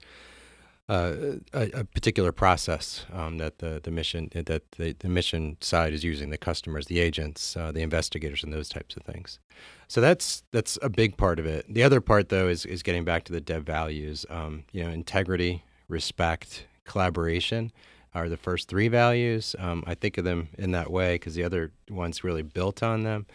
uh, 0.90 1.36
a, 1.52 1.70
a, 1.70 1.84
particular 1.84 2.32
process 2.32 3.06
um, 3.12 3.38
that 3.38 3.58
the, 3.58 3.80
the 3.80 3.92
mission 3.92 4.28
that 4.34 4.72
the, 4.72 4.96
the 4.98 5.08
mission 5.08 5.56
side 5.60 5.92
is 5.92 6.02
using 6.02 6.30
the 6.30 6.36
customers, 6.36 6.86
the 6.86 6.98
agents, 6.98 7.56
uh, 7.56 7.70
the 7.70 7.80
investigators, 7.80 8.42
and 8.42 8.52
those 8.52 8.68
types 8.68 8.96
of 8.96 9.04
things. 9.04 9.38
So 9.86 10.00
that's 10.00 10.42
that's 10.50 10.78
a 10.82 10.88
big 10.88 11.16
part 11.16 11.38
of 11.38 11.46
it. 11.46 11.64
The 11.72 11.84
other 11.84 12.00
part, 12.00 12.28
though, 12.28 12.48
is 12.48 12.66
is 12.66 12.82
getting 12.82 13.04
back 13.04 13.22
to 13.26 13.32
the 13.32 13.40
dev 13.40 13.62
values. 13.62 14.26
Um, 14.28 14.64
you 14.72 14.82
know, 14.82 14.90
integrity, 14.90 15.62
respect, 15.88 16.66
collaboration 16.84 17.70
are 18.12 18.28
the 18.28 18.36
first 18.36 18.66
three 18.66 18.88
values. 18.88 19.54
Um, 19.60 19.84
I 19.86 19.94
think 19.94 20.18
of 20.18 20.24
them 20.24 20.48
in 20.58 20.72
that 20.72 20.90
way 20.90 21.14
because 21.14 21.36
the 21.36 21.44
other 21.44 21.70
ones 21.88 22.24
really 22.24 22.42
built 22.42 22.82
on 22.82 23.04
them 23.04 23.26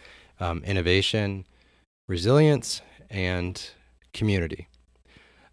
um, 0.41 0.61
innovation, 0.65 1.45
resilience, 2.09 2.81
and 3.09 3.69
community. 4.13 4.67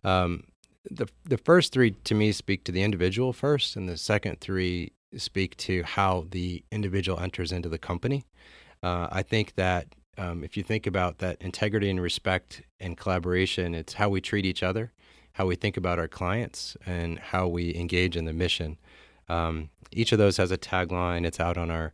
Um, 0.03 0.43
the, 0.91 1.09
the 1.25 1.39
first 1.39 1.73
three 1.73 1.93
to 1.93 2.15
me 2.15 2.33
speak 2.33 2.65
to 2.65 2.73
the 2.73 2.83
individual 2.83 3.33
first, 3.33 3.77
and 3.77 3.89
the 3.89 3.97
second 3.97 4.41
three 4.41 4.93
speak 5.17 5.57
to 5.59 5.83
how 5.83 6.27
the 6.31 6.65
individual 6.71 7.21
enters 7.21 7.53
into 7.53 7.69
the 7.69 7.79
company. 7.79 8.25
Uh, 8.83 9.09
I 9.11 9.23
think 9.23 9.55
that 9.55 9.89
um, 10.19 10.45
if 10.45 10.57
you 10.57 10.63
think 10.63 10.87
about 10.87 11.19
that 11.19 11.41
integrity 11.41 11.89
and 11.89 12.01
respect 12.01 12.63
and 12.81 12.97
collaboration, 12.97 13.75
it's 13.75 13.95
how 13.95 14.09
we 14.09 14.21
treat 14.21 14.45
each 14.45 14.63
other, 14.63 14.93
how 15.33 15.47
we 15.47 15.55
think 15.55 15.77
about 15.77 15.99
our 15.99 16.09
clients, 16.09 16.77
and 16.85 17.19
how 17.19 17.47
we 17.49 17.75
engage 17.75 18.17
in 18.17 18.25
the 18.25 18.33
mission. 18.33 18.79
Um, 19.29 19.71
each 19.91 20.13
of 20.13 20.19
those 20.19 20.37
has 20.37 20.51
a 20.51 20.59
tagline. 20.59 21.25
It's 21.25 21.41
out 21.41 21.57
on 21.57 21.71
our 21.71 21.93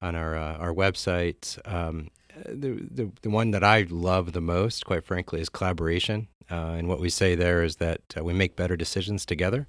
on 0.00 0.14
our 0.14 0.36
uh, 0.36 0.56
our 0.58 0.72
website. 0.72 1.58
Um, 1.70 2.08
the, 2.46 2.86
the 2.90 3.10
the 3.22 3.30
one 3.30 3.50
that 3.52 3.64
I 3.64 3.86
love 3.88 4.32
the 4.32 4.40
most, 4.40 4.84
quite 4.86 5.04
frankly, 5.04 5.40
is 5.40 5.48
collaboration. 5.48 6.28
Uh, 6.50 6.76
and 6.78 6.88
what 6.88 7.00
we 7.00 7.10
say 7.10 7.34
there 7.34 7.62
is 7.62 7.76
that 7.76 8.00
uh, 8.16 8.24
we 8.24 8.32
make 8.32 8.56
better 8.56 8.76
decisions 8.76 9.26
together. 9.26 9.66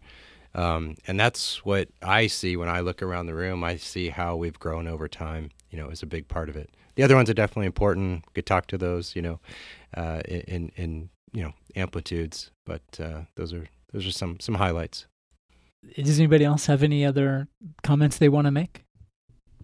Um, 0.55 0.95
and 1.07 1.19
that's 1.19 1.63
what 1.65 1.89
I 2.01 2.27
see 2.27 2.55
when 2.55 2.69
I 2.69 2.79
look 2.79 3.03
around 3.03 3.27
the 3.27 3.35
room. 3.35 3.63
I 3.63 3.75
see 3.75 4.09
how 4.09 4.35
we've 4.35 4.57
grown 4.57 4.87
over 4.87 5.07
time. 5.07 5.51
You 5.69 5.77
know, 5.77 5.89
is 5.89 6.01
a 6.01 6.07
big 6.07 6.27
part 6.27 6.49
of 6.49 6.55
it. 6.55 6.69
The 6.95 7.03
other 7.03 7.15
ones 7.15 7.29
are 7.29 7.35
definitely 7.35 7.67
important. 7.67 8.23
We 8.27 8.33
could 8.33 8.45
talk 8.45 8.67
to 8.67 8.77
those. 8.77 9.15
You 9.15 9.21
know, 9.21 9.39
uh, 9.95 10.21
in 10.25 10.71
in 10.75 11.09
you 11.31 11.43
know 11.43 11.53
amplitudes, 11.75 12.51
but 12.65 12.81
uh, 12.99 13.21
those 13.35 13.53
are 13.53 13.67
those 13.93 14.07
are 14.07 14.11
some 14.11 14.39
some 14.39 14.55
highlights 14.55 15.05
does 15.97 16.19
anybody 16.19 16.45
else 16.45 16.65
have 16.65 16.83
any 16.83 17.05
other 17.05 17.47
comments 17.83 18.17
they 18.17 18.29
want 18.29 18.45
to 18.45 18.51
make? 18.51 18.83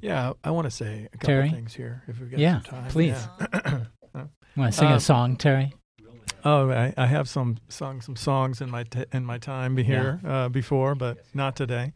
Yeah, 0.05 0.33
I 0.43 0.51
want 0.51 0.65
to 0.65 0.71
say 0.71 1.07
a 1.11 1.17
couple 1.17 1.27
Terry? 1.27 1.49
things 1.49 1.73
here 1.73 2.03
if 2.07 2.19
we've 2.19 2.29
got 2.29 2.39
yeah, 2.39 2.61
some 2.61 2.71
time. 2.71 2.89
Please. 2.91 3.27
Yeah. 3.39 3.87
want 4.55 4.71
to 4.71 4.77
sing 4.77 4.87
Um, 4.87 4.93
a 4.93 4.99
song, 4.99 5.35
Terry? 5.35 5.73
Oh, 6.43 6.69
I, 6.69 6.93
I 6.95 7.07
have 7.07 7.27
some 7.27 7.57
sung 7.69 8.01
some 8.01 8.15
songs 8.15 8.61
in 8.61 8.69
my 8.69 8.83
t- 8.83 9.05
in 9.11 9.25
my 9.25 9.39
time 9.39 9.77
here 9.77 10.21
uh, 10.25 10.47
before, 10.49 10.93
but 10.93 11.17
not 11.33 11.55
today. 11.55 11.93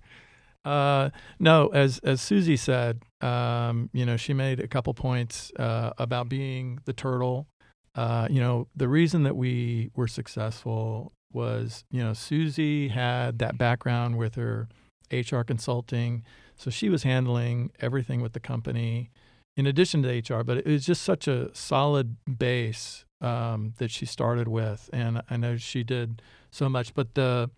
Uh, 0.65 1.11
no, 1.39 1.67
as 1.67 1.99
as 1.99 2.19
Susie 2.19 2.57
said, 2.57 3.03
um, 3.21 3.89
you 3.93 4.05
know, 4.05 4.17
she 4.17 4.33
made 4.33 4.59
a 4.59 4.67
couple 4.67 4.93
points 4.95 5.51
uh, 5.59 5.91
about 5.99 6.29
being 6.29 6.79
the 6.85 6.93
turtle. 6.93 7.47
Uh, 7.95 8.27
you 8.29 8.39
know, 8.39 8.67
the 8.75 8.87
reason 8.87 9.23
that 9.23 9.35
we 9.35 9.91
were 9.95 10.07
successful 10.07 11.11
was, 11.31 11.83
you 11.91 12.03
know, 12.03 12.13
Susie 12.13 12.87
had 12.87 13.37
that 13.39 13.57
background 13.57 14.17
with 14.17 14.33
her 14.35 14.67
HR 15.11 15.41
consulting, 15.41 16.23
so 16.59 16.69
she 16.69 16.89
was 16.89 17.03
handling 17.03 17.71
everything 17.79 18.21
with 18.21 18.33
the 18.33 18.39
company 18.39 19.09
in 19.55 19.65
addition 19.65 20.03
to 20.03 20.09
HR. 20.09 20.43
But 20.43 20.57
it 20.57 20.65
was 20.67 20.85
just 20.85 21.01
such 21.01 21.27
a 21.27 21.55
solid 21.55 22.17
base 22.37 23.05
um, 23.21 23.73
that 23.77 23.89
she 23.89 24.05
started 24.05 24.47
with, 24.47 24.89
and 24.91 25.21
I 25.29 25.37
know 25.37 25.57
she 25.57 25.83
did 25.83 26.21
so 26.51 26.67
much. 26.69 26.93
But 26.93 27.15
the 27.15 27.49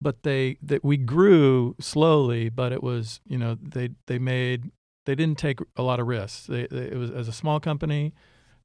but 0.00 0.24
they 0.24 0.58
that 0.60 0.84
we 0.84 0.96
grew 0.96 1.76
slowly, 1.80 2.48
but 2.48 2.72
it 2.72 2.82
was 2.82 3.20
you 3.26 3.38
know 3.38 3.56
they 3.62 3.90
they 4.08 4.18
made 4.18 4.72
they 5.06 5.14
didn't 5.14 5.38
take 5.38 5.60
a 5.76 5.82
lot 5.82 6.00
of 6.00 6.08
risks. 6.08 6.46
They, 6.46 6.66
they, 6.68 6.88
it 6.88 6.96
was 6.96 7.12
as 7.12 7.28
a 7.28 7.32
small 7.32 7.60
company, 7.60 8.12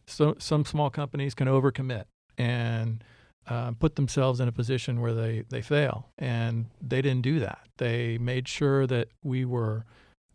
so 0.07 0.35
some 0.39 0.65
small 0.65 0.89
companies 0.89 1.35
can 1.35 1.47
overcommit 1.47 2.05
and 2.35 3.03
uh, 3.47 3.71
put 3.71 3.95
themselves 3.95 4.39
in 4.39 4.47
a 4.47 4.51
position 4.51 5.01
where 5.01 5.13
they 5.13 5.43
they 5.49 5.61
fail, 5.61 6.09
and 6.17 6.67
they 6.81 7.01
didn't 7.01 7.23
do 7.23 7.39
that. 7.39 7.61
They 7.77 8.17
made 8.17 8.47
sure 8.47 8.85
that 8.87 9.09
we 9.23 9.45
were 9.45 9.85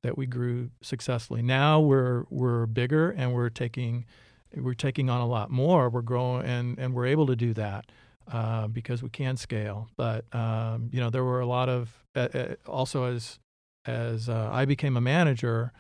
that 0.03 0.17
we 0.17 0.27
grew 0.27 0.71
successfully. 0.83 1.43
Now 1.43 1.81
we're 1.81 2.25
we're 2.31 2.67
bigger 2.67 3.11
and 3.11 3.33
we're 3.33 3.51
taking 3.51 4.05
we're 4.55 4.75
taking 4.75 5.11
on 5.11 5.21
a 5.21 5.27
lot 5.27 5.51
more. 5.51 5.89
We're 5.89 6.03
growing 6.03 6.45
and 6.45 6.79
and 6.79 6.95
we're 6.95 7.07
able 7.07 7.27
to 7.27 7.37
do 7.37 7.55
that 7.55 7.87
uh, 8.31 8.69
because 8.69 9.03
we 9.03 9.09
can 9.09 9.37
scale. 9.37 9.89
But 9.97 10.25
um, 10.35 10.91
you 10.93 11.01
know 11.01 11.11
there 11.11 11.25
were 11.25 11.41
a 11.41 11.47
lot 11.47 11.69
of 11.69 11.91
uh, 12.15 12.55
also 12.67 13.05
as 13.05 13.39
as 13.87 14.29
uh, 14.29 14.51
I 14.53 14.65
became 14.65 14.97
a 14.97 15.01
manager, 15.01 15.73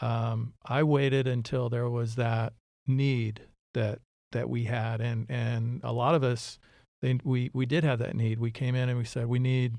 um, 0.00 0.54
I 0.66 0.82
waited 0.82 1.26
until 1.26 1.68
there 1.68 1.88
was 1.88 2.16
that 2.16 2.52
need 2.86 3.42
that 3.72 4.00
that 4.32 4.48
we 4.48 4.64
had, 4.64 5.00
and 5.00 5.26
and 5.30 5.80
a 5.82 5.92
lot 5.92 6.14
of 6.14 6.22
us 6.22 6.58
they, 7.04 7.18
we 7.22 7.50
we 7.52 7.66
did 7.66 7.84
have 7.84 7.98
that 7.98 8.16
need. 8.16 8.38
We 8.38 8.50
came 8.50 8.74
in 8.74 8.88
and 8.88 8.96
we 8.96 9.04
said 9.04 9.26
we 9.26 9.38
need 9.38 9.76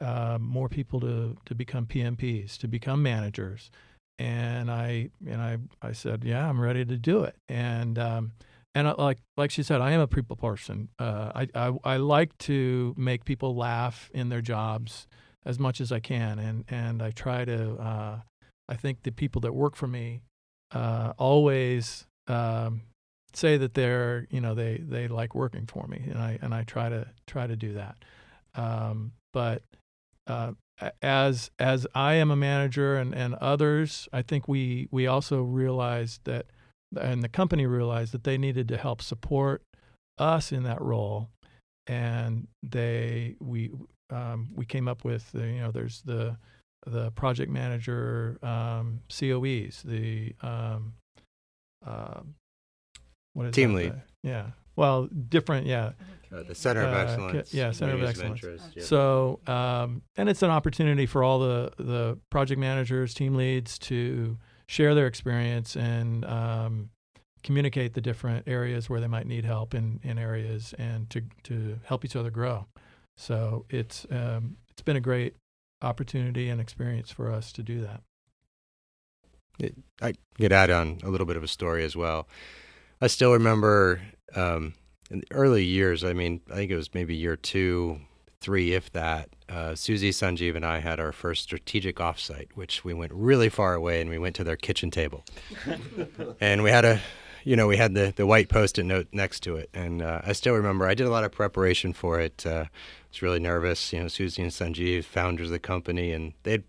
uh, 0.00 0.36
more 0.38 0.68
people 0.68 1.00
to 1.00 1.36
to 1.46 1.54
become 1.54 1.86
PMPs, 1.86 2.58
to 2.58 2.68
become 2.68 3.02
managers, 3.02 3.70
and 4.18 4.70
I 4.70 5.08
and 5.26 5.40
I 5.40 5.58
I 5.80 5.92
said, 5.92 6.24
yeah, 6.24 6.46
I'm 6.46 6.60
ready 6.60 6.84
to 6.84 6.98
do 6.98 7.24
it. 7.24 7.36
And 7.48 7.98
um, 7.98 8.32
and 8.74 8.86
I, 8.86 8.92
like 8.92 9.18
like 9.38 9.50
she 9.50 9.62
said, 9.62 9.80
I 9.80 9.92
am 9.92 10.00
a 10.00 10.06
people 10.06 10.36
person. 10.36 10.90
Uh, 10.98 11.32
I, 11.34 11.48
I 11.54 11.72
I 11.84 11.96
like 11.96 12.36
to 12.38 12.94
make 12.98 13.24
people 13.24 13.56
laugh 13.56 14.10
in 14.12 14.28
their 14.28 14.42
jobs 14.42 15.06
as 15.46 15.58
much 15.58 15.80
as 15.80 15.90
I 15.90 16.00
can, 16.00 16.38
and 16.38 16.64
and 16.68 17.02
I 17.02 17.12
try 17.12 17.46
to. 17.46 17.74
Uh, 17.76 18.18
I 18.68 18.74
think 18.74 19.04
the 19.04 19.10
people 19.10 19.40
that 19.40 19.54
work 19.54 19.74
for 19.74 19.86
me 19.86 20.20
uh, 20.72 21.14
always 21.16 22.06
um, 22.26 22.82
say 23.34 23.56
that 23.56 23.74
they're 23.74 24.26
you 24.30 24.40
know 24.40 24.54
they 24.54 24.78
they 24.78 25.08
like 25.08 25.34
working 25.34 25.66
for 25.66 25.86
me 25.86 26.04
and 26.08 26.18
I 26.18 26.38
and 26.40 26.54
I 26.54 26.64
try 26.64 26.88
to 26.88 27.06
try 27.26 27.46
to 27.46 27.56
do 27.56 27.74
that. 27.74 27.96
Um, 28.54 29.12
but 29.32 29.62
uh, 30.26 30.52
as 31.02 31.50
as 31.58 31.86
I 31.94 32.14
am 32.14 32.30
a 32.30 32.36
manager 32.36 32.96
and, 32.96 33.14
and 33.14 33.34
others 33.34 34.08
I 34.12 34.22
think 34.22 34.48
we 34.48 34.88
we 34.90 35.06
also 35.06 35.42
realized 35.42 36.20
that 36.24 36.46
and 36.96 37.22
the 37.22 37.28
company 37.28 37.66
realized 37.66 38.12
that 38.12 38.24
they 38.24 38.38
needed 38.38 38.68
to 38.68 38.76
help 38.76 39.02
support 39.02 39.62
us 40.18 40.52
in 40.52 40.62
that 40.64 40.80
role. 40.80 41.30
And 41.86 42.48
they 42.62 43.36
we 43.40 43.70
um, 44.10 44.48
we 44.54 44.64
came 44.64 44.88
up 44.88 45.04
with 45.04 45.30
the, 45.32 45.46
you 45.46 45.60
know 45.60 45.70
there's 45.70 46.02
the 46.02 46.36
the 46.86 47.10
project 47.12 47.50
manager 47.50 48.38
um, 48.42 49.00
COEs 49.08 49.82
the 49.84 50.34
um, 50.42 50.94
uh, 51.86 52.20
what 53.38 53.46
is 53.46 53.54
Team 53.54 53.72
that? 53.72 53.78
lead. 53.78 54.02
Yeah. 54.22 54.46
Well, 54.76 55.06
different. 55.06 55.66
Yeah. 55.66 55.92
Uh, 56.32 56.42
the 56.42 56.54
Center 56.54 56.82
of 56.82 56.92
Uh, 56.92 56.98
Excellence. 56.98 57.54
yeah, 57.54 57.70
Center 57.72 57.94
of 57.94 58.02
Excellence. 58.02 58.42
interest, 58.44 58.64
yeah. 58.76 58.82
So, 58.84 59.40
um, 59.46 60.02
and 60.16 60.28
it's 60.28 60.42
an 60.42 60.50
opportunity 60.50 61.06
for 61.06 61.22
all 61.22 61.38
the 61.38 61.72
the 61.78 62.18
project 62.30 62.60
managers, 62.60 63.14
team 63.14 63.34
leads 63.34 63.78
to 63.80 64.36
share 64.66 64.94
their 64.94 65.06
experience 65.06 65.74
and 65.76 66.24
um, 66.26 66.90
communicate 67.42 67.94
the 67.94 68.00
different 68.02 68.46
areas 68.46 68.90
where 68.90 69.00
they 69.00 69.06
might 69.06 69.26
need 69.26 69.44
help 69.44 69.72
in, 69.74 70.00
in 70.02 70.18
areas 70.18 70.74
and 70.78 71.08
to 71.10 71.22
to 71.44 71.78
help 71.84 72.04
each 72.04 72.14
other 72.16 72.30
grow. 72.30 72.66
So 73.16 73.64
it's 73.70 74.06
um, 74.10 74.56
it's 74.70 74.82
been 74.82 74.96
a 74.96 75.00
great 75.00 75.34
opportunity 75.80 76.50
and 76.50 76.60
experience 76.60 77.10
for 77.10 77.32
us 77.32 77.52
to 77.52 77.62
do 77.62 77.80
that. 77.82 78.02
I 80.02 80.14
could 80.36 80.52
add 80.52 80.70
on 80.70 80.98
a 81.02 81.08
little 81.08 81.26
bit 81.26 81.36
of 81.36 81.42
a 81.42 81.48
story 81.48 81.84
as 81.84 81.96
well. 81.96 82.28
I 83.00 83.06
still 83.06 83.32
remember 83.32 84.00
um, 84.34 84.74
in 85.10 85.20
the 85.20 85.26
early 85.30 85.64
years. 85.64 86.04
I 86.04 86.12
mean, 86.12 86.40
I 86.50 86.54
think 86.54 86.70
it 86.70 86.76
was 86.76 86.94
maybe 86.94 87.14
year 87.14 87.36
two, 87.36 88.00
three, 88.40 88.72
if 88.72 88.92
that. 88.92 89.30
Uh, 89.48 89.74
Susie, 89.74 90.10
Sanjeev, 90.10 90.56
and 90.56 90.66
I 90.66 90.80
had 90.80 91.00
our 91.00 91.12
first 91.12 91.44
strategic 91.44 91.96
offsite, 91.96 92.48
which 92.54 92.84
we 92.84 92.92
went 92.92 93.12
really 93.14 93.48
far 93.48 93.74
away, 93.74 94.00
and 94.00 94.10
we 94.10 94.18
went 94.18 94.36
to 94.36 94.44
their 94.44 94.56
kitchen 94.56 94.90
table, 94.90 95.24
and 96.40 96.62
we 96.62 96.70
had 96.70 96.84
a, 96.84 97.00
you 97.44 97.56
know, 97.56 97.66
we 97.66 97.78
had 97.78 97.94
the 97.94 98.12
the 98.14 98.26
white 98.26 98.50
post-it 98.50 98.84
note 98.84 99.08
next 99.12 99.40
to 99.44 99.56
it, 99.56 99.70
and 99.72 100.02
uh, 100.02 100.20
I 100.24 100.32
still 100.32 100.54
remember. 100.54 100.86
I 100.86 100.94
did 100.94 101.06
a 101.06 101.10
lot 101.10 101.24
of 101.24 101.32
preparation 101.32 101.94
for 101.94 102.20
it. 102.20 102.44
Uh, 102.44 102.66
I 102.66 102.68
was 103.10 103.22
really 103.22 103.40
nervous. 103.40 103.92
You 103.92 104.00
know, 104.00 104.08
Susie 104.08 104.42
and 104.42 104.50
Sanjeev, 104.50 105.04
founders 105.04 105.48
of 105.48 105.52
the 105.52 105.58
company, 105.58 106.12
and 106.12 106.34
they'd 106.42 106.64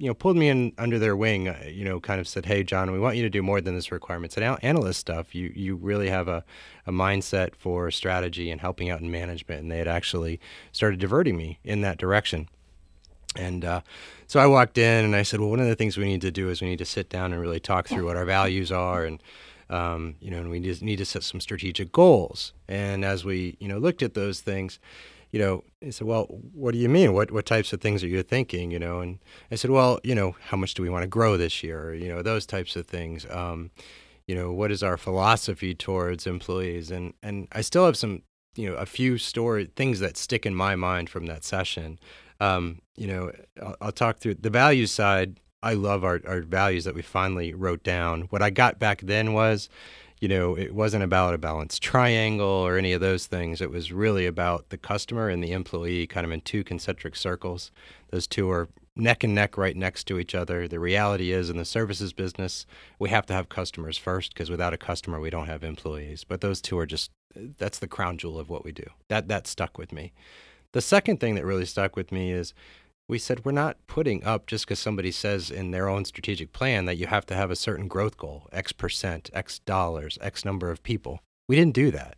you 0.00 0.06
know, 0.06 0.14
pulled 0.14 0.36
me 0.38 0.48
in 0.48 0.72
under 0.78 0.98
their 0.98 1.14
wing, 1.14 1.46
uh, 1.48 1.62
you 1.68 1.84
know, 1.84 2.00
kind 2.00 2.20
of 2.20 2.26
said, 2.26 2.46
"Hey, 2.46 2.62
John, 2.64 2.90
we 2.90 2.98
want 2.98 3.16
you 3.16 3.22
to 3.22 3.28
do 3.28 3.42
more 3.42 3.60
than 3.60 3.74
this 3.74 3.92
requirements 3.92 4.34
and 4.36 4.44
an- 4.44 4.58
analyst 4.62 4.98
stuff. 4.98 5.34
You 5.34 5.52
you 5.54 5.76
really 5.76 6.08
have 6.08 6.26
a, 6.26 6.42
a 6.86 6.90
mindset 6.90 7.54
for 7.54 7.90
strategy 7.90 8.50
and 8.50 8.62
helping 8.62 8.88
out 8.88 9.02
in 9.02 9.10
management." 9.10 9.60
And 9.60 9.70
they 9.70 9.76
had 9.76 9.88
actually 9.88 10.40
started 10.72 11.00
diverting 11.00 11.36
me 11.36 11.58
in 11.64 11.82
that 11.82 11.98
direction. 11.98 12.48
And 13.36 13.62
uh, 13.62 13.82
so 14.26 14.40
I 14.40 14.46
walked 14.46 14.78
in 14.78 15.04
and 15.04 15.14
I 15.14 15.22
said, 15.22 15.38
"Well, 15.38 15.50
one 15.50 15.60
of 15.60 15.66
the 15.66 15.76
things 15.76 15.98
we 15.98 16.06
need 16.06 16.22
to 16.22 16.30
do 16.30 16.48
is 16.48 16.62
we 16.62 16.68
need 16.68 16.78
to 16.78 16.86
sit 16.86 17.10
down 17.10 17.34
and 17.34 17.40
really 17.42 17.60
talk 17.60 17.86
through 17.86 18.06
what 18.06 18.16
our 18.16 18.24
values 18.24 18.72
are 18.72 19.04
and." 19.04 19.22
Um, 19.68 20.16
you 20.20 20.32
know, 20.32 20.38
and 20.38 20.50
we 20.50 20.58
need 20.58 20.96
to 20.96 21.04
set 21.04 21.22
some 21.22 21.40
strategic 21.40 21.92
goals. 21.92 22.52
And 22.66 23.04
as 23.04 23.24
we, 23.24 23.56
you 23.60 23.68
know, 23.68 23.78
looked 23.78 24.02
at 24.02 24.14
those 24.14 24.40
things, 24.40 24.80
you 25.32 25.38
know, 25.38 25.64
he 25.80 25.90
said, 25.90 26.06
well, 26.06 26.24
what 26.52 26.72
do 26.72 26.78
you 26.78 26.88
mean? 26.88 27.12
What 27.12 27.30
what 27.30 27.46
types 27.46 27.72
of 27.72 27.80
things 27.80 28.02
are 28.02 28.08
you 28.08 28.22
thinking? 28.22 28.70
You 28.70 28.78
know, 28.78 29.00
and 29.00 29.18
I 29.50 29.54
said, 29.54 29.70
well, 29.70 30.00
you 30.02 30.14
know, 30.14 30.36
how 30.48 30.56
much 30.56 30.74
do 30.74 30.82
we 30.82 30.90
want 30.90 31.02
to 31.02 31.08
grow 31.08 31.36
this 31.36 31.62
year? 31.62 31.94
You 31.94 32.08
know, 32.08 32.22
those 32.22 32.46
types 32.46 32.76
of 32.76 32.86
things. 32.86 33.26
Um, 33.30 33.70
you 34.26 34.34
know, 34.34 34.52
what 34.52 34.70
is 34.70 34.82
our 34.82 34.96
philosophy 34.96 35.74
towards 35.74 36.26
employees? 36.26 36.90
And 36.90 37.14
and 37.22 37.48
I 37.52 37.60
still 37.60 37.86
have 37.86 37.96
some, 37.96 38.22
you 38.56 38.68
know, 38.68 38.76
a 38.76 38.86
few 38.86 39.18
story 39.18 39.70
things 39.76 40.00
that 40.00 40.16
stick 40.16 40.46
in 40.46 40.54
my 40.54 40.76
mind 40.76 41.10
from 41.10 41.26
that 41.26 41.44
session. 41.44 41.98
Um, 42.40 42.80
you 42.96 43.06
know, 43.06 43.32
I'll, 43.62 43.76
I'll 43.80 43.92
talk 43.92 44.18
through 44.18 44.34
the 44.34 44.50
value 44.50 44.86
side. 44.86 45.38
I 45.62 45.74
love 45.74 46.04
our, 46.04 46.20
our 46.26 46.40
values 46.40 46.84
that 46.84 46.94
we 46.94 47.02
finally 47.02 47.52
wrote 47.52 47.82
down. 47.82 48.22
What 48.30 48.40
I 48.40 48.48
got 48.48 48.78
back 48.78 49.02
then 49.02 49.34
was, 49.34 49.68
you 50.20 50.28
know, 50.28 50.54
it 50.54 50.74
wasn't 50.74 51.02
about 51.02 51.34
a 51.34 51.38
balanced 51.38 51.82
triangle 51.82 52.46
or 52.46 52.76
any 52.76 52.92
of 52.92 53.00
those 53.00 53.26
things. 53.26 53.60
It 53.60 53.70
was 53.70 53.90
really 53.90 54.26
about 54.26 54.68
the 54.68 54.76
customer 54.76 55.30
and 55.30 55.42
the 55.42 55.52
employee 55.52 56.06
kind 56.06 56.26
of 56.26 56.32
in 56.32 56.42
two 56.42 56.62
concentric 56.62 57.16
circles. 57.16 57.70
Those 58.10 58.26
two 58.26 58.50
are 58.50 58.68
neck 58.94 59.24
and 59.24 59.34
neck 59.34 59.56
right 59.56 59.74
next 59.74 60.04
to 60.04 60.18
each 60.18 60.34
other. 60.34 60.68
The 60.68 60.78
reality 60.78 61.32
is 61.32 61.48
in 61.48 61.56
the 61.56 61.64
services 61.64 62.12
business, 62.12 62.66
we 62.98 63.08
have 63.08 63.24
to 63.26 63.32
have 63.32 63.48
customers 63.48 63.96
first 63.96 64.34
because 64.34 64.50
without 64.50 64.74
a 64.74 64.78
customer, 64.78 65.20
we 65.20 65.30
don't 65.30 65.46
have 65.46 65.64
employees. 65.64 66.24
But 66.24 66.42
those 66.42 66.60
two 66.60 66.78
are 66.78 66.86
just 66.86 67.10
that's 67.58 67.78
the 67.78 67.88
crown 67.88 68.18
jewel 68.18 68.38
of 68.38 68.50
what 68.50 68.64
we 68.64 68.72
do. 68.72 68.86
That 69.08 69.28
that 69.28 69.46
stuck 69.46 69.78
with 69.78 69.90
me. 69.92 70.12
The 70.72 70.80
second 70.80 71.18
thing 71.18 71.34
that 71.34 71.44
really 71.44 71.66
stuck 71.66 71.96
with 71.96 72.12
me 72.12 72.30
is 72.30 72.54
we 73.10 73.18
said 73.18 73.44
we're 73.44 73.50
not 73.50 73.76
putting 73.88 74.22
up 74.22 74.46
just 74.46 74.64
because 74.64 74.78
somebody 74.78 75.10
says 75.10 75.50
in 75.50 75.72
their 75.72 75.88
own 75.88 76.04
strategic 76.04 76.52
plan 76.52 76.84
that 76.84 76.96
you 76.96 77.08
have 77.08 77.26
to 77.26 77.34
have 77.34 77.50
a 77.50 77.56
certain 77.56 77.88
growth 77.88 78.16
goal, 78.16 78.48
X 78.52 78.70
percent, 78.70 79.28
X 79.34 79.58
dollars, 79.58 80.16
X 80.20 80.44
number 80.44 80.70
of 80.70 80.82
people. 80.84 81.20
We 81.48 81.56
didn't 81.56 81.74
do 81.74 81.90
that. 81.90 82.16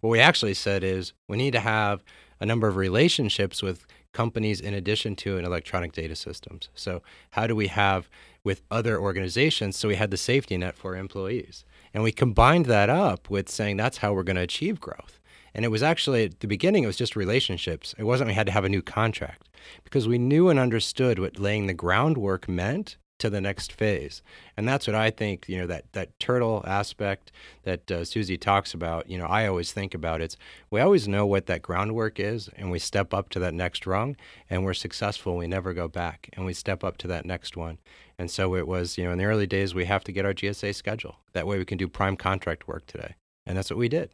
What 0.00 0.10
we 0.10 0.18
actually 0.18 0.54
said 0.54 0.82
is 0.82 1.12
we 1.28 1.36
need 1.36 1.52
to 1.52 1.60
have 1.60 2.02
a 2.40 2.46
number 2.46 2.66
of 2.66 2.74
relationships 2.74 3.62
with 3.62 3.86
companies 4.12 4.60
in 4.60 4.74
addition 4.74 5.14
to 5.14 5.38
an 5.38 5.44
electronic 5.44 5.92
data 5.92 6.16
systems. 6.16 6.70
So 6.74 7.02
how 7.30 7.46
do 7.46 7.54
we 7.54 7.68
have 7.68 8.10
with 8.42 8.62
other 8.68 8.98
organizations 8.98 9.76
so 9.76 9.86
we 9.86 9.94
had 9.94 10.10
the 10.10 10.16
safety 10.16 10.56
net 10.58 10.74
for 10.74 10.96
employees? 10.96 11.64
And 11.94 12.02
we 12.02 12.10
combined 12.10 12.66
that 12.66 12.90
up 12.90 13.30
with 13.30 13.48
saying 13.48 13.76
that's 13.76 13.98
how 13.98 14.12
we're 14.12 14.24
going 14.24 14.36
to 14.36 14.42
achieve 14.42 14.80
growth. 14.80 15.20
And 15.54 15.64
it 15.64 15.68
was 15.68 15.84
actually 15.84 16.24
at 16.24 16.40
the 16.40 16.48
beginning, 16.48 16.82
it 16.82 16.88
was 16.88 16.96
just 16.96 17.14
relationships. 17.14 17.94
It 17.96 18.04
wasn't 18.04 18.28
we 18.28 18.34
had 18.34 18.46
to 18.46 18.52
have 18.52 18.64
a 18.64 18.68
new 18.68 18.82
contract 18.82 19.48
because 19.84 20.08
we 20.08 20.18
knew 20.18 20.48
and 20.48 20.58
understood 20.58 21.18
what 21.18 21.38
laying 21.38 21.66
the 21.66 21.74
groundwork 21.74 22.48
meant 22.48 22.96
to 23.22 23.30
the 23.30 23.40
next 23.40 23.72
phase. 23.72 24.20
And 24.56 24.66
that's 24.66 24.88
what 24.88 24.96
I 24.96 25.10
think, 25.10 25.48
you 25.48 25.58
know, 25.58 25.68
that, 25.68 25.84
that 25.92 26.18
turtle 26.18 26.64
aspect 26.66 27.30
that 27.62 27.88
uh, 27.88 28.04
Susie 28.04 28.36
talks 28.36 28.74
about, 28.74 29.08
you 29.08 29.16
know, 29.16 29.26
I 29.26 29.46
always 29.46 29.70
think 29.70 29.94
about 29.94 30.20
it's 30.20 30.36
we 30.70 30.80
always 30.80 31.06
know 31.06 31.24
what 31.24 31.46
that 31.46 31.62
groundwork 31.62 32.18
is 32.18 32.50
and 32.56 32.68
we 32.68 32.80
step 32.80 33.14
up 33.14 33.28
to 33.30 33.38
that 33.38 33.54
next 33.54 33.86
rung 33.86 34.16
and 34.50 34.64
we're 34.64 34.74
successful. 34.74 35.36
We 35.36 35.46
never 35.46 35.72
go 35.72 35.86
back 35.86 36.30
and 36.32 36.44
we 36.44 36.52
step 36.52 36.82
up 36.82 36.96
to 36.98 37.06
that 37.08 37.24
next 37.24 37.56
one. 37.56 37.78
And 38.18 38.28
so 38.28 38.56
it 38.56 38.66
was, 38.66 38.98
you 38.98 39.04
know, 39.04 39.12
in 39.12 39.18
the 39.18 39.24
early 39.24 39.46
days, 39.46 39.72
we 39.72 39.84
have 39.84 40.02
to 40.04 40.12
get 40.12 40.26
our 40.26 40.34
GSA 40.34 40.74
schedule. 40.74 41.18
That 41.32 41.46
way 41.46 41.58
we 41.58 41.64
can 41.64 41.78
do 41.78 41.86
prime 41.86 42.16
contract 42.16 42.66
work 42.66 42.86
today. 42.86 43.14
And 43.46 43.56
that's 43.56 43.70
what 43.70 43.78
we 43.78 43.88
did. 43.88 44.10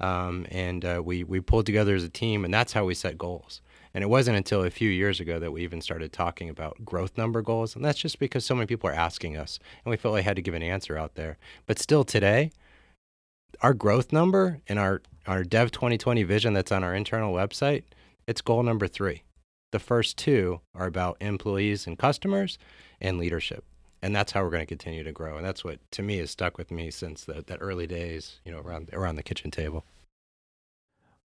Um, 0.00 0.46
and 0.50 0.84
uh, 0.84 1.02
we 1.04 1.24
we 1.24 1.40
pulled 1.40 1.66
together 1.66 1.94
as 1.94 2.04
a 2.04 2.08
team, 2.08 2.44
and 2.44 2.52
that's 2.52 2.72
how 2.72 2.84
we 2.84 2.94
set 2.94 3.16
goals. 3.16 3.60
And 3.96 4.02
it 4.02 4.08
wasn't 4.08 4.36
until 4.36 4.62
a 4.62 4.68
few 4.68 4.90
years 4.90 5.20
ago 5.20 5.38
that 5.38 5.52
we 5.52 5.62
even 5.62 5.80
started 5.80 6.12
talking 6.12 6.50
about 6.50 6.84
growth 6.84 7.16
number 7.16 7.40
goals, 7.40 7.74
and 7.74 7.82
that's 7.82 7.98
just 7.98 8.18
because 8.18 8.44
so 8.44 8.54
many 8.54 8.66
people 8.66 8.90
are 8.90 8.92
asking 8.92 9.38
us, 9.38 9.58
and 9.82 9.90
we 9.90 9.96
felt 9.96 10.12
like 10.12 10.22
I 10.22 10.28
had 10.28 10.36
to 10.36 10.42
give 10.42 10.52
an 10.52 10.62
answer 10.62 10.98
out 10.98 11.14
there. 11.14 11.38
But 11.64 11.78
still, 11.78 12.04
today, 12.04 12.52
our 13.62 13.72
growth 13.72 14.12
number 14.12 14.60
in 14.66 14.76
our 14.76 15.00
our 15.26 15.44
Dev 15.44 15.70
2020 15.70 16.24
vision 16.24 16.52
that's 16.52 16.70
on 16.70 16.84
our 16.84 16.94
internal 16.94 17.32
website, 17.32 17.84
it's 18.26 18.42
goal 18.42 18.62
number 18.62 18.86
three. 18.86 19.22
The 19.72 19.78
first 19.78 20.18
two 20.18 20.60
are 20.74 20.86
about 20.86 21.16
employees 21.20 21.86
and 21.86 21.98
customers 21.98 22.58
and 23.00 23.16
leadership 23.16 23.64
and 24.02 24.14
that's 24.14 24.32
how 24.32 24.42
we're 24.44 24.50
going 24.50 24.60
to 24.60 24.66
continue 24.66 25.04
to 25.04 25.10
grow. 25.10 25.38
And 25.38 25.46
that's 25.46 25.64
what, 25.64 25.78
to 25.92 26.02
me, 26.02 26.18
has 26.18 26.30
stuck 26.30 26.58
with 26.58 26.70
me 26.70 26.90
since 26.90 27.24
the, 27.24 27.42
that 27.46 27.58
early 27.62 27.86
days, 27.86 28.40
you 28.44 28.52
know, 28.52 28.60
around 28.60 28.90
around 28.92 29.16
the 29.16 29.22
kitchen 29.22 29.50
table. 29.50 29.86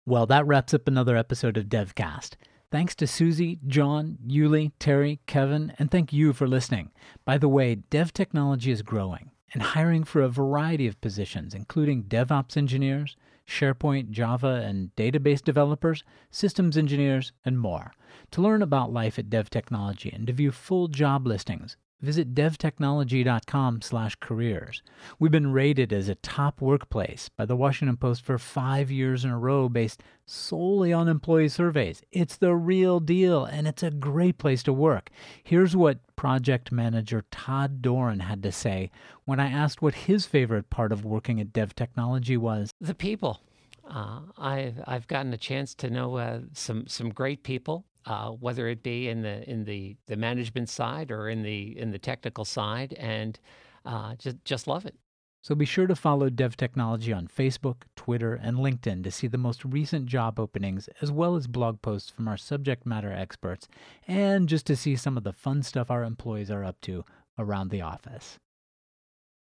Well, 0.06 0.26
that 0.26 0.46
wraps 0.46 0.72
up 0.72 0.86
another 0.86 1.16
episode 1.16 1.56
of 1.56 1.64
DevCast. 1.64 2.36
Thanks 2.70 2.94
to 2.96 3.06
Susie, 3.06 3.58
John, 3.66 4.18
Yuli, 4.28 4.72
Terry, 4.78 5.20
Kevin, 5.26 5.72
and 5.78 5.90
thank 5.90 6.12
you 6.12 6.34
for 6.34 6.46
listening. 6.46 6.90
By 7.24 7.38
the 7.38 7.48
way, 7.48 7.76
dev 7.76 8.12
technology 8.12 8.70
is 8.70 8.82
growing 8.82 9.30
and 9.54 9.62
hiring 9.62 10.04
for 10.04 10.20
a 10.20 10.28
variety 10.28 10.86
of 10.86 11.00
positions, 11.00 11.54
including 11.54 12.04
DevOps 12.04 12.58
engineers, 12.58 13.16
SharePoint, 13.46 14.10
Java, 14.10 14.62
and 14.66 14.94
database 14.96 15.42
developers, 15.42 16.04
systems 16.30 16.76
engineers, 16.76 17.32
and 17.42 17.58
more. 17.58 17.92
To 18.32 18.42
learn 18.42 18.60
about 18.60 18.92
life 18.92 19.18
at 19.18 19.30
Dev 19.30 19.48
Technology 19.48 20.10
and 20.10 20.26
to 20.26 20.34
view 20.34 20.52
full 20.52 20.88
job 20.88 21.26
listings, 21.26 21.78
visit 22.00 22.34
devtechnology.com 22.34 23.82
slash 23.82 24.16
careers. 24.20 24.82
We've 25.18 25.32
been 25.32 25.52
rated 25.52 25.92
as 25.92 26.08
a 26.08 26.14
top 26.16 26.60
workplace 26.60 27.28
by 27.28 27.44
the 27.44 27.56
Washington 27.56 27.96
Post 27.96 28.24
for 28.24 28.38
5 28.38 28.90
years 28.90 29.24
in 29.24 29.30
a 29.30 29.38
row 29.38 29.68
based 29.68 30.02
solely 30.26 30.92
on 30.92 31.08
employee 31.08 31.48
surveys. 31.48 32.02
It's 32.12 32.36
the 32.36 32.54
real 32.54 33.00
deal 33.00 33.44
and 33.44 33.66
it's 33.66 33.82
a 33.82 33.90
great 33.90 34.38
place 34.38 34.62
to 34.64 34.72
work. 34.72 35.10
Here's 35.42 35.74
what 35.74 36.00
project 36.16 36.70
manager 36.70 37.24
Todd 37.30 37.80
Doran 37.80 38.20
had 38.20 38.42
to 38.42 38.52
say 38.52 38.90
when 39.24 39.40
I 39.40 39.50
asked 39.50 39.82
what 39.82 39.94
his 39.94 40.26
favorite 40.26 40.70
part 40.70 40.92
of 40.92 41.04
working 41.04 41.40
at 41.40 41.52
Dev 41.52 41.74
Technology 41.74 42.36
was. 42.36 42.72
The 42.80 42.94
people. 42.94 43.40
Uh, 43.88 44.20
I've 44.36 44.82
I've 44.86 45.06
gotten 45.06 45.32
a 45.32 45.38
chance 45.38 45.74
to 45.76 45.88
know 45.88 46.16
uh, 46.16 46.40
some 46.52 46.86
some 46.86 47.08
great 47.08 47.42
people, 47.42 47.86
uh, 48.06 48.30
whether 48.30 48.68
it 48.68 48.82
be 48.82 49.08
in 49.08 49.22
the 49.22 49.48
in 49.48 49.64
the, 49.64 49.96
the 50.06 50.16
management 50.16 50.68
side 50.68 51.10
or 51.10 51.28
in 51.28 51.42
the 51.42 51.78
in 51.78 51.90
the 51.90 51.98
technical 51.98 52.44
side, 52.44 52.94
and 52.94 53.38
uh, 53.84 54.14
just 54.16 54.44
just 54.44 54.66
love 54.66 54.86
it. 54.86 54.96
So 55.40 55.54
be 55.54 55.64
sure 55.64 55.86
to 55.86 55.94
follow 55.94 56.30
Dev 56.30 56.56
Technology 56.56 57.12
on 57.12 57.28
Facebook, 57.28 57.82
Twitter, 57.94 58.34
and 58.34 58.58
LinkedIn 58.58 59.04
to 59.04 59.10
see 59.10 59.28
the 59.28 59.38
most 59.38 59.64
recent 59.64 60.06
job 60.06 60.40
openings, 60.40 60.88
as 61.00 61.12
well 61.12 61.36
as 61.36 61.46
blog 61.46 61.80
posts 61.80 62.10
from 62.10 62.26
our 62.26 62.36
subject 62.36 62.84
matter 62.84 63.12
experts, 63.12 63.68
and 64.06 64.48
just 64.48 64.66
to 64.66 64.76
see 64.76 64.96
some 64.96 65.16
of 65.16 65.24
the 65.24 65.32
fun 65.32 65.62
stuff 65.62 65.90
our 65.90 66.02
employees 66.02 66.50
are 66.50 66.64
up 66.64 66.80
to 66.82 67.04
around 67.38 67.70
the 67.70 67.82
office. 67.82 68.38